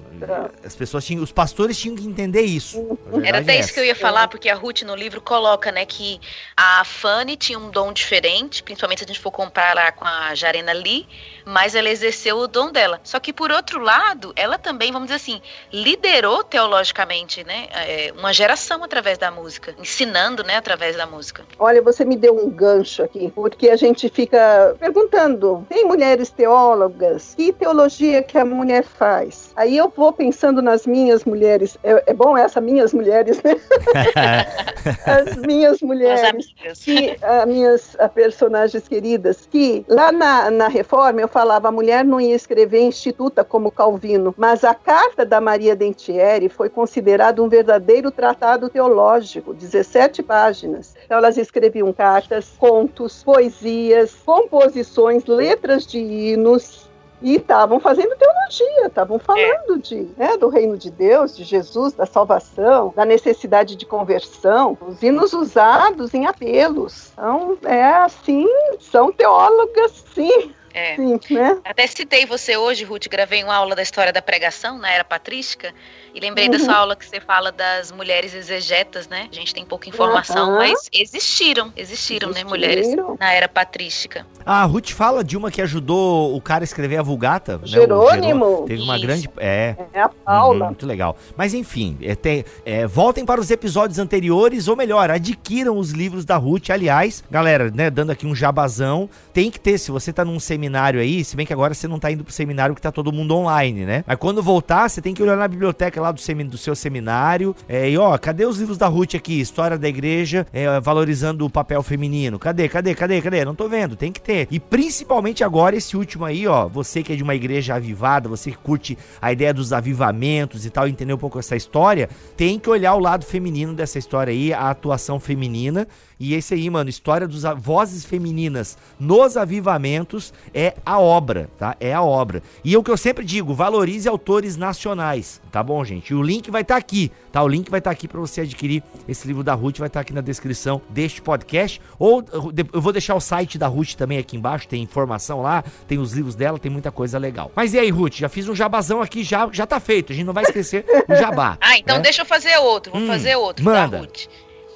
As 0.63 0.75
pessoas 0.75 1.03
tinham, 1.03 1.23
os 1.23 1.31
pastores 1.31 1.77
tinham 1.77 1.95
que 1.95 2.07
entender 2.07 2.41
isso. 2.41 2.97
Era 3.23 3.39
até 3.39 3.59
isso 3.59 3.73
que 3.73 3.79
eu 3.79 3.85
ia 3.85 3.95
falar, 3.95 4.27
porque 4.27 4.49
a 4.49 4.55
Ruth 4.55 4.83
no 4.83 4.95
livro 4.95 5.19
coloca, 5.19 5.71
né, 5.71 5.85
que 5.91 6.21
a 6.55 6.85
Fanny 6.85 7.35
tinha 7.35 7.59
um 7.59 7.69
dom 7.69 7.91
diferente, 7.91 8.63
principalmente 8.63 8.99
se 8.99 9.03
a 9.03 9.07
gente 9.07 9.19
for 9.19 9.31
comparar 9.31 9.91
com 9.91 10.05
a 10.05 10.33
Jarena 10.33 10.71
Lee, 10.71 11.05
mas 11.45 11.75
ela 11.75 11.89
exerceu 11.89 12.37
o 12.37 12.47
dom 12.47 12.71
dela. 12.71 13.01
Só 13.03 13.19
que 13.19 13.33
por 13.33 13.51
outro 13.51 13.81
lado, 13.81 14.31
ela 14.37 14.57
também, 14.57 14.89
vamos 14.91 15.07
dizer 15.07 15.17
assim, 15.17 15.41
liderou 15.71 16.45
teologicamente, 16.45 17.43
né, 17.43 17.67
é, 17.73 18.13
uma 18.17 18.31
geração 18.31 18.83
através 18.85 19.17
da 19.17 19.29
música, 19.29 19.75
ensinando, 19.77 20.43
né, 20.43 20.55
através 20.55 20.95
da 20.95 21.05
música. 21.05 21.43
Olha, 21.59 21.81
você 21.81 22.05
me 22.05 22.15
deu 22.15 22.37
um 22.37 22.49
gancho 22.49 23.03
aqui, 23.03 23.29
porque 23.35 23.69
a 23.69 23.75
gente 23.75 24.07
fica 24.07 24.75
perguntando, 24.79 25.65
tem 25.67 25.83
mulheres 25.83 26.29
teólogas? 26.29 27.33
Que 27.35 27.51
teologia 27.51 28.23
que 28.23 28.37
a 28.37 28.45
mulher 28.45 28.85
faz? 28.85 29.51
Aí 29.57 29.75
eu 29.75 29.91
vou 29.93 30.13
pensando 30.13 30.61
nas 30.61 30.87
minhas 30.87 31.25
mulheres, 31.25 31.77
é, 31.83 32.03
é 32.07 32.13
bom 32.13 32.37
essa 32.37 32.61
minhas 32.61 32.93
mulheres, 32.93 33.41
né? 33.43 33.55
As 35.05 35.35
minhas 35.37 35.80
mulheres, 35.81 36.53
que, 36.83 37.17
as 37.21 37.45
minhas 37.45 37.97
personagens 38.13 38.87
queridas, 38.87 39.47
que 39.49 39.85
lá 39.87 40.11
na, 40.11 40.51
na 40.51 40.67
reforma 40.67 41.21
eu 41.21 41.27
falava, 41.27 41.67
a 41.67 41.71
mulher 41.71 42.03
não 42.03 42.19
ia 42.19 42.35
escrever 42.35 42.81
instituta 42.81 43.43
como 43.43 43.71
Calvino, 43.71 44.33
mas 44.37 44.63
a 44.63 44.73
carta 44.73 45.25
da 45.25 45.41
Maria 45.41 45.75
Dentieri 45.75 46.49
foi 46.49 46.69
considerada 46.69 47.41
um 47.41 47.49
verdadeiro 47.49 48.11
tratado 48.11 48.69
teológico, 48.69 49.53
17 49.53 50.23
páginas. 50.23 50.95
Então 51.05 51.17
elas 51.17 51.37
escreviam 51.37 51.91
cartas, 51.93 52.53
contos, 52.57 53.23
poesias, 53.23 54.13
composições, 54.25 55.25
letras 55.25 55.85
de 55.85 55.99
hinos, 55.99 56.90
e 57.21 57.35
estavam 57.35 57.79
fazendo 57.79 58.15
teologia, 58.15 58.87
estavam 58.87 59.19
falando 59.19 59.75
é. 59.75 59.77
de, 59.77 60.07
né, 60.17 60.37
do 60.37 60.49
reino 60.49 60.77
de 60.77 60.89
Deus, 60.89 61.35
de 61.35 61.43
Jesus, 61.43 61.93
da 61.93 62.05
salvação, 62.05 62.93
da 62.95 63.05
necessidade 63.05 63.75
de 63.75 63.85
conversão, 63.85 64.77
os 64.81 65.01
hinos 65.01 65.33
usados 65.33 66.13
em 66.13 66.25
apelos. 66.25 67.11
Então, 67.13 67.57
é 67.63 67.83
assim, 67.83 68.47
são 68.79 69.11
teólogas, 69.11 70.03
sim, 70.13 70.53
é. 70.73 70.95
Sim, 70.95 71.19
né? 71.31 71.59
Até 71.65 71.85
citei 71.87 72.25
você 72.25 72.55
hoje, 72.55 72.83
Ruth, 72.83 73.07
gravei 73.09 73.43
uma 73.43 73.55
aula 73.55 73.75
da 73.75 73.81
história 73.81 74.13
da 74.13 74.21
pregação 74.21 74.77
na 74.77 74.91
era 74.91 75.03
patrística 75.03 75.73
e 76.13 76.19
lembrei 76.19 76.45
uhum. 76.45 76.51
da 76.51 76.59
sua 76.59 76.75
aula 76.75 76.95
que 76.95 77.05
você 77.05 77.19
fala 77.19 77.51
das 77.51 77.91
mulheres 77.91 78.33
exegetas, 78.33 79.07
né? 79.07 79.27
A 79.31 79.35
gente 79.35 79.53
tem 79.53 79.65
pouca 79.65 79.89
informação, 79.89 80.51
uhum. 80.51 80.57
mas 80.57 80.89
existiram, 80.93 81.71
existiram, 81.75 82.29
existiram, 82.29 82.31
né, 82.31 82.43
mulheres 82.43 82.87
na 83.19 83.33
era 83.33 83.47
patrística. 83.47 84.25
Ah, 84.45 84.63
a 84.63 84.65
Ruth 84.65 84.91
fala 84.91 85.23
de 85.23 85.37
uma 85.37 85.51
que 85.51 85.61
ajudou 85.61 86.35
o 86.35 86.41
cara 86.41 86.63
a 86.63 86.65
escrever 86.65 86.97
a 86.97 87.03
Vulgata. 87.03 87.59
Jerônimo. 87.63 88.61
Né? 88.61 88.67
Teve 88.67 88.81
uma 88.81 88.95
Isso. 88.95 89.05
grande... 89.05 89.29
É, 89.37 89.75
é 89.93 90.01
a 90.01 90.09
Paula. 90.09 90.59
Uhum, 90.61 90.67
muito 90.67 90.85
legal. 90.85 91.15
Mas 91.37 91.53
enfim, 91.53 91.97
é, 92.01 92.15
tem, 92.15 92.43
é, 92.65 92.87
voltem 92.87 93.25
para 93.25 93.39
os 93.39 93.51
episódios 93.51 93.99
anteriores, 93.99 94.67
ou 94.67 94.75
melhor, 94.75 95.09
adquiram 95.11 95.77
os 95.77 95.91
livros 95.91 96.25
da 96.25 96.37
Ruth. 96.37 96.69
Aliás, 96.69 97.23
galera, 97.29 97.71
né, 97.71 97.89
dando 97.89 98.11
aqui 98.11 98.25
um 98.25 98.35
jabazão, 98.35 99.09
tem 99.33 99.51
que 99.51 99.59
ter, 99.59 99.77
se 99.77 99.91
você 99.91 100.11
tá 100.11 100.25
num 100.25 100.39
seminário 100.39 100.61
seminário 100.71 100.99
aí, 100.99 101.23
se 101.23 101.35
bem 101.35 101.45
que 101.45 101.53
agora 101.53 101.73
você 101.73 101.87
não 101.87 101.99
tá 101.99 102.11
indo 102.11 102.23
pro 102.23 102.33
seminário 102.33 102.75
que 102.75 102.81
tá 102.81 102.91
todo 102.91 103.11
mundo 103.11 103.35
online, 103.35 103.85
né? 103.85 104.03
Mas 104.07 104.17
quando 104.17 104.41
voltar, 104.41 104.89
você 104.89 105.01
tem 105.01 105.13
que 105.13 105.21
olhar 105.21 105.35
na 105.35 105.47
biblioteca 105.47 106.00
lá 106.01 106.11
do, 106.11 106.21
do 106.45 106.57
seu 106.57 106.75
seminário. 106.75 107.55
É, 107.67 107.89
e 107.89 107.97
ó, 107.97 108.17
cadê 108.17 108.45
os 108.45 108.57
livros 108.57 108.77
da 108.77 108.87
Ruth 108.87 109.15
aqui? 109.15 109.39
História 109.39 109.77
da 109.77 109.87
igreja, 109.87 110.45
é, 110.51 110.79
valorizando 110.79 111.45
o 111.45 111.49
papel 111.49 111.81
feminino. 111.83 112.37
Cadê, 112.37 112.67
cadê, 112.67 112.93
cadê, 112.93 113.21
cadê? 113.21 113.45
Não 113.45 113.55
tô 113.55 113.69
vendo, 113.69 113.95
tem 113.95 114.11
que 114.11 114.19
ter. 114.19 114.47
E 114.51 114.59
principalmente 114.59 115.43
agora, 115.43 115.75
esse 115.75 115.95
último 115.95 116.25
aí, 116.25 116.47
ó, 116.47 116.67
você 116.67 117.03
que 117.03 117.13
é 117.13 117.15
de 117.15 117.23
uma 117.23 117.35
igreja 117.35 117.75
avivada, 117.75 118.27
você 118.27 118.51
que 118.51 118.57
curte 118.57 118.97
a 119.21 119.31
ideia 119.31 119.53
dos 119.53 119.71
avivamentos 119.71 120.65
e 120.65 120.69
tal, 120.69 120.87
entender 120.87 121.13
um 121.13 121.17
pouco 121.17 121.39
essa 121.39 121.55
história, 121.55 122.09
tem 122.35 122.59
que 122.59 122.69
olhar 122.69 122.95
o 122.95 122.99
lado 122.99 123.25
feminino 123.25 123.73
dessa 123.73 123.99
história 123.99 124.31
aí, 124.31 124.53
a 124.53 124.69
atuação 124.69 125.19
feminina. 125.19 125.87
E 126.21 126.35
esse 126.35 126.53
aí, 126.53 126.69
mano, 126.69 126.87
história 126.87 127.27
dos 127.27 127.41
vozes 127.57 128.05
femininas 128.05 128.77
nos 128.99 129.35
avivamentos 129.35 130.31
é 130.53 130.75
a 130.85 130.99
obra, 130.99 131.49
tá? 131.57 131.75
É 131.79 131.95
a 131.95 132.03
obra. 132.03 132.43
E 132.63 132.75
é 132.75 132.77
o 132.77 132.83
que 132.83 132.91
eu 132.91 132.95
sempre 132.95 133.25
digo, 133.25 133.55
valorize 133.55 134.07
autores 134.07 134.55
nacionais, 134.55 135.41
tá 135.51 135.63
bom, 135.63 135.83
gente? 135.83 136.11
E 136.11 136.13
o 136.13 136.21
link 136.21 136.51
vai 136.51 136.61
estar 136.61 136.75
tá 136.75 136.77
aqui, 136.77 137.11
tá? 137.31 137.41
O 137.41 137.47
link 137.47 137.71
vai 137.71 137.79
estar 137.79 137.89
tá 137.89 137.93
aqui 137.93 138.07
para 138.07 138.19
você 138.19 138.41
adquirir 138.41 138.83
esse 139.07 139.25
livro 139.25 139.43
da 139.43 139.55
Ruth, 139.55 139.79
vai 139.79 139.87
estar 139.87 139.97
tá 139.97 140.01
aqui 140.01 140.13
na 140.13 140.21
descrição 140.21 140.79
deste 140.89 141.23
podcast. 141.23 141.81
Ou 141.97 142.23
eu 142.71 142.79
vou 142.79 142.93
deixar 142.93 143.15
o 143.15 143.19
site 143.19 143.57
da 143.57 143.65
Ruth 143.65 143.95
também 143.95 144.19
aqui 144.19 144.37
embaixo, 144.37 144.67
tem 144.67 144.83
informação 144.83 145.41
lá, 145.41 145.63
tem 145.87 145.97
os 145.97 146.13
livros 146.13 146.35
dela, 146.35 146.59
tem 146.59 146.71
muita 146.71 146.91
coisa 146.91 147.17
legal. 147.17 147.51
Mas 147.55 147.73
e 147.73 147.79
aí, 147.79 147.89
Ruth? 147.89 148.17
Já 148.17 148.29
fiz 148.29 148.47
um 148.47 148.53
jabazão 148.53 149.01
aqui, 149.01 149.23
já, 149.23 149.49
já 149.51 149.65
tá 149.65 149.79
feito, 149.79 150.13
a 150.13 150.15
gente 150.15 150.25
não 150.27 150.33
vai 150.33 150.43
esquecer 150.43 150.85
o 151.09 151.15
jabá. 151.15 151.57
ah, 151.61 151.79
então 151.79 151.95
né? 151.95 152.03
deixa 152.03 152.21
eu 152.21 152.27
fazer 152.27 152.55
outro, 152.57 152.91
vou 152.91 153.01
hum, 153.01 153.07
fazer 153.07 153.35
outro 153.35 153.65
manda. 153.65 153.97
da 153.97 154.03
Ruth. 154.03 154.27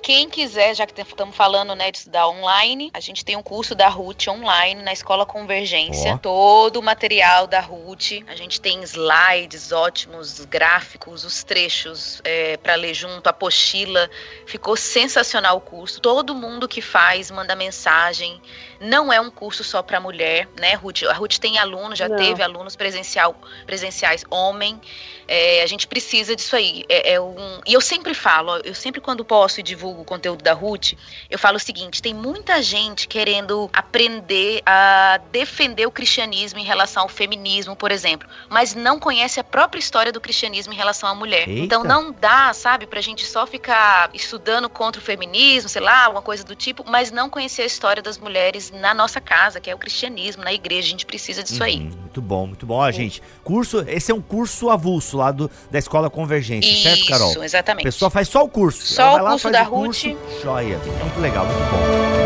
Quem 0.06 0.30
quiser, 0.30 0.76
já 0.76 0.86
que 0.86 1.02
estamos 1.02 1.36
falando 1.36 1.74
né, 1.74 1.90
de 1.90 1.98
estudar 1.98 2.28
online, 2.28 2.92
a 2.94 3.00
gente 3.00 3.26
tem 3.26 3.36
um 3.36 3.42
curso 3.42 3.74
da 3.74 3.88
RUT 3.88 4.30
online 4.30 4.84
na 4.84 4.94
Escola 4.94 5.26
Convergência. 5.26 6.14
Oh. 6.14 6.20
Todo 6.20 6.78
o 6.78 6.84
material 6.84 7.48
da 7.48 7.60
RUT. 7.60 8.24
A 8.28 8.36
gente 8.36 8.62
tem 8.62 8.84
slides 8.84 9.72
ótimos, 9.72 10.46
gráficos, 10.46 11.26
os 11.26 11.44
trechos 11.44 12.22
é, 12.24 12.56
para 12.58 12.76
ler 12.76 12.94
junto, 12.94 13.26
a 13.26 13.32
apostila. 13.32 14.08
Ficou 14.46 14.78
sensacional 14.78 15.58
o 15.58 15.62
curso. 15.62 16.00
Todo 16.00 16.36
mundo 16.36 16.68
que 16.68 16.84
faz 16.84 17.32
manda 17.32 17.56
mensagem. 17.56 18.40
Não 18.80 19.12
é 19.12 19.20
um 19.20 19.30
curso 19.30 19.64
só 19.64 19.82
para 19.82 20.00
mulher, 20.00 20.48
né, 20.60 20.74
Ruth? 20.74 21.04
A 21.04 21.14
Ruth 21.14 21.38
tem 21.38 21.58
alunos, 21.58 21.98
já 21.98 22.08
Não. 22.08 22.16
teve 22.16 22.42
alunos 22.42 22.76
presencial, 22.76 23.36
presenciais 23.66 24.24
homem. 24.30 24.80
É, 25.28 25.64
a 25.64 25.66
gente 25.66 25.88
precisa 25.88 26.36
disso 26.36 26.56
aí. 26.56 26.84
É, 26.88 27.14
é, 27.14 27.22
um, 27.22 27.60
e 27.66 27.74
eu 27.74 27.82
sempre 27.82 28.14
falo, 28.14 28.58
eu 28.58 28.76
sempre 28.76 29.02
quando 29.02 29.26
posso 29.26 29.60
e 29.60 29.64
divulgo 29.64 30.02
o 30.02 30.06
conteúdo 30.06 30.44
da 30.44 30.54
Ruth, 30.54 30.94
eu 31.30 31.40
falo 31.40 31.58
o 31.58 31.60
seguinte: 31.60 32.02
tem 32.02 32.14
muita 32.14 32.62
gente 32.62 33.08
querendo 33.08 33.70
aprender 33.74 34.62
a 34.66 35.20
defender 35.32 35.88
o 35.88 35.92
cristianismo 35.92 36.60
em 36.60 36.64
relação 36.64 37.04
ao 37.04 37.10
feminismo, 37.10 37.76
por 37.76 37.92
exemplo, 37.92 38.28
mas 38.50 38.76
não 38.76 39.00
conhece 39.00 39.40
a 39.40 39.44
própria 39.44 39.80
história 39.80 40.12
do 40.12 40.22
cristianismo 40.22 40.74
em 40.74 40.76
relação 40.76 41.10
à 41.10 41.16
mulher. 41.16 41.48
Eita. 41.48 41.64
Então 41.64 41.84
não 41.84 42.12
dá, 42.12 42.54
sabe, 42.54 42.86
pra 42.86 43.02
gente 43.02 43.26
só 43.26 43.48
ficar 43.48 44.10
estudando 44.14 44.70
contra 44.70 45.02
o 45.02 45.04
feminismo, 45.04 45.70
sei 45.70 45.82
lá, 45.82 46.06
alguma 46.06 46.22
coisa 46.22 46.44
do 46.44 46.56
tipo, 46.56 46.84
mas 46.88 47.10
não 47.10 47.30
conhecer 47.30 47.64
a 47.64 47.66
história 47.66 48.04
das 48.04 48.18
mulheres 48.18 48.65
na 48.72 48.94
nossa 48.94 49.20
casa, 49.22 49.60
que 49.60 49.70
é 49.70 49.76
o 49.76 49.78
cristianismo, 49.78 50.44
na 50.44 50.54
igreja. 50.54 50.88
A 50.88 50.92
gente 50.92 51.06
precisa 51.06 51.44
disso 51.44 51.60
uhum, 51.60 51.66
aí. 51.66 51.80
Muito 51.80 52.22
bom, 52.22 52.48
muito 52.48 52.66
bom. 52.66 52.76
Ó, 52.76 52.92
gente, 52.92 53.22
curso, 53.44 53.84
esse 53.88 54.12
é 54.12 54.16
um 54.16 54.22
curso 54.22 54.70
avulso 54.70 55.18
lá 55.18 55.32
do, 55.32 55.50
da 55.70 55.80
Escola 55.80 56.10
Convergência, 56.10 56.70
Isso, 56.70 56.84
certo, 56.84 57.06
Carol? 57.08 57.32
Isso, 57.32 57.44
exatamente. 57.44 57.84
A 57.84 57.88
pessoa 57.88 58.10
faz 58.10 58.28
só 58.28 58.44
o 58.44 58.50
curso. 58.50 58.86
Só 58.86 59.16
o 59.16 59.24
lá, 59.24 59.32
curso 59.32 59.52
da 59.52 59.64
o 59.64 59.66
Ruth. 59.66 60.02
Curso, 60.04 60.42
joia. 60.42 60.78
Muito 60.78 61.20
legal, 61.20 61.46
muito 61.46 61.60
bom. 61.72 62.26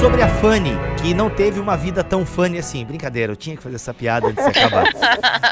sobre 0.00 0.22
a 0.22 0.28
Fanny, 0.28 0.72
que 1.06 1.14
não 1.14 1.30
teve 1.30 1.60
uma 1.60 1.76
vida 1.76 2.02
tão 2.02 2.26
funny 2.26 2.58
assim. 2.58 2.84
Brincadeira, 2.84 3.32
eu 3.32 3.36
tinha 3.36 3.56
que 3.56 3.62
fazer 3.62 3.76
essa 3.76 3.94
piada 3.94 4.26
antes 4.26 4.44
de 4.44 4.50
acabar. 4.50 4.86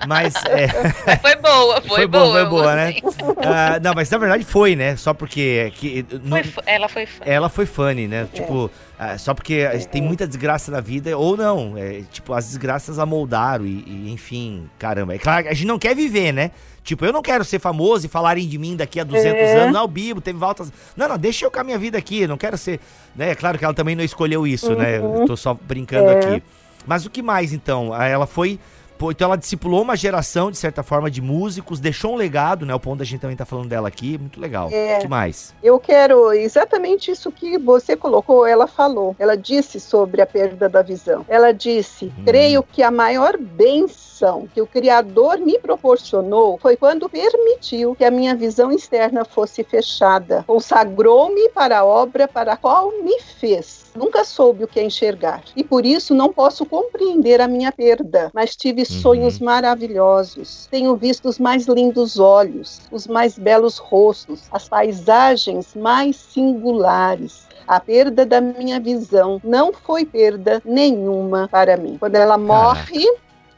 mas. 0.08 0.34
É... 0.46 0.66
Foi 1.18 1.36
boa, 1.36 1.80
foi, 1.80 1.88
foi 1.88 2.06
boa. 2.06 2.32
Foi 2.32 2.44
boa, 2.46 2.74
né? 2.74 2.94
Uh, 3.02 3.80
não, 3.82 3.94
mas 3.94 4.10
na 4.10 4.18
verdade 4.18 4.44
foi, 4.44 4.74
né? 4.74 4.96
Só 4.96 5.14
porque. 5.14 5.72
Que, 5.76 6.04
não... 6.22 6.42
foi, 6.42 6.62
ela 6.66 6.88
foi 6.88 7.06
funny. 7.06 7.30
Ela 7.30 7.48
foi 7.48 7.66
funny, 7.66 8.08
né? 8.08 8.22
É. 8.22 8.36
Tipo. 8.36 8.70
Uh, 8.94 9.18
só 9.18 9.34
porque 9.34 9.66
tem 9.90 10.00
muita 10.00 10.26
desgraça 10.26 10.70
na 10.70 10.80
vida, 10.80 11.18
ou 11.18 11.36
não. 11.36 11.76
É, 11.76 12.02
tipo, 12.12 12.32
as 12.32 12.46
desgraças 12.46 12.98
amoldaram 12.98 13.66
e, 13.66 13.84
e, 13.86 14.12
enfim, 14.12 14.70
caramba. 14.78 15.14
É 15.14 15.18
claro, 15.18 15.48
a 15.48 15.52
gente 15.52 15.66
não 15.66 15.78
quer 15.78 15.96
viver, 15.96 16.32
né? 16.32 16.52
Tipo, 16.84 17.04
eu 17.04 17.12
não 17.12 17.22
quero 17.22 17.44
ser 17.44 17.58
famoso 17.58 18.06
e 18.06 18.08
falarem 18.08 18.46
de 18.46 18.58
mim 18.58 18.76
daqui 18.76 19.00
a 19.00 19.04
200 19.04 19.32
é. 19.32 19.60
anos. 19.62 19.74
Não, 19.74 19.84
o 19.84 19.88
Bibo 19.88 20.20
teve 20.20 20.38
voltas. 20.38 20.72
Não, 20.96 21.08
não, 21.08 21.18
deixa 21.18 21.44
eu 21.46 21.50
com 21.50 21.58
a 21.58 21.64
minha 21.64 21.78
vida 21.78 21.98
aqui. 21.98 22.26
Não 22.26 22.36
quero 22.36 22.58
ser. 22.58 22.78
Né? 23.16 23.30
É 23.30 23.34
claro 23.34 23.58
que 23.58 23.64
ela 23.64 23.74
também 23.74 23.96
não 23.96 24.04
escolheu 24.04 24.46
isso, 24.46 24.74
né? 24.76 25.00
uhum. 25.00 25.12
né? 25.14 25.22
Eu 25.22 25.26
tô 25.26 25.36
só 25.36 25.54
brincando 25.54 26.10
é. 26.10 26.18
aqui. 26.18 26.42
Mas 26.86 27.06
o 27.06 27.10
que 27.10 27.22
mais 27.22 27.52
então? 27.52 27.94
Ela 28.00 28.26
foi 28.26 28.60
Pô, 28.96 29.10
então 29.10 29.26
ela 29.26 29.36
discipulou 29.36 29.82
uma 29.82 29.96
geração, 29.96 30.50
de 30.50 30.56
certa 30.56 30.82
forma, 30.82 31.10
de 31.10 31.20
músicos, 31.20 31.80
deixou 31.80 32.12
um 32.12 32.16
legado, 32.16 32.64
né? 32.64 32.74
O 32.74 32.80
ponto 32.80 32.98
da 32.98 33.04
gente 33.04 33.20
também 33.20 33.36
tá 33.36 33.44
falando 33.44 33.68
dela 33.68 33.88
aqui, 33.88 34.16
muito 34.16 34.40
legal. 34.40 34.68
É, 34.72 34.98
que 34.98 35.08
mais? 35.08 35.54
Eu 35.62 35.78
quero 35.78 36.32
exatamente 36.32 37.10
isso 37.10 37.30
que 37.32 37.58
você 37.58 37.96
colocou, 37.96 38.46
ela 38.46 38.66
falou. 38.66 39.16
Ela 39.18 39.36
disse 39.36 39.80
sobre 39.80 40.22
a 40.22 40.26
perda 40.26 40.68
da 40.68 40.82
visão. 40.82 41.24
Ela 41.28 41.52
disse: 41.52 42.06
hum. 42.06 42.24
creio 42.24 42.62
que 42.62 42.82
a 42.82 42.90
maior 42.90 43.36
bênção 43.36 44.13
que 44.52 44.60
o 44.60 44.66
Criador 44.66 45.38
me 45.38 45.58
proporcionou 45.58 46.58
foi 46.58 46.76
quando 46.76 47.08
permitiu 47.08 47.94
que 47.94 48.04
a 48.04 48.10
minha 48.10 48.34
visão 48.34 48.70
externa 48.70 49.24
fosse 49.24 49.64
fechada. 49.64 50.44
Consagrou-me 50.46 51.48
para 51.50 51.80
a 51.80 51.84
obra 51.84 52.28
para 52.28 52.52
a 52.52 52.56
qual 52.56 52.92
me 53.02 53.20
fez. 53.20 53.90
Nunca 53.94 54.24
soube 54.24 54.64
o 54.64 54.68
que 54.68 54.80
é 54.80 54.84
enxergar 54.84 55.42
e 55.56 55.64
por 55.64 55.84
isso 55.84 56.14
não 56.14 56.32
posso 56.32 56.64
compreender 56.64 57.40
a 57.40 57.48
minha 57.48 57.72
perda, 57.72 58.30
mas 58.32 58.56
tive 58.56 58.82
uhum. 58.82 58.86
sonhos 58.86 59.38
maravilhosos. 59.38 60.68
Tenho 60.70 60.96
visto 60.96 61.28
os 61.28 61.38
mais 61.38 61.66
lindos 61.66 62.18
olhos, 62.18 62.80
os 62.90 63.06
mais 63.06 63.38
belos 63.38 63.78
rostos, 63.78 64.42
as 64.50 64.68
paisagens 64.68 65.74
mais 65.74 66.16
singulares. 66.16 67.46
A 67.66 67.80
perda 67.80 68.26
da 68.26 68.40
minha 68.40 68.78
visão 68.78 69.40
não 69.42 69.72
foi 69.72 70.04
perda 70.04 70.60
nenhuma 70.64 71.48
para 71.50 71.76
mim. 71.76 71.96
Quando 71.98 72.16
ela 72.16 72.36
morre, 72.36 73.06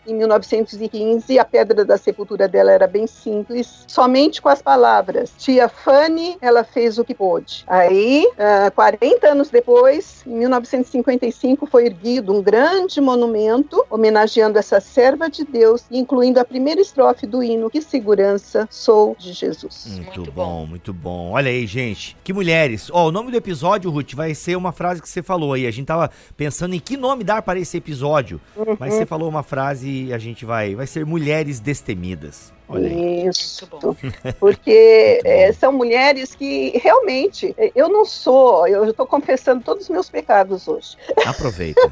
em 0.07 0.14
1915, 0.14 1.38
a 1.38 1.44
pedra 1.44 1.84
da 1.84 1.96
sepultura 1.96 2.48
dela 2.48 2.72
era 2.72 2.86
bem 2.86 3.07
simples, 3.07 3.84
somente 3.86 4.40
com 4.40 4.48
as 4.48 4.62
palavras: 4.62 5.32
Tia 5.38 5.68
Fanny, 5.68 6.36
ela 6.40 6.64
fez 6.64 6.98
o 6.98 7.04
que 7.04 7.14
pôde. 7.14 7.64
Aí, 7.66 8.26
uh, 8.32 8.66
ah, 8.66 8.70
40 8.70 9.28
anos 9.28 9.50
depois, 9.50 10.22
em 10.26 10.36
1955, 10.36 11.66
foi 11.66 11.86
erguido 11.86 12.32
um 12.32 12.42
grande 12.42 13.00
monumento 13.00 13.84
homenageando 13.90 14.59
essa 14.59 14.80
serva 14.80 15.28
de 15.28 15.44
Deus, 15.44 15.84
incluindo 15.90 16.40
a 16.40 16.44
primeira 16.44 16.80
estrofe 16.80 17.26
do 17.26 17.42
hino: 17.42 17.70
Que 17.70 17.80
segurança 17.80 18.66
sou 18.70 19.16
de 19.18 19.32
Jesus. 19.32 19.86
Muito, 19.86 20.20
muito 20.20 20.32
bom, 20.32 20.46
bom, 20.46 20.66
muito 20.66 20.92
bom. 20.92 21.30
Olha 21.32 21.50
aí, 21.50 21.66
gente. 21.66 22.16
Que 22.24 22.32
mulheres. 22.32 22.88
Ó, 22.90 23.04
oh, 23.04 23.09
o 23.09 23.12
nome 23.12 23.30
do 23.30 23.36
episódio, 23.36 23.90
Ruth, 23.90 24.14
vai 24.14 24.34
ser 24.34 24.57
uma 24.57 24.72
frase 24.72 25.02
que 25.02 25.09
você 25.09 25.22
falou 25.22 25.52
aí. 25.52 25.66
A 25.66 25.70
gente 25.70 25.86
tava 25.86 26.11
pensando 26.36 26.74
em 26.74 26.80
que 26.80 26.96
nome 26.96 27.24
dar 27.24 27.42
para 27.42 27.59
esse 27.59 27.76
episódio, 27.76 28.40
uhum. 28.57 28.76
mas 28.78 28.94
você 28.94 29.04
falou 29.04 29.28
uma 29.28 29.42
frase 29.42 29.88
a 30.12 30.18
gente 30.18 30.44
vai, 30.44 30.74
vai 30.74 30.86
ser 30.86 31.05
mulheres 31.05 31.61
destemidas. 31.61 32.53
Olha 32.68 32.88
aí. 32.88 33.26
Isso, 33.26 33.68
porque 34.40 35.20
é, 35.24 35.53
são 35.53 35.72
mulheres 35.72 36.34
que 36.34 36.76
realmente, 36.78 37.55
eu 37.74 37.88
não 37.88 38.05
sou, 38.05 38.66
eu 38.66 38.90
estou 38.90 39.07
confessando 39.07 39.62
todos 39.62 39.84
os 39.84 39.90
meus 39.90 40.11
pecados 40.11 40.66
hoje. 40.66 40.97
Aproveita. 41.24 41.80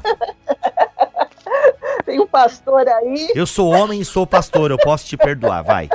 Tem 2.05 2.19
um 2.19 2.27
pastor 2.27 2.87
aí. 2.87 3.31
Eu 3.33 3.47
sou 3.47 3.69
homem 3.69 4.01
e 4.01 4.05
sou 4.05 4.27
pastor, 4.27 4.69
eu 4.69 4.77
posso 4.77 5.05
te 5.05 5.17
perdoar, 5.17 5.63
vai. 5.63 5.89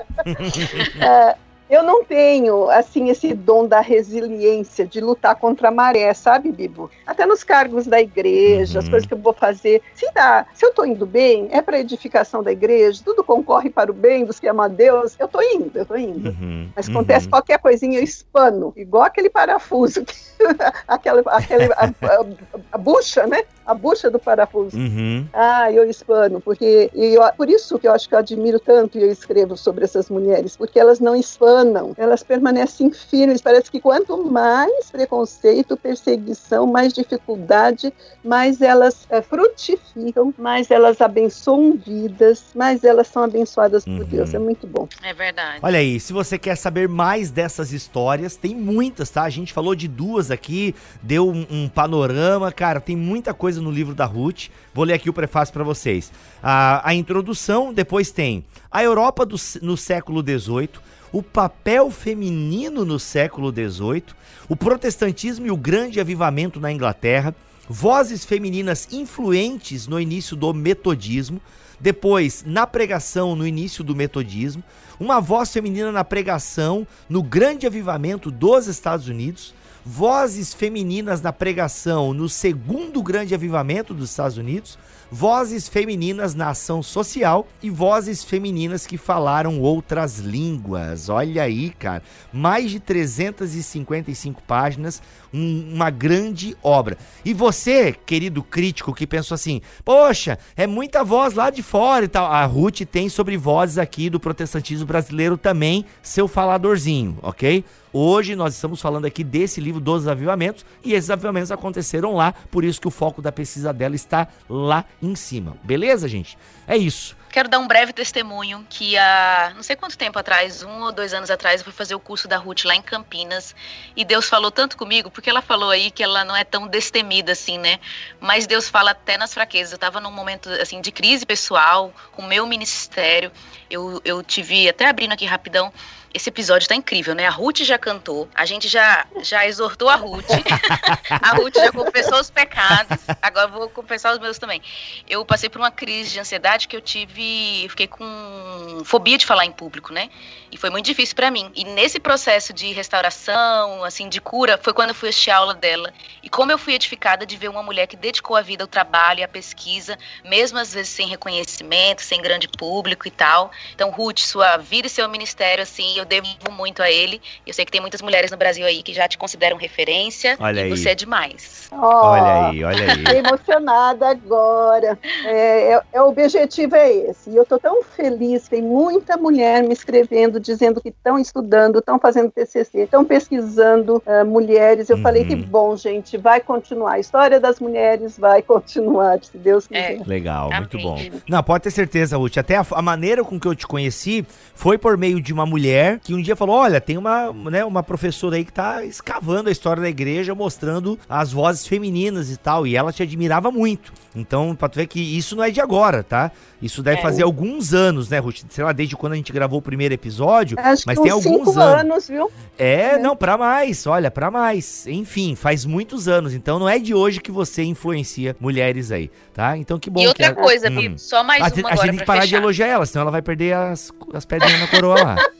É, 1.00 1.36
eu 1.70 1.84
não 1.84 2.04
tenho, 2.04 2.68
assim, 2.68 3.08
esse 3.10 3.32
dom 3.32 3.66
da 3.66 3.80
resiliência, 3.80 4.84
de 4.84 5.00
lutar 5.00 5.36
contra 5.36 5.68
a 5.68 5.70
maré, 5.70 6.12
sabe, 6.12 6.50
Bibo? 6.50 6.90
Até 7.06 7.24
nos 7.24 7.44
cargos 7.44 7.86
da 7.86 8.00
igreja, 8.00 8.78
uhum. 8.78 8.84
as 8.84 8.88
coisas 8.88 9.06
que 9.06 9.14
eu 9.14 9.18
vou 9.18 9.32
fazer. 9.32 9.80
Se 9.94 10.10
dá, 10.12 10.46
se 10.52 10.66
eu 10.66 10.74
tô 10.74 10.84
indo 10.84 11.06
bem, 11.06 11.48
é 11.52 11.62
para 11.62 11.78
edificação 11.78 12.42
da 12.42 12.50
igreja, 12.50 13.00
tudo 13.04 13.22
concorre 13.22 13.70
para 13.70 13.90
o 13.90 13.94
bem 13.94 14.24
dos 14.24 14.40
que 14.40 14.48
amam 14.48 14.64
a 14.66 14.68
Deus, 14.68 15.14
eu 15.18 15.28
tô 15.28 15.40
indo, 15.40 15.70
eu 15.78 15.86
tô 15.86 15.96
indo. 15.96 16.30
Uhum. 16.30 16.68
Mas 16.74 16.88
acontece 16.88 17.26
uhum. 17.26 17.30
qualquer 17.30 17.58
coisinha, 17.60 17.98
eu 17.98 18.02
espano, 18.02 18.72
igual 18.76 19.04
aquele 19.04 19.30
parafuso, 19.30 20.04
aquela, 20.88 21.22
aquele, 21.26 21.72
a, 21.74 21.86
a, 21.86 22.26
a 22.72 22.78
bucha, 22.78 23.26
né? 23.28 23.44
A 23.70 23.74
bucha 23.74 24.10
do 24.10 24.18
parafuso. 24.18 24.76
Uhum. 24.76 25.26
Ah, 25.32 25.70
eu 25.70 25.88
espano, 25.88 26.40
porque 26.40 26.90
eu, 26.92 27.22
por 27.36 27.48
isso 27.48 27.78
que 27.78 27.86
eu 27.86 27.92
acho 27.92 28.08
que 28.08 28.14
eu 28.14 28.18
admiro 28.18 28.58
tanto 28.58 28.98
e 28.98 29.02
eu 29.02 29.10
escrevo 29.10 29.56
sobre 29.56 29.84
essas 29.84 30.10
mulheres, 30.10 30.56
porque 30.56 30.78
elas 30.78 30.98
não 30.98 31.14
espanam, 31.14 31.94
elas 31.96 32.22
permanecem 32.22 32.90
firmes. 32.90 33.40
Parece 33.40 33.70
que 33.70 33.80
quanto 33.80 34.24
mais 34.24 34.90
preconceito, 34.90 35.76
perseguição, 35.76 36.66
mais 36.66 36.92
dificuldade, 36.92 37.92
mais 38.24 38.60
elas 38.60 39.06
é, 39.08 39.22
frutificam, 39.22 40.34
mais 40.36 40.68
elas 40.70 41.00
abençoam 41.00 41.74
vidas, 41.76 42.46
mais 42.54 42.82
elas 42.82 43.06
são 43.06 43.22
abençoadas 43.22 43.86
uhum. 43.86 43.98
por 43.98 44.06
Deus. 44.06 44.34
É 44.34 44.38
muito 44.38 44.66
bom. 44.66 44.88
É 45.02 45.14
verdade. 45.14 45.60
Olha 45.62 45.78
aí, 45.78 46.00
se 46.00 46.12
você 46.12 46.36
quer 46.36 46.56
saber 46.56 46.88
mais 46.88 47.30
dessas 47.30 47.72
histórias, 47.72 48.34
tem 48.34 48.54
muitas, 48.54 49.10
tá? 49.10 49.22
A 49.22 49.30
gente 49.30 49.52
falou 49.52 49.76
de 49.76 49.86
duas 49.86 50.30
aqui, 50.30 50.74
deu 51.00 51.28
um, 51.28 51.46
um 51.48 51.68
panorama, 51.68 52.50
cara, 52.50 52.80
tem 52.80 52.96
muita 52.96 53.32
coisa 53.32 53.59
coisa 53.60 53.62
no 53.62 53.70
livro 53.70 53.94
da 53.94 54.06
Ruth. 54.06 54.48
Vou 54.74 54.84
ler 54.84 54.94
aqui 54.94 55.10
o 55.10 55.12
prefácio 55.12 55.52
para 55.52 55.62
vocês. 55.62 56.10
A, 56.42 56.88
a 56.88 56.94
introdução, 56.94 57.72
depois 57.72 58.10
tem 58.10 58.44
a 58.70 58.82
Europa 58.82 59.24
do, 59.24 59.36
no 59.62 59.76
século 59.76 60.22
XVIII, 60.22 60.70
o 61.12 61.22
papel 61.22 61.90
feminino 61.90 62.84
no 62.84 62.98
século 62.98 63.52
XVIII, 63.52 64.04
o 64.48 64.56
protestantismo 64.56 65.46
e 65.46 65.50
o 65.50 65.56
grande 65.56 66.00
avivamento 66.00 66.58
na 66.58 66.72
Inglaterra, 66.72 67.34
vozes 67.68 68.24
femininas 68.24 68.88
influentes 68.90 69.86
no 69.86 70.00
início 70.00 70.36
do 70.36 70.52
metodismo, 70.54 71.40
depois 71.78 72.44
na 72.46 72.66
pregação 72.66 73.34
no 73.34 73.46
início 73.46 73.82
do 73.82 73.94
metodismo, 73.94 74.62
uma 74.98 75.20
voz 75.20 75.50
feminina 75.50 75.90
na 75.90 76.04
pregação 76.04 76.86
no 77.08 77.22
grande 77.22 77.66
avivamento 77.66 78.30
dos 78.30 78.66
Estados 78.66 79.08
Unidos, 79.08 79.54
vozes 79.84 80.52
femininas 80.52 81.22
na 81.22 81.32
pregação 81.32 82.12
no 82.12 82.28
segundo 82.28 83.02
grande 83.02 83.34
avivamento 83.34 83.94
dos 83.94 84.10
Estados 84.10 84.36
Unidos, 84.36 84.78
vozes 85.10 85.68
femininas 85.68 86.34
na 86.34 86.50
ação 86.50 86.82
social 86.82 87.48
e 87.62 87.68
vozes 87.68 88.22
femininas 88.22 88.86
que 88.86 88.96
falaram 88.96 89.60
outras 89.60 90.18
línguas. 90.18 91.08
Olha 91.08 91.42
aí, 91.42 91.70
cara, 91.70 92.02
mais 92.32 92.70
de 92.70 92.78
355 92.78 94.42
páginas, 94.42 95.02
um, 95.32 95.74
uma 95.74 95.90
grande 95.90 96.56
obra. 96.62 96.96
E 97.24 97.32
você, 97.32 97.92
querido 97.92 98.42
crítico, 98.42 98.94
que 98.94 99.06
pensou 99.06 99.34
assim: 99.34 99.60
poxa, 99.84 100.38
é 100.56 100.66
muita 100.66 101.04
voz 101.04 101.34
lá 101.34 101.50
de 101.50 101.62
fora 101.62 102.04
e 102.04 102.08
tal. 102.08 102.26
A 102.26 102.44
Ruth 102.44 102.80
tem 102.90 103.08
sobre 103.08 103.36
vozes 103.36 103.78
aqui 103.78 104.10
do 104.10 104.20
protestantismo 104.20 104.86
brasileiro 104.86 105.36
também, 105.36 105.84
seu 106.02 106.26
faladorzinho, 106.26 107.18
ok? 107.22 107.64
Hoje 107.92 108.36
nós 108.36 108.54
estamos 108.54 108.80
falando 108.80 109.04
aqui 109.04 109.24
desse 109.24 109.60
livro 109.60 109.80
dos 109.80 110.06
avivamentos 110.06 110.64
e 110.84 110.94
esses 110.94 111.10
avivamentos 111.10 111.50
aconteceram 111.50 112.14
lá, 112.14 112.32
por 112.50 112.64
isso 112.64 112.80
que 112.80 112.86
o 112.86 112.90
foco 112.90 113.20
da 113.20 113.32
pesquisa 113.32 113.72
dela 113.72 113.96
está 113.96 114.28
lá 114.48 114.84
em 115.02 115.16
cima. 115.16 115.56
Beleza, 115.64 116.06
gente? 116.06 116.38
É 116.68 116.76
isso. 116.76 117.16
Quero 117.30 117.48
dar 117.48 117.60
um 117.60 117.68
breve 117.68 117.92
testemunho 117.92 118.66
que 118.68 118.98
há 118.98 119.52
não 119.54 119.62
sei 119.62 119.76
quanto 119.76 119.96
tempo 119.96 120.18
atrás, 120.18 120.64
um 120.64 120.82
ou 120.82 120.90
dois 120.90 121.14
anos 121.14 121.30
atrás, 121.30 121.60
eu 121.60 121.64
fui 121.64 121.72
fazer 121.72 121.94
o 121.94 122.00
curso 122.00 122.26
da 122.26 122.36
Ruth 122.36 122.64
lá 122.64 122.74
em 122.74 122.82
Campinas 122.82 123.54
e 123.96 124.04
Deus 124.04 124.28
falou 124.28 124.50
tanto 124.50 124.76
comigo, 124.76 125.12
porque 125.12 125.30
ela 125.30 125.40
falou 125.40 125.70
aí 125.70 125.92
que 125.92 126.02
ela 126.02 126.24
não 126.24 126.34
é 126.34 126.42
tão 126.42 126.66
destemida 126.66 127.30
assim, 127.32 127.56
né? 127.56 127.78
Mas 128.18 128.48
Deus 128.48 128.68
fala 128.68 128.90
até 128.90 129.16
nas 129.16 129.32
fraquezas. 129.32 129.70
Eu 129.70 129.76
estava 129.76 130.00
num 130.00 130.10
momento 130.10 130.50
assim 130.60 130.80
de 130.80 130.90
crise 130.90 131.24
pessoal, 131.24 131.94
com 132.10 132.22
o 132.22 132.26
meu 132.26 132.46
ministério. 132.46 133.30
Eu, 133.70 134.00
eu 134.04 134.22
tive, 134.24 134.68
até 134.68 134.88
abrindo 134.88 135.12
aqui 135.12 135.24
rapidão, 135.24 135.72
esse 136.12 136.28
episódio 136.28 136.68
tá 136.68 136.74
incrível, 136.74 137.14
né? 137.14 137.26
A 137.26 137.30
Ruth 137.30 137.58
já 137.58 137.78
cantou, 137.78 138.28
a 138.34 138.44
gente 138.44 138.68
já, 138.68 139.06
já 139.22 139.46
exortou 139.46 139.88
a 139.88 139.94
Ruth, 139.94 140.26
a 141.10 141.36
Ruth 141.36 141.54
já 141.54 141.70
confessou 141.72 142.20
os 142.20 142.30
pecados, 142.30 142.98
agora 143.22 143.46
vou 143.46 143.68
confessar 143.68 144.12
os 144.12 144.18
meus 144.18 144.38
também. 144.38 144.60
Eu 145.08 145.24
passei 145.24 145.48
por 145.48 145.58
uma 145.58 145.70
crise 145.70 146.10
de 146.10 146.20
ansiedade 146.20 146.66
que 146.66 146.76
eu 146.76 146.80
tive, 146.80 147.66
fiquei 147.68 147.86
com 147.86 148.82
fobia 148.84 149.16
de 149.16 149.24
falar 149.24 149.44
em 149.44 149.52
público, 149.52 149.92
né? 149.92 150.10
E 150.50 150.56
foi 150.56 150.68
muito 150.68 150.86
difícil 150.86 151.14
para 151.14 151.30
mim. 151.30 151.50
E 151.54 151.64
nesse 151.64 152.00
processo 152.00 152.52
de 152.52 152.72
restauração, 152.72 153.84
assim, 153.84 154.08
de 154.08 154.20
cura, 154.20 154.58
foi 154.60 154.72
quando 154.72 154.88
eu 154.88 154.94
fui 154.94 155.10
assistir 155.10 155.30
a 155.30 155.36
aula 155.36 155.54
dela. 155.54 155.92
E 156.22 156.28
como 156.28 156.50
eu 156.50 156.58
fui 156.58 156.74
edificada 156.74 157.24
de 157.24 157.36
ver 157.36 157.48
uma 157.48 157.62
mulher 157.62 157.86
que 157.86 157.96
dedicou 157.96 158.36
a 158.36 158.42
vida 158.42 158.64
ao 158.64 158.68
trabalho 158.68 159.20
e 159.20 159.22
à 159.22 159.28
pesquisa, 159.28 159.96
mesmo 160.24 160.58
às 160.58 160.74
vezes 160.74 160.92
sem 160.92 161.06
reconhecimento, 161.06 162.02
sem 162.02 162.20
grande 162.20 162.48
público 162.48 163.06
e 163.06 163.10
tal. 163.10 163.52
Então, 163.74 163.90
Ruth, 163.90 164.18
sua 164.18 164.56
vida 164.56 164.88
e 164.88 164.90
seu 164.90 165.08
ministério, 165.08 165.62
assim, 165.62 165.99
eu 166.00 166.04
devo 166.04 166.26
muito 166.50 166.82
a 166.82 166.90
ele. 166.90 167.20
Eu 167.46 167.52
sei 167.52 167.64
que 167.64 167.72
tem 167.72 167.80
muitas 167.80 168.02
mulheres 168.02 168.30
no 168.30 168.36
Brasil 168.36 168.66
aí 168.66 168.82
que 168.82 168.92
já 168.92 169.06
te 169.06 169.18
consideram 169.18 169.56
referência. 169.56 170.36
Olha 170.40 170.60
e 170.60 170.62
aí. 170.64 170.70
você 170.70 170.90
é 170.90 170.94
demais. 170.94 171.68
Oh, 171.72 171.76
olha 171.76 172.48
aí, 172.48 172.64
olha 172.64 172.86
aí. 172.92 173.16
Emocionada 173.18 174.08
agora. 174.08 174.98
É, 175.24 175.72
é, 175.72 175.82
é, 175.92 176.02
o 176.02 176.08
objetivo 176.08 176.74
é 176.74 176.92
esse. 176.92 177.30
E 177.30 177.36
eu 177.36 177.44
tô 177.44 177.58
tão 177.58 177.82
feliz, 177.82 178.48
tem 178.48 178.62
muita 178.62 179.16
mulher 179.16 179.62
me 179.62 179.72
escrevendo, 179.72 180.40
dizendo 180.40 180.80
que 180.80 180.88
estão 180.88 181.18
estudando, 181.18 181.78
estão 181.78 181.98
fazendo 181.98 182.30
TCC, 182.30 182.80
estão 182.80 183.04
pesquisando 183.04 184.02
uh, 184.06 184.24
mulheres. 184.24 184.88
Eu 184.88 184.96
uhum. 184.96 185.02
falei 185.02 185.24
que 185.24 185.36
bom, 185.36 185.76
gente, 185.76 186.16
vai 186.16 186.40
continuar. 186.40 186.92
A 186.92 186.98
história 186.98 187.38
das 187.38 187.60
mulheres 187.60 188.18
vai 188.18 188.42
continuar, 188.42 189.22
se 189.22 189.36
Deus 189.36 189.66
é. 189.70 189.94
quiser. 189.94 190.02
É. 190.02 190.04
Legal, 190.08 190.46
Amém. 190.46 190.60
muito 190.60 190.78
bom. 190.78 190.98
Não, 191.28 191.42
pode 191.42 191.64
ter 191.64 191.70
certeza, 191.70 192.16
Ruth. 192.16 192.38
Até 192.38 192.56
a, 192.56 192.66
a 192.72 192.82
maneira 192.82 193.22
com 193.22 193.38
que 193.38 193.46
eu 193.46 193.54
te 193.54 193.66
conheci 193.66 194.24
foi 194.54 194.78
por 194.78 194.96
meio 194.96 195.20
de 195.20 195.32
uma 195.32 195.46
mulher 195.46 195.89
que 195.98 196.14
um 196.14 196.20
dia 196.22 196.36
falou: 196.36 196.56
olha, 196.56 196.80
tem 196.80 196.96
uma, 196.96 197.32
né, 197.32 197.64
uma 197.64 197.82
professora 197.82 198.36
aí 198.36 198.44
que 198.44 198.52
tá 198.52 198.84
escavando 198.84 199.48
a 199.48 199.52
história 199.52 199.82
da 199.82 199.88
igreja, 199.88 200.34
mostrando 200.34 200.98
as 201.08 201.32
vozes 201.32 201.66
femininas 201.66 202.30
e 202.30 202.36
tal. 202.36 202.66
E 202.66 202.76
ela 202.76 202.92
te 202.92 203.02
admirava 203.02 203.50
muito. 203.50 203.92
Então, 204.14 204.54
pra 204.56 204.68
tu 204.68 204.76
ver 204.76 204.86
que 204.86 205.00
isso 205.00 205.36
não 205.36 205.44
é 205.44 205.50
de 205.50 205.60
agora, 205.60 206.02
tá? 206.02 206.32
Isso 206.60 206.82
deve 206.82 206.96
vai 206.96 207.04
fazer 207.04 207.22
alguns 207.22 207.72
anos, 207.72 208.08
né, 208.10 208.18
Ruth? 208.18 208.40
Sei 208.50 208.62
lá, 208.64 208.72
desde 208.72 208.96
quando 208.96 209.12
a 209.12 209.16
gente 209.16 209.32
gravou 209.32 209.60
o 209.60 209.62
primeiro 209.62 209.94
episódio. 209.94 210.58
Acho 210.60 210.82
mas 210.86 210.98
que 210.98 211.04
tem 211.04 211.12
uns 211.14 211.24
alguns 211.26 211.48
cinco 211.48 211.60
anos. 211.60 211.80
anos, 211.92 212.08
viu? 212.08 212.30
É, 212.58 212.98
não, 212.98 213.16
pra 213.16 213.38
mais, 213.38 213.86
olha, 213.86 214.10
pra 214.10 214.30
mais. 214.30 214.86
Enfim, 214.86 215.34
faz 215.36 215.64
muitos 215.64 216.08
anos. 216.08 216.34
Então 216.34 216.58
não 216.58 216.68
é 216.68 216.78
de 216.78 216.92
hoje 216.94 217.20
que 217.20 217.30
você 217.30 217.62
influencia 217.62 218.36
mulheres 218.40 218.90
aí, 218.92 219.10
tá? 219.32 219.56
Então 219.56 219.78
que 219.78 219.88
bom 219.88 220.00
e 220.02 220.08
outra 220.08 220.34
que 220.34 220.40
coisa, 220.42 220.68
Hum. 220.70 220.74
Bibo, 220.76 220.98
só 220.98 221.22
mais 221.24 221.40
a, 221.40 221.44
uma 221.46 221.50
gente- 221.54 221.64
a 221.64 221.68
agora 221.68 221.76
gente 221.86 221.90
tem 221.90 221.98
que 222.00 222.04
parar 222.06 222.20
de 222.20 222.26
fechar. 222.30 222.42
elogiar 222.42 222.66
ela, 222.66 222.86
senão 222.86 223.02
ela 223.02 223.10
vai 223.10 223.22
perder 223.22 223.54
as, 223.54 223.92
as 224.12 224.24
pedrinhas 224.24 224.60
na 224.60 224.66
coroa 224.66 225.02
lá. 225.02 225.16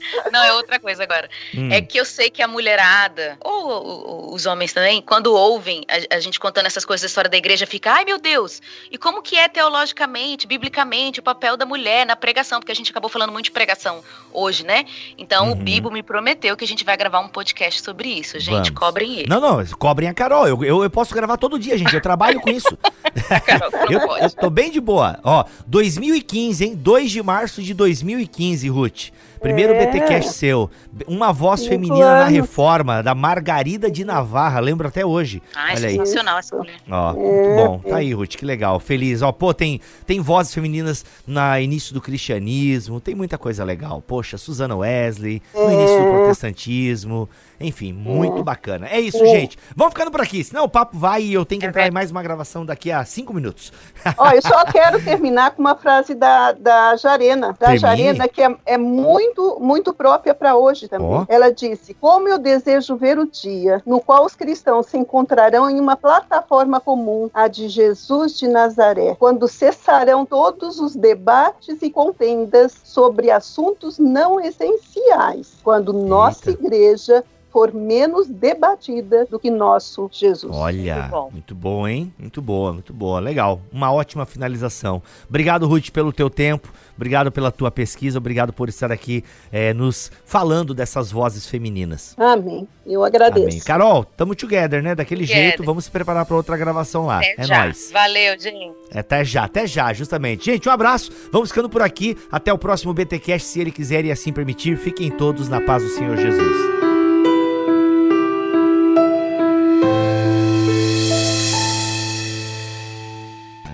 Não, 0.32 0.42
é 0.44 0.52
outra 0.54 0.78
coisa 0.78 1.02
agora. 1.02 1.28
Hum. 1.54 1.70
É 1.70 1.80
que 1.80 1.98
eu 1.98 2.04
sei 2.04 2.30
que 2.30 2.42
a 2.42 2.48
mulherada, 2.48 3.36
ou, 3.40 3.66
ou- 3.68 4.34
os 4.34 4.46
homens 4.46 4.72
também, 4.72 5.00
quando 5.02 5.34
ouvem 5.34 5.84
a, 5.88 6.16
a 6.16 6.20
gente 6.20 6.38
contando 6.40 6.66
essas 6.66 6.84
coisas 6.84 7.02
da 7.02 7.06
história 7.06 7.28
da 7.30 7.36
igreja, 7.36 7.66
fica, 7.66 7.92
ai 7.92 8.04
meu 8.04 8.18
Deus, 8.18 8.60
e 8.90 8.96
como 8.98 9.22
que 9.22 9.36
é 9.36 9.48
teologicamente, 9.48 10.46
biblicamente, 10.46 11.20
o 11.20 11.22
papel 11.22 11.56
da 11.56 11.66
mulher 11.66 12.06
na 12.06 12.16
pregação? 12.16 12.60
Porque 12.60 12.72
a 12.72 12.74
gente 12.74 12.90
acabou 12.90 13.08
falando 13.10 13.32
muito 13.32 13.44
de 13.46 13.50
pregação 13.50 14.02
hoje, 14.32 14.64
né? 14.64 14.84
Então 15.18 15.46
Uhum. 15.46 15.52
o 15.52 15.54
Bibo 15.56 15.90
me 15.90 16.02
prometeu 16.02 16.56
que 16.56 16.64
a 16.64 16.68
gente 16.68 16.84
vai 16.84 16.96
gravar 16.96 17.20
um 17.20 17.28
podcast 17.28 17.82
sobre 17.82 18.08
isso. 18.08 18.38
Gente, 18.38 18.50
Vamos. 18.52 18.70
cobrem 18.70 19.14
ele. 19.20 19.28
Não, 19.28 19.40
não, 19.40 19.64
cobrem 19.78 20.08
a 20.08 20.14
Carol. 20.14 20.46
Eu, 20.46 20.64
eu, 20.64 20.82
eu 20.82 20.90
posso 20.90 21.14
gravar 21.14 21.36
todo 21.36 21.58
dia, 21.58 21.76
gente. 21.78 21.94
Eu 21.94 22.00
trabalho 22.00 22.40
com 22.40 22.50
isso. 22.50 22.76
Carol, 23.46 23.70
Eu, 23.90 24.00
pode. 24.06 24.24
eu 24.24 24.30
tô 24.30 24.50
bem 24.50 24.70
de 24.70 24.80
boa. 24.80 25.18
Ó, 25.24 25.44
2015, 25.66 26.64
hein? 26.64 26.74
2 26.76 27.10
de 27.10 27.22
março 27.22 27.62
de 27.62 27.74
2015, 27.74 28.68
Ruth. 28.68 29.08
Primeiro 29.40 29.72
É. 29.74 29.86
BTcast 29.86 30.32
seu. 30.34 30.70
Uma 31.06 31.32
voz 31.32 31.60
Cinco 31.60 31.72
feminina 31.72 32.04
na 32.04 32.20
anos. 32.24 32.32
reforma, 32.34 33.02
da 33.02 33.14
Margarida 33.14 33.90
de 33.90 34.04
Navarra. 34.04 34.60
Lembro 34.60 34.86
até 34.88 35.04
hoje. 35.04 35.42
Ai, 35.56 35.76
Olha 35.76 35.88
aí. 35.88 35.96
sensacional 35.96 36.38
essa 36.38 36.56
mulher. 36.56 36.76
Ó, 36.90 37.10
É, 37.10 37.14
muito 37.14 37.54
bom. 37.56 37.78
Tá 37.88 37.96
aí, 37.96 38.12
Ruth, 38.12 38.36
que 38.36 38.44
legal. 38.44 38.78
Feliz. 38.78 39.22
Ó, 39.22 39.32
pô, 39.32 39.54
tem, 39.54 39.80
tem 40.06 40.20
vozes 40.20 40.52
femininas 40.54 41.04
no 41.26 41.40
início 41.58 41.94
do 41.94 42.00
cristianismo, 42.00 43.00
tem 43.00 43.14
muita 43.14 43.38
coisa 43.38 43.64
legal. 43.64 44.02
Poxa, 44.06 44.36
Susana 44.36 44.76
Wesley, 44.76 45.42
no 45.54 45.68
É. 45.70 45.74
início 45.74 45.96
do 46.04 46.10
protestantismo. 46.10 47.28
Enfim, 47.60 47.92
muito 47.92 48.42
bacana. 48.42 48.88
É 48.88 48.98
isso, 48.98 49.22
É. 49.22 49.26
gente. 49.26 49.58
Vamos 49.76 49.92
ficando 49.92 50.10
por 50.10 50.20
aqui, 50.22 50.42
senão 50.42 50.64
o 50.64 50.68
papo 50.68 50.96
vai 50.96 51.22
e 51.22 51.34
eu 51.34 51.44
tenho 51.44 51.60
que 51.60 51.66
entrar 51.66 51.86
em 51.86 51.90
mais 51.90 52.10
uma 52.10 52.22
gravação 52.22 52.64
daqui 52.64 52.90
a 52.90 53.04
cinco 53.04 53.34
minutos. 53.34 53.70
Ó, 54.16 54.30
eu 54.30 54.40
só 54.40 54.64
quero 54.64 55.02
terminar 55.04 55.50
com 55.50 55.60
uma 55.60 55.76
frase 55.76 56.14
da, 56.14 56.52
da 56.52 56.96
Jarena, 56.96 57.48
da 57.48 57.54
Termine. 57.54 57.78
Jarena, 57.78 58.28
que 58.28 58.42
é, 58.42 58.56
é 58.64 58.78
muito, 58.78 59.58
muito 59.60 59.92
própria 59.92 60.34
para 60.34 60.56
hoje 60.56 60.88
também. 60.88 61.06
Ó. 61.06 61.26
Ela 61.28 61.52
disse: 61.52 61.92
Como 61.92 62.28
eu 62.28 62.38
desejo 62.38 62.96
ver 62.96 63.18
o 63.18 63.26
dia 63.26 63.82
no 63.84 64.00
qual 64.00 64.24
os 64.24 64.34
cristãos 64.34 64.86
se 64.86 64.96
encontrarão 64.96 65.68
em 65.68 65.78
uma 65.78 65.96
plataforma 65.96 66.80
comum, 66.80 67.28
a 67.34 67.46
de 67.46 67.68
Jesus 67.68 68.38
de 68.38 68.48
Nazaré, 68.48 69.14
quando 69.18 69.46
cessarão 69.46 70.24
todos 70.24 70.80
os 70.80 70.96
debates 70.96 71.82
e 71.82 71.90
contendas 71.90 72.74
sobre 72.84 73.30
assuntos 73.30 73.98
não 73.98 74.40
essenciais, 74.40 75.58
quando 75.62 75.92
nossa 75.92 76.50
Eita. 76.50 76.62
igreja 76.62 77.24
for 77.52 77.72
menos 77.74 78.26
debatida 78.28 79.26
do 79.26 79.38
que 79.38 79.50
nosso 79.50 80.08
Jesus. 80.12 80.54
Olha, 80.54 80.94
Muito 80.96 81.10
bom. 81.10 81.30
muito 81.32 81.54
bom, 81.54 81.88
hein? 81.88 82.14
Muito 82.18 82.42
boa, 82.42 82.72
muito 82.72 82.92
boa. 82.92 83.20
Legal. 83.20 83.60
Uma 83.72 83.92
ótima 83.92 84.24
finalização. 84.26 85.02
Obrigado, 85.28 85.66
Ruth, 85.66 85.90
pelo 85.90 86.12
teu 86.12 86.30
tempo. 86.30 86.72
Obrigado 86.96 87.32
pela 87.32 87.50
tua 87.50 87.70
pesquisa. 87.70 88.18
Obrigado 88.18 88.52
por 88.52 88.68
estar 88.68 88.92
aqui 88.92 89.24
eh, 89.50 89.72
nos 89.72 90.12
falando 90.24 90.74
dessas 90.74 91.10
vozes 91.10 91.46
femininas. 91.46 92.14
Amém. 92.18 92.68
Eu 92.86 93.02
agradeço. 93.04 93.46
Amém. 93.46 93.60
Carol, 93.60 94.04
tamo 94.04 94.34
together, 94.34 94.82
né? 94.82 94.94
Daquele 94.94 95.22
Together. 95.22 95.42
jeito. 95.48 95.62
Vamos 95.64 95.84
se 95.84 95.90
preparar 95.90 96.26
para 96.26 96.36
outra 96.36 96.56
gravação 96.56 97.06
lá. 97.06 97.18
Até 97.18 97.34
é 97.38 97.44
já. 97.44 97.64
nóis. 97.64 97.90
Valeu, 97.92 98.38
gente. 98.38 98.74
Até 98.92 99.24
já, 99.24 99.44
até 99.44 99.66
já, 99.66 99.92
justamente. 99.92 100.44
Gente, 100.44 100.68
um 100.68 100.72
abraço. 100.72 101.10
Vamos 101.32 101.48
ficando 101.48 101.68
por 101.70 101.80
aqui. 101.82 102.16
Até 102.30 102.52
o 102.52 102.58
próximo 102.58 102.92
BTcast, 102.92 103.46
se 103.48 103.60
ele 103.60 103.70
quiser 103.70 104.04
e 104.04 104.10
assim 104.12 104.32
permitir. 104.32 104.76
Fiquem 104.76 105.10
todos 105.10 105.48
na 105.48 105.60
paz 105.60 105.82
do 105.82 105.88
Senhor 105.90 106.16
Jesus. 106.16 106.79